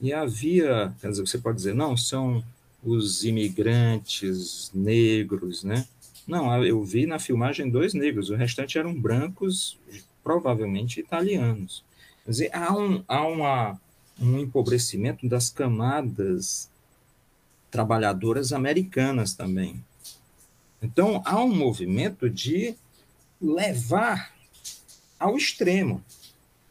E 0.00 0.12
havia, 0.12 0.94
quer 1.00 1.10
dizer, 1.10 1.26
você 1.26 1.38
pode 1.38 1.58
dizer, 1.58 1.74
não, 1.74 1.96
são 1.96 2.42
os 2.82 3.24
imigrantes 3.24 4.70
negros, 4.72 5.64
né? 5.64 5.86
Não, 6.26 6.64
eu 6.64 6.82
vi 6.82 7.06
na 7.06 7.18
filmagem 7.18 7.70
dois 7.70 7.94
negros, 7.94 8.30
o 8.30 8.34
restante 8.34 8.78
eram 8.78 8.98
brancos, 8.98 9.78
provavelmente 10.24 10.98
italianos. 10.98 11.84
Quer 12.24 12.30
dizer, 12.30 12.50
há, 12.52 12.76
um, 12.76 13.04
há 13.06 13.26
uma, 13.26 13.80
um 14.20 14.38
empobrecimento 14.38 15.28
das 15.28 15.50
camadas 15.50 16.70
trabalhadoras 17.70 18.52
americanas 18.52 19.34
também. 19.34 19.84
Então, 20.82 21.22
há 21.24 21.42
um 21.42 21.54
movimento 21.54 22.28
de 22.30 22.74
levar 23.40 24.34
ao 25.18 25.36
extremo. 25.36 26.02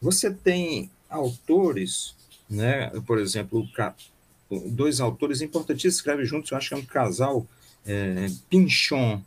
Você 0.00 0.32
tem 0.32 0.90
autores, 1.08 2.14
né, 2.48 2.90
por 3.06 3.18
exemplo, 3.18 3.68
dois 4.70 5.00
autores 5.00 5.40
importantíssimos 5.40 5.96
escrevem 5.96 6.24
juntos, 6.24 6.50
eu 6.50 6.58
acho 6.58 6.68
que 6.68 6.74
é 6.74 6.78
um 6.78 6.84
casal, 6.84 7.46
é, 7.84 8.26
Pinchon 8.48 9.22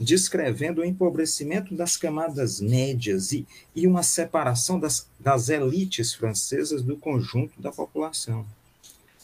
descrevendo 0.00 0.80
o 0.80 0.84
empobrecimento 0.84 1.74
das 1.74 1.94
camadas 1.98 2.58
médias 2.58 3.32
e, 3.32 3.46
e 3.76 3.86
uma 3.86 4.02
separação 4.02 4.80
das, 4.80 5.06
das 5.18 5.50
elites 5.50 6.14
francesas 6.14 6.82
do 6.82 6.96
conjunto 6.96 7.60
da 7.60 7.70
população. 7.70 8.46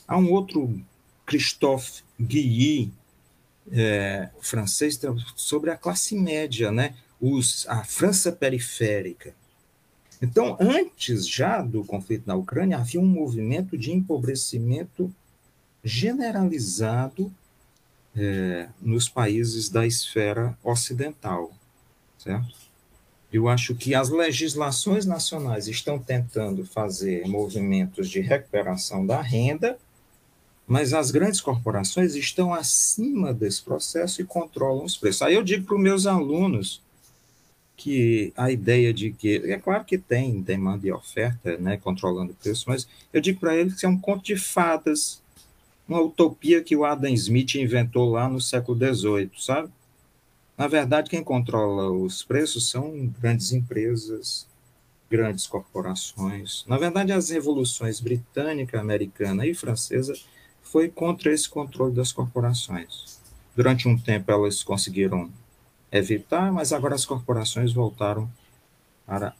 Há 0.06 0.18
um 0.18 0.30
outro, 0.30 0.78
Christophe 1.24 2.02
Guilly, 2.20 2.92
é, 3.72 4.28
francês, 4.40 5.00
sobre 5.34 5.70
a 5.70 5.78
classe 5.78 6.14
média, 6.14 6.70
né? 6.70 6.94
Os, 7.18 7.66
a 7.68 7.82
França 7.82 8.30
periférica. 8.30 9.34
Então, 10.20 10.58
antes 10.60 11.26
já 11.26 11.62
do 11.62 11.84
conflito 11.84 12.26
na 12.26 12.36
Ucrânia, 12.36 12.76
havia 12.76 13.00
um 13.00 13.06
movimento 13.06 13.78
de 13.78 13.92
empobrecimento 13.92 15.12
generalizado 15.82 17.32
é, 18.16 18.68
nos 18.80 19.08
países 19.08 19.68
da 19.68 19.86
esfera 19.86 20.56
ocidental, 20.64 21.52
certo? 22.18 22.66
Eu 23.32 23.48
acho 23.48 23.74
que 23.74 23.94
as 23.94 24.08
legislações 24.08 25.04
nacionais 25.04 25.66
estão 25.68 25.98
tentando 25.98 26.64
fazer 26.64 27.26
movimentos 27.26 28.08
de 28.08 28.20
recuperação 28.20 29.04
da 29.04 29.20
renda, 29.20 29.76
mas 30.66 30.94
as 30.94 31.10
grandes 31.10 31.40
corporações 31.40 32.14
estão 32.14 32.54
acima 32.54 33.34
desse 33.34 33.62
processo 33.62 34.20
e 34.20 34.24
controlam 34.24 34.84
os 34.84 34.96
preços. 34.96 35.22
Aí 35.22 35.34
eu 35.34 35.42
digo 35.42 35.66
para 35.66 35.76
os 35.76 35.82
meus 35.82 36.06
alunos 36.06 36.82
que 37.76 38.32
a 38.36 38.50
ideia 38.50 38.92
de 38.92 39.12
que, 39.12 39.36
é 39.44 39.58
claro 39.58 39.84
que 39.84 39.98
tem 39.98 40.40
demanda 40.40 40.86
e 40.86 40.92
oferta, 40.92 41.58
né, 41.58 41.76
controlando 41.76 42.32
o 42.32 42.34
preço, 42.34 42.64
mas 42.66 42.88
eu 43.12 43.20
digo 43.20 43.38
para 43.38 43.54
eles 43.54 43.74
que 43.74 43.84
é 43.84 43.88
um 43.88 44.00
conto 44.00 44.24
de 44.24 44.36
fadas, 44.36 45.22
uma 45.88 46.00
utopia 46.00 46.62
que 46.62 46.74
o 46.74 46.84
Adam 46.84 47.10
Smith 47.10 47.54
inventou 47.54 48.10
lá 48.10 48.28
no 48.28 48.40
século 48.40 48.76
XVIII, 48.76 49.30
sabe? 49.38 49.70
Na 50.58 50.66
verdade, 50.66 51.10
quem 51.10 51.22
controla 51.22 51.90
os 51.90 52.22
preços 52.24 52.70
são 52.70 53.12
grandes 53.20 53.52
empresas, 53.52 54.46
grandes 55.10 55.46
corporações. 55.46 56.64
Na 56.66 56.78
verdade, 56.78 57.12
as 57.12 57.30
revoluções 57.30 58.00
britânica, 58.00 58.80
americana 58.80 59.46
e 59.46 59.54
francesa 59.54 60.14
foi 60.62 60.88
contra 60.88 61.32
esse 61.32 61.48
controle 61.48 61.94
das 61.94 62.10
corporações. 62.10 63.20
Durante 63.54 63.86
um 63.86 63.98
tempo 63.98 64.30
elas 64.32 64.62
conseguiram 64.62 65.30
evitar, 65.92 66.50
mas 66.52 66.72
agora 66.72 66.94
as 66.94 67.04
corporações 67.04 67.72
voltaram 67.72 68.28
para 69.06 69.34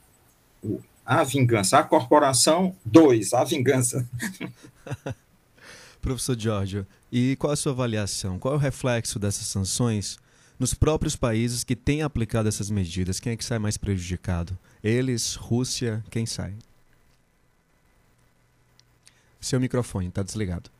a 1.05 1.23
vingança. 1.23 1.79
A 1.79 1.83
corporação, 1.83 2.75
dois, 2.85 3.33
a 3.33 3.43
vingança. 3.43 4.07
Professor 6.07 6.39
Giorgio, 6.39 6.87
e 7.11 7.35
qual 7.35 7.51
a 7.51 7.55
sua 7.57 7.73
avaliação? 7.73 8.39
Qual 8.39 8.53
é 8.53 8.55
o 8.55 8.59
reflexo 8.59 9.19
dessas 9.19 9.45
sanções 9.45 10.17
nos 10.57 10.73
próprios 10.73 11.17
países 11.17 11.65
que 11.65 11.75
têm 11.75 12.01
aplicado 12.01 12.47
essas 12.47 12.69
medidas? 12.69 13.19
Quem 13.19 13.33
é 13.33 13.35
que 13.35 13.43
sai 13.43 13.59
mais 13.59 13.75
prejudicado? 13.75 14.57
Eles, 14.81 15.35
Rússia, 15.35 16.01
quem 16.09 16.25
sai? 16.25 16.55
Seu 19.41 19.59
microfone 19.59 20.07
está 20.07 20.23
desligado. 20.23 20.71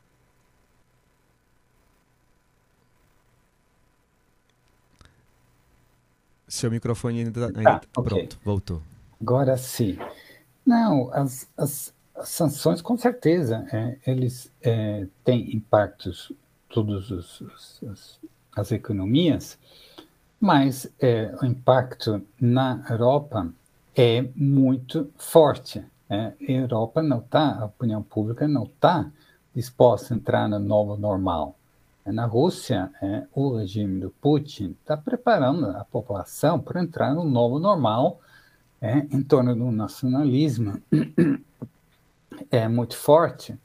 Seu 6.47 6.71
microfone 6.71 7.19
ainda 7.19 7.47
está. 7.47 7.69
Ah, 7.69 7.82
okay. 7.97 8.03
Pronto, 8.03 8.39
voltou. 8.45 8.84
Agora 9.19 9.57
sim. 9.57 9.97
Não, 10.65 11.11
as, 11.13 11.49
as, 11.57 11.93
as 12.18 12.30
sanções, 12.30 12.82
com 12.82 12.97
certeza, 12.97 13.65
é, 13.72 13.97
eles 14.05 14.51
é, 14.61 15.07
têm 15.24 15.55
impactos 15.55 16.32
todas 16.70 17.41
as 18.55 18.72
economias, 18.72 19.57
mas 20.39 20.91
é, 20.99 21.34
o 21.41 21.45
impacto 21.45 22.22
na 22.39 22.84
Europa 22.89 23.51
é 23.95 24.28
muito 24.36 25.09
forte. 25.18 25.84
É. 26.09 26.34
A 26.39 26.51
Europa 26.51 27.01
não 27.01 27.20
está, 27.20 27.59
a 27.59 27.65
opinião 27.65 28.01
pública 28.01 28.47
não 28.47 28.63
está 28.63 29.09
disposta 29.53 30.13
a 30.13 30.18
entrar 30.18 30.47
no 30.47 30.59
novo 30.59 30.97
normal. 30.97 31.55
É, 32.05 32.11
na 32.11 32.26
Rússia, 32.26 32.91
é, 33.01 33.24
o 33.34 33.57
regime 33.57 33.99
do 33.99 34.09
Putin 34.09 34.76
está 34.80 34.95
preparando 34.95 35.65
a 35.65 35.84
população 35.84 36.59
para 36.59 36.82
entrar 36.82 37.13
no 37.13 37.24
novo 37.24 37.59
normal 37.59 38.20
é, 38.80 38.99
em 39.11 39.22
torno 39.24 39.55
do 39.55 39.72
nacionalismo 39.72 40.82
é 42.51 42.67
muito 42.67 42.95
forte, 42.95 43.57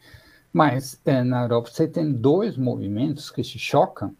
mas 0.52 1.00
é, 1.04 1.22
na 1.22 1.42
Europa 1.42 1.70
você 1.70 1.88
tem 1.88 2.12
dois 2.12 2.56
movimentos 2.56 3.30
que 3.30 3.42
se 3.42 3.58
chocam, 3.58 4.14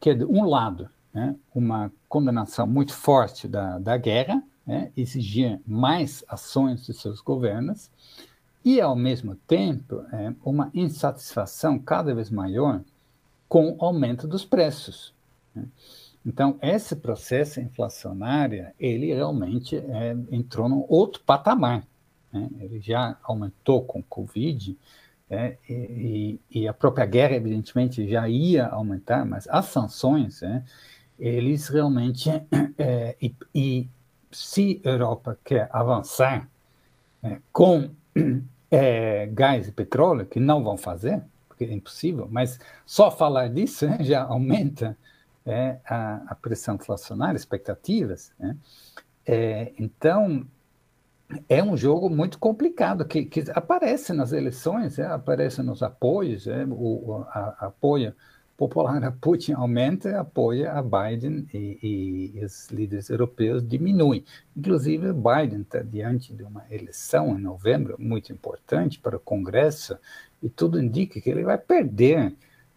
que 0.00 0.10
é 0.10 0.14
de 0.14 0.24
um 0.24 0.44
lado, 0.44 0.88
né, 1.12 1.34
uma 1.54 1.92
condenação 2.08 2.66
muito 2.66 2.92
forte 2.94 3.48
da, 3.48 3.78
da 3.78 3.96
guerra, 3.96 4.42
né, 4.66 4.90
exigir 4.96 5.60
mais 5.66 6.24
ações 6.28 6.84
de 6.84 6.92
seus 6.92 7.20
governos, 7.20 7.90
e 8.64 8.80
ao 8.80 8.94
mesmo 8.94 9.34
tempo 9.34 10.04
é, 10.12 10.32
uma 10.44 10.70
insatisfação 10.72 11.78
cada 11.78 12.14
vez 12.14 12.30
maior 12.30 12.80
com 13.48 13.72
o 13.72 13.84
aumento 13.84 14.28
dos 14.28 14.44
preços. 14.44 15.12
Né. 15.54 15.64
Então, 16.24 16.56
esse 16.62 16.94
processo 16.94 17.60
inflacionário, 17.60 18.68
ele 18.78 19.12
realmente 19.12 19.76
é, 19.76 20.16
entrou 20.30 20.68
num 20.68 20.86
outro 20.88 21.20
patamar 21.24 21.84
né? 22.32 22.48
ele 22.60 22.80
já 22.80 23.16
aumentou 23.22 23.84
com 23.84 24.00
o 24.00 24.02
Covid, 24.02 24.76
é, 25.32 25.56
e, 25.66 26.38
e, 26.50 26.68
a 26.68 26.74
própria 26.74 27.06
guerra, 27.06 27.36
evidentemente, 27.36 28.06
já 28.06 28.28
ia 28.28 28.66
aumentar, 28.66 29.24
mas 29.24 29.48
as 29.48 29.64
sanções, 29.64 30.42
é, 30.42 30.62
eles 31.18 31.68
realmente, 31.68 32.28
é, 32.76 33.16
e, 33.20 33.34
e, 33.54 33.88
se 34.30 34.82
a 34.84 34.90
Europa 34.90 35.38
quer 35.42 35.70
avançar 35.72 36.46
é, 37.22 37.38
com 37.50 37.88
é, 38.70 39.26
gás 39.32 39.68
e 39.68 39.72
petróleo, 39.72 40.26
que 40.26 40.38
não 40.38 40.62
vão 40.62 40.76
fazer, 40.76 41.22
porque 41.48 41.64
é 41.64 41.72
impossível, 41.72 42.28
mas 42.30 42.60
só 42.84 43.10
falar 43.10 43.48
disso 43.48 43.86
né, 43.86 43.98
já 44.02 44.24
aumenta 44.24 44.96
a, 45.86 46.22
a 46.28 46.34
pressão 46.34 46.74
inflacionária, 46.74 47.36
expectativas. 47.36 48.32
Né? 48.38 48.54
É, 49.26 49.72
então, 49.78 50.46
é 51.48 51.62
um 51.62 51.76
jogo 51.76 52.08
muito 52.10 52.38
complicado, 52.38 53.04
que, 53.04 53.24
que 53.24 53.44
aparece 53.54 54.12
nas 54.12 54.32
eleições, 54.32 54.98
é, 54.98 55.06
aparece 55.06 55.62
nos 55.62 55.82
apoios, 55.82 56.46
é, 56.46 56.64
o, 56.68 57.24
a, 57.28 57.66
apoio 57.66 58.14
popular 58.56 59.02
a 59.04 59.10
Putin 59.10 59.52
aumenta, 59.52 60.20
apoia 60.20 60.72
a 60.72 60.82
Biden 60.82 61.46
e, 61.52 62.32
e 62.34 62.44
os 62.44 62.68
líderes 62.70 63.10
europeus 63.10 63.66
diminuem. 63.66 64.24
Inclusive, 64.56 65.12
Biden 65.12 65.62
está 65.62 65.82
diante 65.82 66.32
de 66.32 66.42
uma 66.42 66.64
eleição 66.70 67.36
em 67.38 67.40
novembro 67.40 67.96
muito 67.98 68.32
importante 68.32 68.98
para 68.98 69.16
o 69.16 69.20
Congresso 69.20 69.96
e 70.42 70.48
tudo 70.48 70.80
indica 70.80 71.20
que 71.20 71.30
ele 71.30 71.44
vai 71.44 71.58
perder 71.58 72.34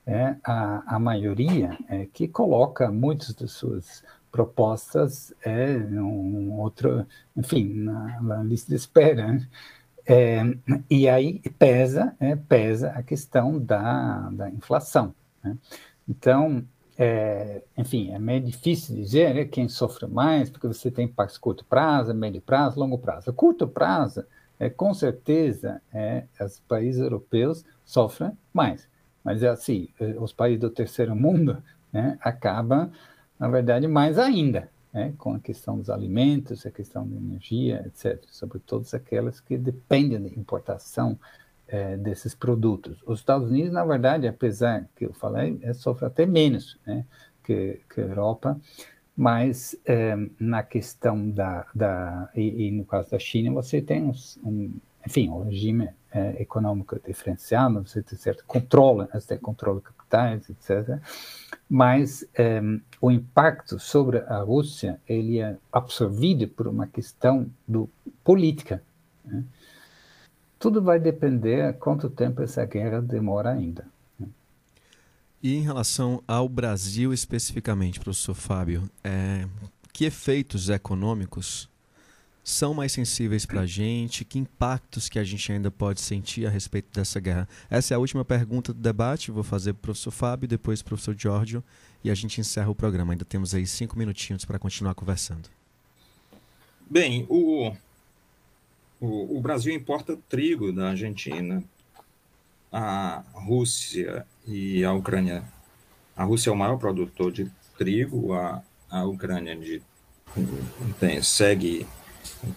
é, 0.08 0.36
a, 0.44 0.96
a 0.96 1.00
maioria 1.00 1.78
é, 1.90 2.06
que 2.06 2.28
coloca 2.28 2.92
muitas 2.92 3.34
de 3.34 3.48
suas 3.48 4.04
propostas 4.36 5.34
é, 5.46 5.78
um 5.78 6.60
outro, 6.60 7.08
enfim, 7.38 7.74
na, 7.74 8.22
na 8.22 8.44
lista 8.44 8.68
de 8.68 8.76
espera. 8.76 9.28
Né? 9.28 9.48
É, 10.06 10.42
e 10.90 11.08
aí 11.08 11.40
pesa, 11.58 12.14
é, 12.20 12.36
pesa 12.36 12.90
a 12.90 13.02
questão 13.02 13.58
da, 13.58 14.30
da 14.32 14.50
inflação. 14.50 15.16
Né? 15.42 15.58
Então, 16.06 16.66
é, 16.98 17.64
enfim, 17.78 18.12
é 18.12 18.20
meio 18.20 18.42
difícil 18.42 18.94
dizer 18.94 19.34
né, 19.34 19.46
quem 19.46 19.70
sofre 19.70 20.06
mais, 20.06 20.50
porque 20.50 20.68
você 20.68 20.92
tem 20.92 21.06
impactos 21.06 21.38
curto 21.38 21.64
prazo, 21.64 22.14
médio 22.14 22.42
prazo, 22.42 22.78
longo 22.78 22.98
prazo. 22.98 23.32
curto 23.32 23.66
prazo, 23.66 24.26
é, 24.60 24.70
com 24.70 24.94
certeza, 24.94 25.82
é, 25.94 26.26
os 26.42 26.60
países 26.60 27.02
europeus 27.02 27.64
sofrem 27.86 28.38
mais. 28.54 28.86
Mas 29.24 29.42
é 29.42 29.48
assim, 29.48 29.88
eh, 30.00 30.16
os 30.20 30.32
países 30.32 30.60
do 30.60 30.70
terceiro 30.70 31.16
mundo 31.16 31.64
né, 31.92 32.16
acabam, 32.22 32.92
na 33.40 33.48
verdade, 33.48 33.88
mais 33.88 34.18
ainda, 34.18 34.70
né, 34.94 35.14
com 35.18 35.34
a 35.34 35.40
questão 35.40 35.78
dos 35.78 35.90
alimentos, 35.90 36.66
a 36.66 36.72
questão 36.72 37.08
da 37.08 37.16
energia, 37.16 37.84
etc. 37.86 38.24
Sobre 38.30 38.60
todas 38.60 38.94
aquelas 38.94 39.40
que 39.40 39.58
dependem 39.58 40.22
da 40.22 40.30
importação 40.30 41.20
é, 41.68 41.98
desses 41.98 42.34
produtos. 42.34 43.02
Os 43.06 43.20
Estados 43.20 43.50
Unidos, 43.50 43.72
na 43.72 43.84
verdade, 43.84 44.28
apesar 44.28 44.88
que 44.96 45.06
eu 45.06 45.14
falei, 45.14 45.60
é, 45.62 45.74
sofre 45.74 46.06
até 46.06 46.26
menos 46.26 46.80
né, 46.86 47.06
que, 47.44 47.82
que 47.94 48.02
a 48.02 48.06
Europa, 48.06 48.60
mas 49.16 49.76
é, 49.86 50.16
na 50.40 50.62
questão 50.62 51.30
da, 51.30 51.66
da 51.74 52.30
e, 52.36 52.68
e, 52.68 52.72
no 52.72 52.86
caso 52.86 53.12
da 53.12 53.20
China, 53.20 53.52
você 53.52 53.82
tem 53.82 54.04
uns, 54.04 54.38
um, 54.44 54.74
enfim, 55.06 55.30
o 55.30 55.44
regime 55.44 55.90
é, 56.12 56.42
econômico 56.42 57.00
diferenciado, 57.06 57.88
você 57.88 58.02
tem 58.02 58.18
certo 58.18 58.44
controle, 58.46 59.08
você 59.14 59.28
tem 59.28 59.38
controle 59.38 59.80
de 59.80 59.86
capitais, 59.86 60.50
etc. 60.50 61.00
Mas 61.70 62.28
é, 62.36 62.62
o 63.02 63.10
impacto 63.10 63.80
sobre 63.80 64.20
a 64.20 64.40
Rússia 64.40 65.00
ele 65.08 65.40
é 65.40 65.58
absorvido 65.72 66.48
por 66.48 66.68
uma 66.68 66.86
questão 66.88 67.50
do 67.68 67.90
política. 68.24 68.84
Né? 69.24 69.44
Tudo 70.60 70.82
vai 70.82 71.00
depender 71.00 71.74
quanto 71.80 72.10
tempo 72.10 72.42
essa 72.42 72.66
guerra 72.66 73.02
demora 73.02 73.52
ainda. 73.52 73.88
Né? 74.20 74.28
E 75.42 75.56
em 75.56 75.62
relação 75.62 76.24
ao 76.28 76.48
Brasil 76.48 77.12
especificamente, 77.12 78.00
professor 78.00 78.36
Fábio, 78.36 78.90
é, 79.04 79.48
que 79.92 80.06
efeitos 80.06 80.70
econômicos 80.70 81.70
são 82.46 82.76
mais 82.76 82.92
sensíveis 82.92 83.44
para 83.44 83.62
a 83.62 83.66
gente? 83.66 84.24
Que 84.24 84.38
impactos 84.38 85.10
que 85.10 85.18
a 85.18 85.24
gente 85.24 85.52
ainda 85.52 85.72
pode 85.72 86.00
sentir 86.00 86.46
a 86.46 86.50
respeito 86.50 86.94
dessa 86.94 87.20
guerra? 87.20 87.50
Essa 87.72 87.94
é 87.94 87.96
a 87.96 88.00
última 88.00 88.24
pergunta 88.24 88.72
do 88.72 88.80
debate. 88.80 89.32
Vou 89.32 89.44
fazer 89.44 89.74
para 89.74 89.80
o 89.80 89.82
professor 89.82 90.12
Fábio, 90.12 90.48
depois 90.48 90.84
para 90.84 90.90
o 90.90 90.90
professor 90.90 91.16
Giorgio 91.18 91.64
e 92.04 92.12
a 92.12 92.14
gente 92.14 92.40
encerra 92.40 92.70
o 92.70 92.76
programa. 92.76 93.14
Ainda 93.14 93.26
temos 93.26 93.56
aí 93.56 93.66
cinco 93.66 93.98
minutinhos 93.98 94.46
para 94.46 94.60
continuar 94.60 94.94
conversando. 94.94 95.50
Bem, 96.88 97.26
o, 97.28 97.74
o, 99.02 99.38
o 99.38 99.42
Brasil 99.42 99.74
importa 99.74 100.16
trigo 100.30 100.72
da 100.72 100.90
Argentina, 100.90 101.64
a 102.72 103.24
Rússia 103.34 104.24
e 104.48 104.86
a 104.86 104.94
Ucrânia. 104.94 105.44
A 106.16 106.24
Rússia 106.24 106.52
é 106.52 106.54
o 106.54 106.56
maior 106.56 106.78
produtor 106.78 107.32
de 107.32 107.52
trigo, 107.76 108.34
a, 108.34 108.62
a 108.88 109.04
Ucrânia 109.04 109.56
de, 109.56 109.82
tem, 111.00 111.24
segue 111.24 111.88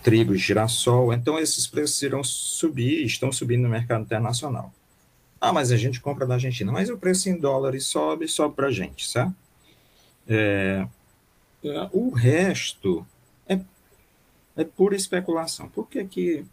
trigo, 0.02 0.34
girassol. 0.34 1.12
Então, 1.12 1.38
esses 1.38 1.66
preços 1.66 2.00
irão 2.02 2.22
subir, 2.24 3.04
estão 3.04 3.32
subindo 3.32 3.62
no 3.62 3.68
mercado 3.68 4.02
internacional. 4.02 4.72
Ah, 5.40 5.52
mas 5.52 5.70
a 5.70 5.76
gente 5.76 6.00
compra 6.00 6.26
da 6.26 6.34
Argentina. 6.34 6.72
Mas 6.72 6.90
o 6.90 6.98
preço 6.98 7.28
em 7.28 7.38
dólares 7.38 7.86
sobe, 7.86 8.26
sobe 8.28 8.56
para 8.56 8.68
a 8.68 8.72
gente, 8.72 9.08
certo? 9.08 9.34
É, 10.26 10.86
é, 11.64 11.88
o 11.92 12.10
resto 12.10 13.06
é, 13.48 13.60
é 14.56 14.64
pura 14.64 14.96
especulação. 14.96 15.68
Por 15.68 15.88
que, 15.88 16.04
que 16.04 16.44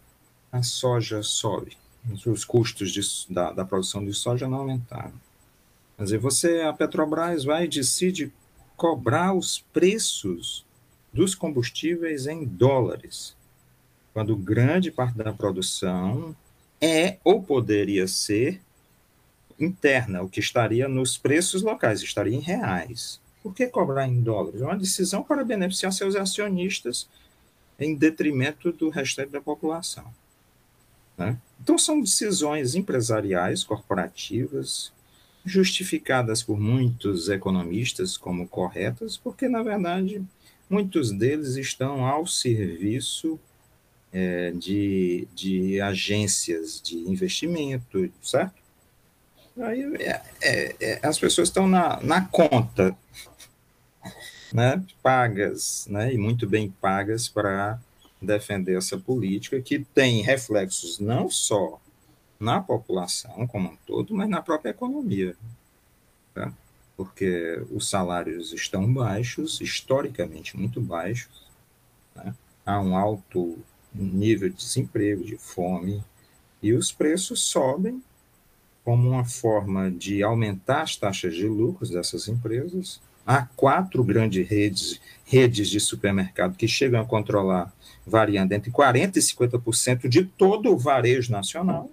a 0.52 0.64
soja 0.64 1.22
sobe? 1.24 1.78
Os 2.26 2.46
custos 2.46 2.92
de, 2.92 3.02
da, 3.34 3.52
da 3.52 3.66
produção 3.66 4.06
de 4.06 4.14
soja 4.14 4.48
não 4.48 4.60
aumentaram. 4.60 5.14
Quer 5.98 6.04
dizer, 6.04 6.18
você, 6.20 6.62
a 6.62 6.74
Petrobras, 6.74 7.44
vai 7.44 7.66
e 7.66 7.70
decide 7.70 8.32
cobrar 8.78 9.34
os 9.34 9.60
preços 9.74 10.66
dos 11.16 11.34
combustíveis 11.34 12.28
em 12.28 12.44
dólares, 12.44 13.38
quando 14.14 14.36
grande 14.36 14.92
parte 14.92 15.18
da 15.18 15.32
produção 15.32 16.36
é 16.82 17.18
ou 17.24 17.42
poderia 17.42 18.06
ser 18.06 18.60
interna, 19.58 20.22
o 20.22 20.28
que 20.28 20.42
estaria 20.42 20.90
nos 20.90 21.18
preços 21.18 21.62
locais, 21.62 22.02
estaria 22.02 22.36
em 22.36 22.42
reais. 22.42 23.22
Por 23.42 23.56
que 23.56 23.66
cobrar 23.68 24.06
em 24.06 24.22
dólares? 24.22 24.62
É 24.62 24.66
uma 24.66 24.78
decisão 24.78 25.24
para 25.24 25.46
beneficiar 25.46 25.94
seus 25.94 26.18
acionistas 26.18 27.08
em 27.80 27.96
detrimento 27.96 28.74
do 28.74 28.90
restante 28.90 29.32
da 29.32 29.40
população. 29.40 30.14
Né? 31.18 31.38
Então, 31.64 31.78
são 31.78 32.02
decisões 32.02 32.76
empresariais, 32.76 33.64
corporativas, 33.64 34.92
justificadas 35.46 36.44
por 36.44 36.60
muitos 36.60 37.30
economistas 37.30 38.18
como 38.18 38.46
corretas, 38.50 39.16
porque, 39.16 39.48
na 39.48 39.64
verdade, 39.64 40.22
Muitos 40.70 41.12
deles 41.12 41.56
estão 41.56 42.06
ao 42.06 42.26
serviço 42.26 43.40
é, 44.12 44.52
de, 44.52 45.28
de 45.34 45.82
agências 45.82 46.82
de 46.82 46.98
investimento, 46.98 48.12
certo? 48.22 48.64
Aí 49.58 49.84
é, 50.00 50.22
é, 50.42 50.76
é, 50.80 51.00
as 51.08 51.18
pessoas 51.18 51.48
estão 51.48 51.68
na, 51.68 52.02
na 52.02 52.26
conta, 52.26 52.96
né, 54.54 54.84
pagas, 55.02 55.88
né, 55.90 56.14
e 56.14 56.18
muito 56.18 56.48
bem 56.48 56.70
pagas 56.82 57.28
para 57.28 57.80
defender 58.22 58.78
essa 58.78 58.98
política 58.98 59.62
que 59.62 59.80
tem 59.80 60.22
reflexos 60.22 61.00
não 61.00 61.30
só 61.30 61.80
na 62.40 62.62
população 62.62 63.48
como 63.48 63.70
um 63.70 63.78
todo, 63.86 64.14
mas 64.14 64.28
na 64.28 64.42
própria 64.42 64.72
economia. 64.72 65.36
Tá? 66.34 66.52
Porque 66.96 67.62
os 67.72 67.90
salários 67.90 68.54
estão 68.54 68.92
baixos, 68.94 69.60
historicamente 69.60 70.58
muito 70.58 70.80
baixos, 70.80 71.46
né? 72.16 72.34
há 72.66 72.80
um 72.80 72.96
alto 72.96 73.58
nível 73.94 74.50
de 74.50 74.56
desemprego, 74.56 75.24
de 75.24 75.38
fome, 75.38 76.04
e 76.62 76.74
os 76.74 76.92
preços 76.92 77.42
sobem 77.42 78.02
como 78.84 79.10
uma 79.10 79.26
forma 79.26 79.90
de 79.90 80.22
aumentar 80.22 80.84
as 80.84 80.96
taxas 80.96 81.34
de 81.34 81.48
lucros 81.48 81.90
dessas 81.90 82.28
empresas. 82.28 83.02
Há 83.26 83.48
quatro 83.56 84.04
grandes 84.04 84.48
redes, 84.48 85.02
redes 85.26 85.70
de 85.70 85.80
supermercado 85.80 86.56
que 86.56 86.68
chegam 86.68 87.02
a 87.02 87.06
controlar, 87.06 87.74
variando 88.06 88.52
entre 88.52 88.72
40% 88.72 89.16
e 89.16 89.20
50% 89.20 90.08
de 90.08 90.24
todo 90.24 90.72
o 90.72 90.78
varejo 90.78 91.32
nacional. 91.32 91.90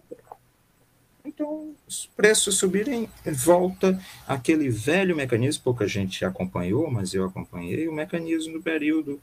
Então, 1.24 1.74
os 1.86 2.06
preços 2.16 2.58
subirem, 2.58 3.08
volta 3.24 3.98
aquele 4.26 4.68
velho 4.68 5.14
mecanismo, 5.14 5.62
pouca 5.62 5.86
gente 5.86 6.24
acompanhou, 6.24 6.90
mas 6.90 7.14
eu 7.14 7.24
acompanhei, 7.24 7.86
o 7.86 7.92
mecanismo 7.92 8.54
do 8.54 8.62
período 8.62 9.20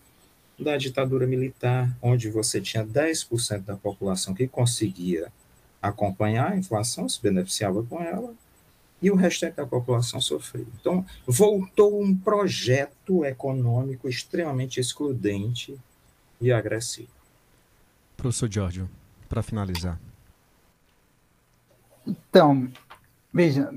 da 0.57 0.77
ditadura 0.77 1.27
militar, 1.27 1.95
onde 2.01 2.29
você 2.29 2.61
tinha 2.61 2.85
10% 2.85 3.63
da 3.63 3.75
população 3.75 4.33
que 4.33 4.47
conseguia 4.47 5.31
acompanhar 5.81 6.51
a 6.51 6.57
inflação, 6.57 7.07
se 7.07 7.21
beneficiava 7.21 7.83
com 7.83 8.01
ela, 8.01 8.33
e 9.01 9.09
o 9.09 9.15
restante 9.15 9.55
da 9.55 9.65
população 9.65 10.19
sofria. 10.19 10.65
Então, 10.79 11.05
voltou 11.25 12.01
um 12.01 12.15
projeto 12.15 13.23
econômico 13.23 14.09
extremamente 14.09 14.79
excludente 14.79 15.77
e 16.41 16.51
agressivo. 16.51 17.09
Professor 18.17 18.51
Giorgio, 18.51 18.89
para 19.29 19.41
finalizar. 19.41 19.99
Então, 22.29 22.67
veja, 23.33 23.69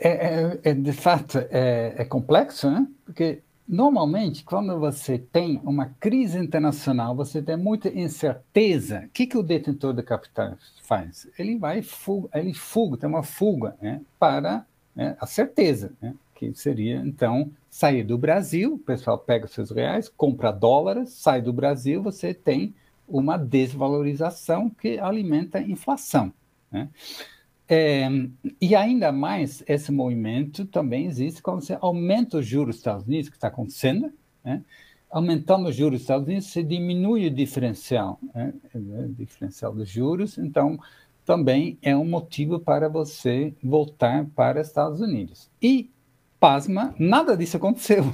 é, 0.00 0.08
é, 0.08 0.60
é 0.64 0.74
de 0.74 0.92
fato 0.92 1.38
é, 1.50 1.94
é, 1.96 2.04
complexo, 2.04 2.70
né? 2.70 2.86
Porque 3.04 3.42
normalmente 3.66 4.44
quando 4.44 4.78
você 4.78 5.18
tem 5.18 5.60
uma 5.64 5.86
crise 5.98 6.38
internacional, 6.38 7.14
você 7.14 7.40
tem 7.40 7.56
muita 7.56 7.88
incerteza. 7.88 9.04
O 9.06 9.08
que, 9.10 9.26
que 9.26 9.38
o 9.38 9.42
detentor 9.42 9.94
de 9.94 10.02
capital 10.02 10.56
faz? 10.82 11.28
Ele 11.38 11.56
vai 11.58 11.82
fuga, 11.82 12.28
ele 12.34 12.52
fuga, 12.52 12.96
tem 12.96 13.08
uma 13.08 13.22
fuga, 13.22 13.76
né? 13.80 14.00
Para 14.18 14.66
né, 14.94 15.16
a 15.20 15.26
certeza, 15.26 15.92
né? 16.00 16.14
que 16.34 16.54
seria, 16.54 16.96
então, 17.04 17.50
sair 17.68 18.02
do 18.02 18.16
Brasil, 18.16 18.74
o 18.74 18.78
pessoal 18.78 19.18
pega 19.18 19.46
seus 19.46 19.70
reais, 19.70 20.08
compra 20.08 20.50
dólares, 20.50 21.10
sai 21.10 21.42
do 21.42 21.52
Brasil, 21.52 22.02
você 22.02 22.32
tem 22.32 22.74
uma 23.06 23.36
desvalorização 23.36 24.70
que 24.70 24.98
alimenta 24.98 25.58
a 25.58 25.62
inflação. 25.62 26.32
Né? 26.72 26.88
É, 27.72 28.08
e 28.60 28.74
ainda 28.74 29.12
mais, 29.12 29.62
esse 29.68 29.92
movimento 29.92 30.66
também 30.66 31.06
existe 31.06 31.40
quando 31.40 31.60
você 31.60 31.78
aumenta 31.80 32.38
os 32.38 32.46
juros 32.46 32.74
dos 32.74 32.80
Estados 32.80 33.06
Unidos, 33.06 33.28
que 33.28 33.36
está 33.36 33.46
acontecendo, 33.46 34.12
né? 34.44 34.64
aumentando 35.08 35.68
os 35.68 35.76
juros 35.76 35.92
dos 35.92 36.00
Estados 36.00 36.26
Unidos, 36.26 36.48
você 36.48 36.64
diminui 36.64 37.28
o 37.28 37.30
diferencial, 37.30 38.18
né? 38.34 38.52
o 38.74 39.14
diferencial 39.14 39.72
dos 39.72 39.88
juros, 39.88 40.36
então 40.36 40.80
também 41.24 41.78
é 41.80 41.96
um 41.96 42.04
motivo 42.04 42.58
para 42.58 42.88
você 42.88 43.54
voltar 43.62 44.26
para 44.34 44.60
os 44.60 44.66
Estados 44.66 45.00
Unidos. 45.00 45.48
E, 45.62 45.92
pasma, 46.40 46.92
nada 46.98 47.36
disso 47.36 47.56
aconteceu. 47.56 48.04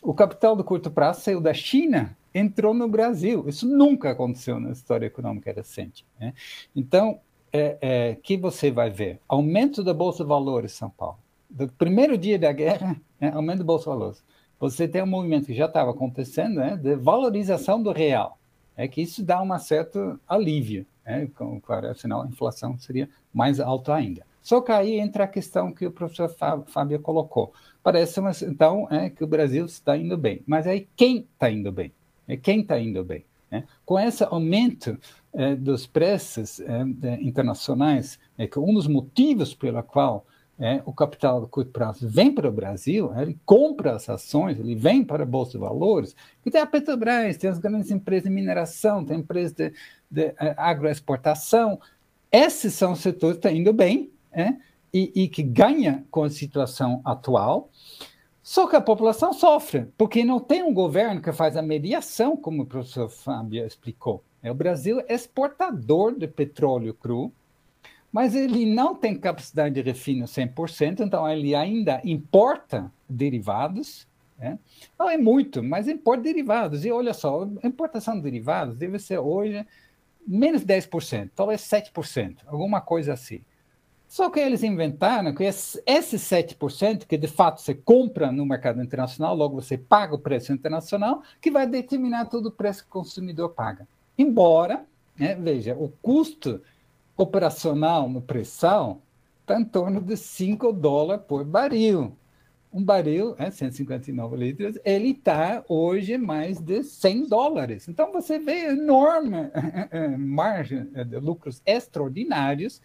O 0.00 0.14
capital 0.14 0.56
do 0.56 0.64
curto 0.64 0.90
prazo 0.90 1.20
saiu 1.20 1.42
da 1.42 1.52
China, 1.52 2.16
entrou 2.34 2.72
no 2.72 2.88
Brasil. 2.88 3.44
Isso 3.48 3.66
nunca 3.66 4.10
aconteceu 4.10 4.58
na 4.58 4.70
história 4.70 5.06
econômica 5.06 5.52
recente. 5.52 6.06
Né? 6.18 6.32
Então, 6.74 7.20
é, 7.54 7.78
é, 7.80 8.14
que 8.16 8.36
você 8.36 8.68
vai 8.68 8.90
ver? 8.90 9.20
Aumento 9.28 9.84
da 9.84 9.94
Bolsa 9.94 10.24
de 10.24 10.28
Valores 10.28 10.72
São 10.72 10.90
Paulo. 10.90 11.18
Do 11.48 11.68
primeiro 11.68 12.18
dia 12.18 12.36
da 12.36 12.50
guerra, 12.50 12.96
é, 13.20 13.28
aumento 13.28 13.58
da 13.58 13.64
Bolsa 13.64 13.84
de 13.84 13.90
Valores. 13.90 14.24
Você 14.58 14.88
tem 14.88 15.02
um 15.02 15.06
movimento 15.06 15.46
que 15.46 15.54
já 15.54 15.66
estava 15.66 15.92
acontecendo, 15.92 16.56
né, 16.56 16.76
de 16.76 16.96
valorização 16.96 17.80
do 17.80 17.92
real. 17.92 18.38
É 18.76 18.88
que 18.88 19.00
isso 19.00 19.22
dá 19.22 19.40
um 19.40 19.56
certo 19.58 20.18
alívio. 20.26 20.84
É, 21.04 21.28
claro, 21.62 21.90
afinal, 21.90 22.22
a 22.22 22.26
inflação 22.26 22.76
seria 22.76 23.08
mais 23.32 23.60
alta 23.60 23.94
ainda. 23.94 24.26
Só 24.42 24.60
que 24.60 24.72
aí 24.72 24.98
entra 24.98 25.24
a 25.24 25.28
questão 25.28 25.72
que 25.72 25.86
o 25.86 25.92
professor 25.92 26.28
Fábio 26.66 26.98
colocou. 27.00 27.52
Parece, 27.82 28.20
então, 28.46 28.88
é, 28.90 29.10
que 29.10 29.22
o 29.22 29.28
Brasil 29.28 29.64
está 29.64 29.96
indo 29.96 30.18
bem. 30.18 30.42
Mas 30.44 30.66
aí 30.66 30.88
quem 30.96 31.18
está 31.18 31.50
indo 31.50 31.70
bem? 31.70 31.92
É 32.26 32.36
quem 32.36 32.62
está 32.62 32.80
indo 32.80 33.04
bem? 33.04 33.24
É? 33.54 33.64
Com 33.84 33.98
esse 33.98 34.24
aumento 34.24 34.98
é, 35.32 35.54
dos 35.54 35.86
preços 35.86 36.60
é, 36.60 36.82
internacionais, 37.20 38.18
é 38.36 38.46
que 38.46 38.58
um 38.58 38.74
dos 38.74 38.86
motivos 38.86 39.54
pelo 39.54 39.82
qual 39.82 40.26
é, 40.58 40.80
o 40.84 40.92
capital 40.92 41.40
de 41.40 41.48
curto 41.48 41.70
prazo 41.72 42.08
vem 42.08 42.32
para 42.32 42.48
o 42.48 42.52
Brasil, 42.52 43.12
ele 43.16 43.38
compra 43.44 43.96
as 43.96 44.08
ações, 44.08 44.58
ele 44.58 44.74
vem 44.74 45.04
para 45.04 45.24
a 45.24 45.26
Bolsa 45.26 45.52
de 45.52 45.58
Valores, 45.58 46.14
e 46.44 46.50
tem 46.50 46.60
a 46.60 46.66
Petrobras, 46.66 47.36
tem 47.36 47.50
as 47.50 47.58
grandes 47.58 47.90
empresas 47.90 48.24
de 48.24 48.30
mineração, 48.30 49.04
tem 49.04 49.18
empresas 49.18 49.52
de, 49.52 49.72
de 50.10 50.26
uh, 50.28 50.54
agroexportação. 50.56 51.80
Esses 52.30 52.72
são 52.74 52.94
setores 52.94 53.38
que 53.38 53.46
estão 53.46 53.60
indo 53.60 53.72
bem 53.72 54.10
é, 54.32 54.54
e, 54.92 55.24
e, 55.24 55.28
que 55.28 55.42
ganha 55.42 56.04
com 56.10 56.22
a 56.22 56.30
situação 56.30 57.00
atual. 57.04 57.70
Só 58.44 58.66
que 58.66 58.76
a 58.76 58.80
população 58.80 59.32
sofre, 59.32 59.86
porque 59.96 60.22
não 60.22 60.38
tem 60.38 60.62
um 60.62 60.74
governo 60.74 61.22
que 61.22 61.32
faz 61.32 61.56
a 61.56 61.62
mediação, 61.62 62.36
como 62.36 62.62
o 62.62 62.66
professor 62.66 63.08
Fábio 63.08 63.64
explicou. 63.64 64.22
É, 64.42 64.50
o 64.50 64.54
Brasil 64.54 65.00
é 65.08 65.14
exportador 65.14 66.14
de 66.14 66.28
petróleo 66.28 66.92
cru, 66.92 67.32
mas 68.12 68.34
ele 68.34 68.66
não 68.66 68.94
tem 68.94 69.16
capacidade 69.16 69.74
de 69.74 69.80
refino 69.80 70.26
100%, 70.26 71.00
então 71.00 71.26
ele 71.26 71.54
ainda 71.54 72.02
importa 72.04 72.92
derivados. 73.08 74.06
Né? 74.38 74.58
Não 74.98 75.08
é 75.08 75.16
muito, 75.16 75.62
mas 75.62 75.88
importa 75.88 76.24
derivados. 76.24 76.84
E 76.84 76.92
olha 76.92 77.14
só, 77.14 77.48
a 77.62 77.66
importação 77.66 78.16
de 78.16 78.20
derivados 78.20 78.76
deve 78.76 78.98
ser 78.98 79.16
hoje 79.16 79.66
menos 80.26 80.62
10%, 80.62 81.30
talvez 81.34 81.62
7%, 81.62 82.40
alguma 82.46 82.82
coisa 82.82 83.14
assim. 83.14 83.40
Só 84.14 84.30
que 84.30 84.38
eles 84.38 84.62
inventaram 84.62 85.34
que 85.34 85.42
esse 85.42 85.82
7%, 85.84 87.04
que 87.04 87.18
de 87.18 87.26
fato 87.26 87.60
você 87.60 87.74
compra 87.74 88.30
no 88.30 88.46
mercado 88.46 88.80
internacional, 88.80 89.34
logo 89.34 89.60
você 89.60 89.76
paga 89.76 90.14
o 90.14 90.20
preço 90.20 90.52
internacional, 90.52 91.24
que 91.40 91.50
vai 91.50 91.66
determinar 91.66 92.26
todo 92.26 92.46
o 92.46 92.52
preço 92.52 92.84
que 92.84 92.90
o 92.90 92.92
consumidor 92.92 93.48
paga. 93.48 93.88
Embora, 94.16 94.86
né, 95.18 95.34
veja, 95.34 95.74
o 95.74 95.88
custo 96.00 96.62
operacional 97.16 98.08
no 98.08 98.22
pré-sal 98.22 99.02
está 99.40 99.60
em 99.60 99.64
torno 99.64 100.00
de 100.00 100.16
5 100.16 100.72
dólares 100.72 101.24
por 101.26 101.42
baril. 101.42 102.16
Um 102.72 102.84
baril, 102.84 103.34
é, 103.36 103.50
159 103.50 104.36
litros, 104.36 104.78
ele 104.84 105.10
está 105.10 105.64
hoje 105.68 106.16
mais 106.16 106.60
de 106.60 106.84
100 106.84 107.26
dólares. 107.26 107.88
Então 107.88 108.12
você 108.12 108.38
vê 108.38 108.66
enorme 108.66 109.50
margem 110.16 110.84
de 110.84 111.18
lucros 111.18 111.60
extraordinários 111.66 112.80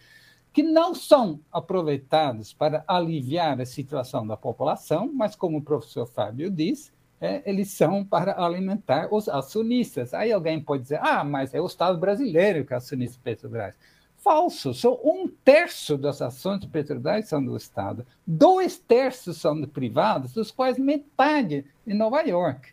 que 0.52 0.64
não 0.64 0.95
são 0.95 1.39
aproveitados 1.52 2.54
para 2.54 2.84
aliviar 2.88 3.62
a 3.62 3.66
situação 3.66 4.26
da 4.26 4.36
população, 4.36 5.12
mas 5.14 5.36
como 5.36 5.58
o 5.58 5.62
professor 5.62 6.08
Fábio 6.08 6.50
disse, 6.50 6.91
é, 7.22 7.41
eles 7.45 7.70
são 7.72 8.04
para 8.04 8.41
alimentar 8.43 9.10
os 9.12 9.28
acionistas. 9.28 10.14
Aí 10.14 10.32
alguém 10.32 10.62
pode 10.62 10.84
dizer, 10.84 11.00
ah, 11.02 11.24
mas 11.24 11.54
é 11.54 11.62
o 11.62 11.66
Estado 11.66 11.97
brasileiro 11.97 12.66
que 12.66 12.74
é 12.74 12.78
acionista 12.78 13.20
Petrobras. 13.24 13.76
Falso. 14.18 14.74
Só 14.74 15.00
um 15.04 15.28
terço 15.28 15.97
das 15.97 16.22
ações 16.22 16.60
de 16.60 16.68
Petrobras 16.68 17.28
são 17.28 17.43
do 17.43 17.56
Estado. 17.56 18.06
Dois 18.26 18.78
terços 18.78 19.38
são 19.38 19.62
privados, 19.64 20.34
dos 20.34 20.52
quais 20.52 20.78
metade 20.78 21.66
em 21.86 21.93
Nova 21.93 22.22
York. 22.22 22.70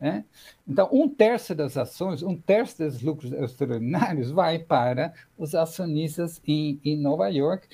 Né? 0.00 0.24
Então, 0.66 0.88
um 0.92 1.08
terço 1.08 1.54
das 1.54 1.76
ações, 1.76 2.22
um 2.22 2.36
terço 2.36 2.78
dos 2.78 3.02
lucros 3.02 3.32
extraordinários 3.32 4.30
vai 4.30 4.58
para 4.58 5.12
os 5.36 5.54
acionistas 5.54 6.40
em, 6.46 6.80
em 6.84 6.96
Nova 6.96 7.28
York. 7.28 7.66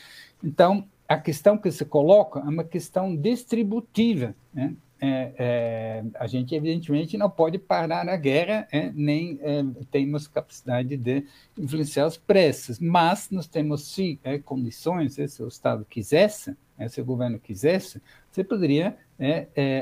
Então, 0.43 0.87
a 1.07 1.19
questão 1.19 1.59
que 1.59 1.71
se 1.71 1.85
coloca 1.85 2.41
é 2.41 2.45
uma 2.45 2.65
questão 2.65 3.15
distributiva. 3.15 4.35
Né? 4.53 4.75
é, 5.05 5.33
é, 5.37 6.05
a 6.15 6.27
gente 6.27 6.55
evidentemente 6.55 7.19
não 7.19 7.29
pode 7.29 7.59
parar 7.59 8.09
a 8.09 8.17
guerra, 8.17 8.67
é, 8.73 8.91
nem 8.95 9.39
é, 9.43 9.63
temos 9.91 10.27
capacidade 10.27 10.97
de 10.97 11.27
influenciar 11.59 12.07
os 12.07 12.17
preços, 12.17 12.79
mas 12.79 13.29
nós 13.31 13.47
temos 13.47 13.83
sim 13.83 14.19
é, 14.25 14.39
condições, 14.39 15.15
se 15.15 15.43
o 15.43 15.49
Estado 15.49 15.85
quisesse, 15.85 16.57
é, 16.79 16.89
se 16.89 17.01
o 17.01 17.05
governo 17.05 17.39
quisesse, 17.39 18.01
você 18.31 18.43
poderia 18.43 18.97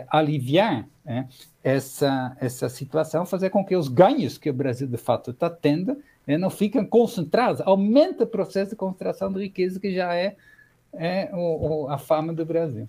aliviar 0.09 0.87
essa, 1.63 2.37
essa 2.41 2.69
situação, 2.69 3.27
fazer 3.27 3.51
com 3.51 3.65
que 3.65 3.77
os 3.77 3.89
ganhos 3.89 4.39
que 4.39 4.51
o 4.51 4.55
Brasil 4.55 4.87
de 4.87 4.97
fato 4.97 5.31
está 5.31 5.49
tendo 5.49 5.97
não 6.39 6.51
fiquem 6.51 6.85
concentrados, 6.85 7.61
aumenta 7.63 8.25
o 8.25 8.27
processo 8.27 8.71
de 8.71 8.77
concentração 8.77 9.33
de 9.33 9.41
riqueza 9.41 9.81
que 9.81 9.95
já 9.95 10.15
é, 10.15 10.37
o, 11.33 11.85
o, 11.85 11.89
a 11.89 11.99
fama 11.99 12.33
do 12.33 12.45
Brasil. 12.45 12.87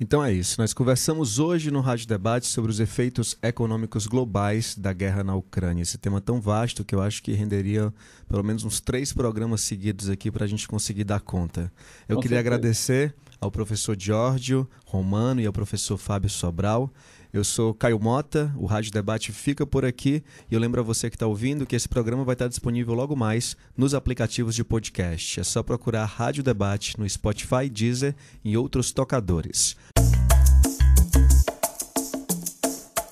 Então 0.00 0.24
é 0.24 0.32
isso. 0.32 0.60
Nós 0.60 0.72
conversamos 0.72 1.40
hoje 1.40 1.72
no 1.72 1.80
Rádio 1.80 2.06
Debate 2.06 2.46
sobre 2.46 2.70
os 2.70 2.78
efeitos 2.78 3.36
econômicos 3.42 4.06
globais 4.06 4.76
da 4.76 4.92
guerra 4.92 5.24
na 5.24 5.34
Ucrânia. 5.34 5.82
Esse 5.82 5.98
tema 5.98 6.20
tão 6.20 6.40
vasto 6.40 6.84
que 6.84 6.94
eu 6.94 7.02
acho 7.02 7.20
que 7.20 7.32
renderia 7.32 7.92
pelo 8.28 8.44
menos 8.44 8.62
uns 8.62 8.78
três 8.80 9.12
programas 9.12 9.62
seguidos 9.62 10.08
aqui 10.08 10.30
para 10.30 10.44
a 10.44 10.48
gente 10.48 10.68
conseguir 10.68 11.02
dar 11.02 11.20
conta. 11.20 11.72
Eu 12.08 12.16
Com 12.16 12.22
queria 12.22 12.36
certeza. 12.36 12.56
agradecer 12.56 13.14
ao 13.40 13.50
professor 13.50 13.96
Giorgio 13.98 14.68
Romano 14.84 15.40
e 15.40 15.46
ao 15.46 15.52
professor 15.52 15.96
Fábio 15.96 16.30
Sobral. 16.30 16.92
Eu 17.32 17.44
sou 17.44 17.74
Caio 17.74 18.00
Mota, 18.00 18.52
o 18.56 18.64
Rádio 18.64 18.90
Debate 18.90 19.32
fica 19.32 19.66
por 19.66 19.84
aqui 19.84 20.22
e 20.50 20.54
eu 20.54 20.60
lembro 20.60 20.80
a 20.80 20.84
você 20.84 21.10
que 21.10 21.16
está 21.16 21.26
ouvindo 21.26 21.66
que 21.66 21.76
esse 21.76 21.88
programa 21.88 22.24
vai 22.24 22.34
estar 22.34 22.48
disponível 22.48 22.94
logo 22.94 23.14
mais 23.14 23.54
nos 23.76 23.92
aplicativos 23.92 24.54
de 24.54 24.64
podcast. 24.64 25.38
É 25.38 25.44
só 25.44 25.62
procurar 25.62 26.06
Rádio 26.06 26.42
Debate 26.42 26.98
no 26.98 27.08
Spotify, 27.08 27.68
Deezer 27.70 28.14
e 28.42 28.56
outros 28.56 28.92
tocadores. 28.92 29.76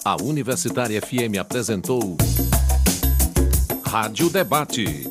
A 0.03 0.23
Universitária 0.23 1.01
FM 1.03 1.37
apresentou 1.39 2.17
Rádio 3.85 4.31
Debate, 4.31 5.11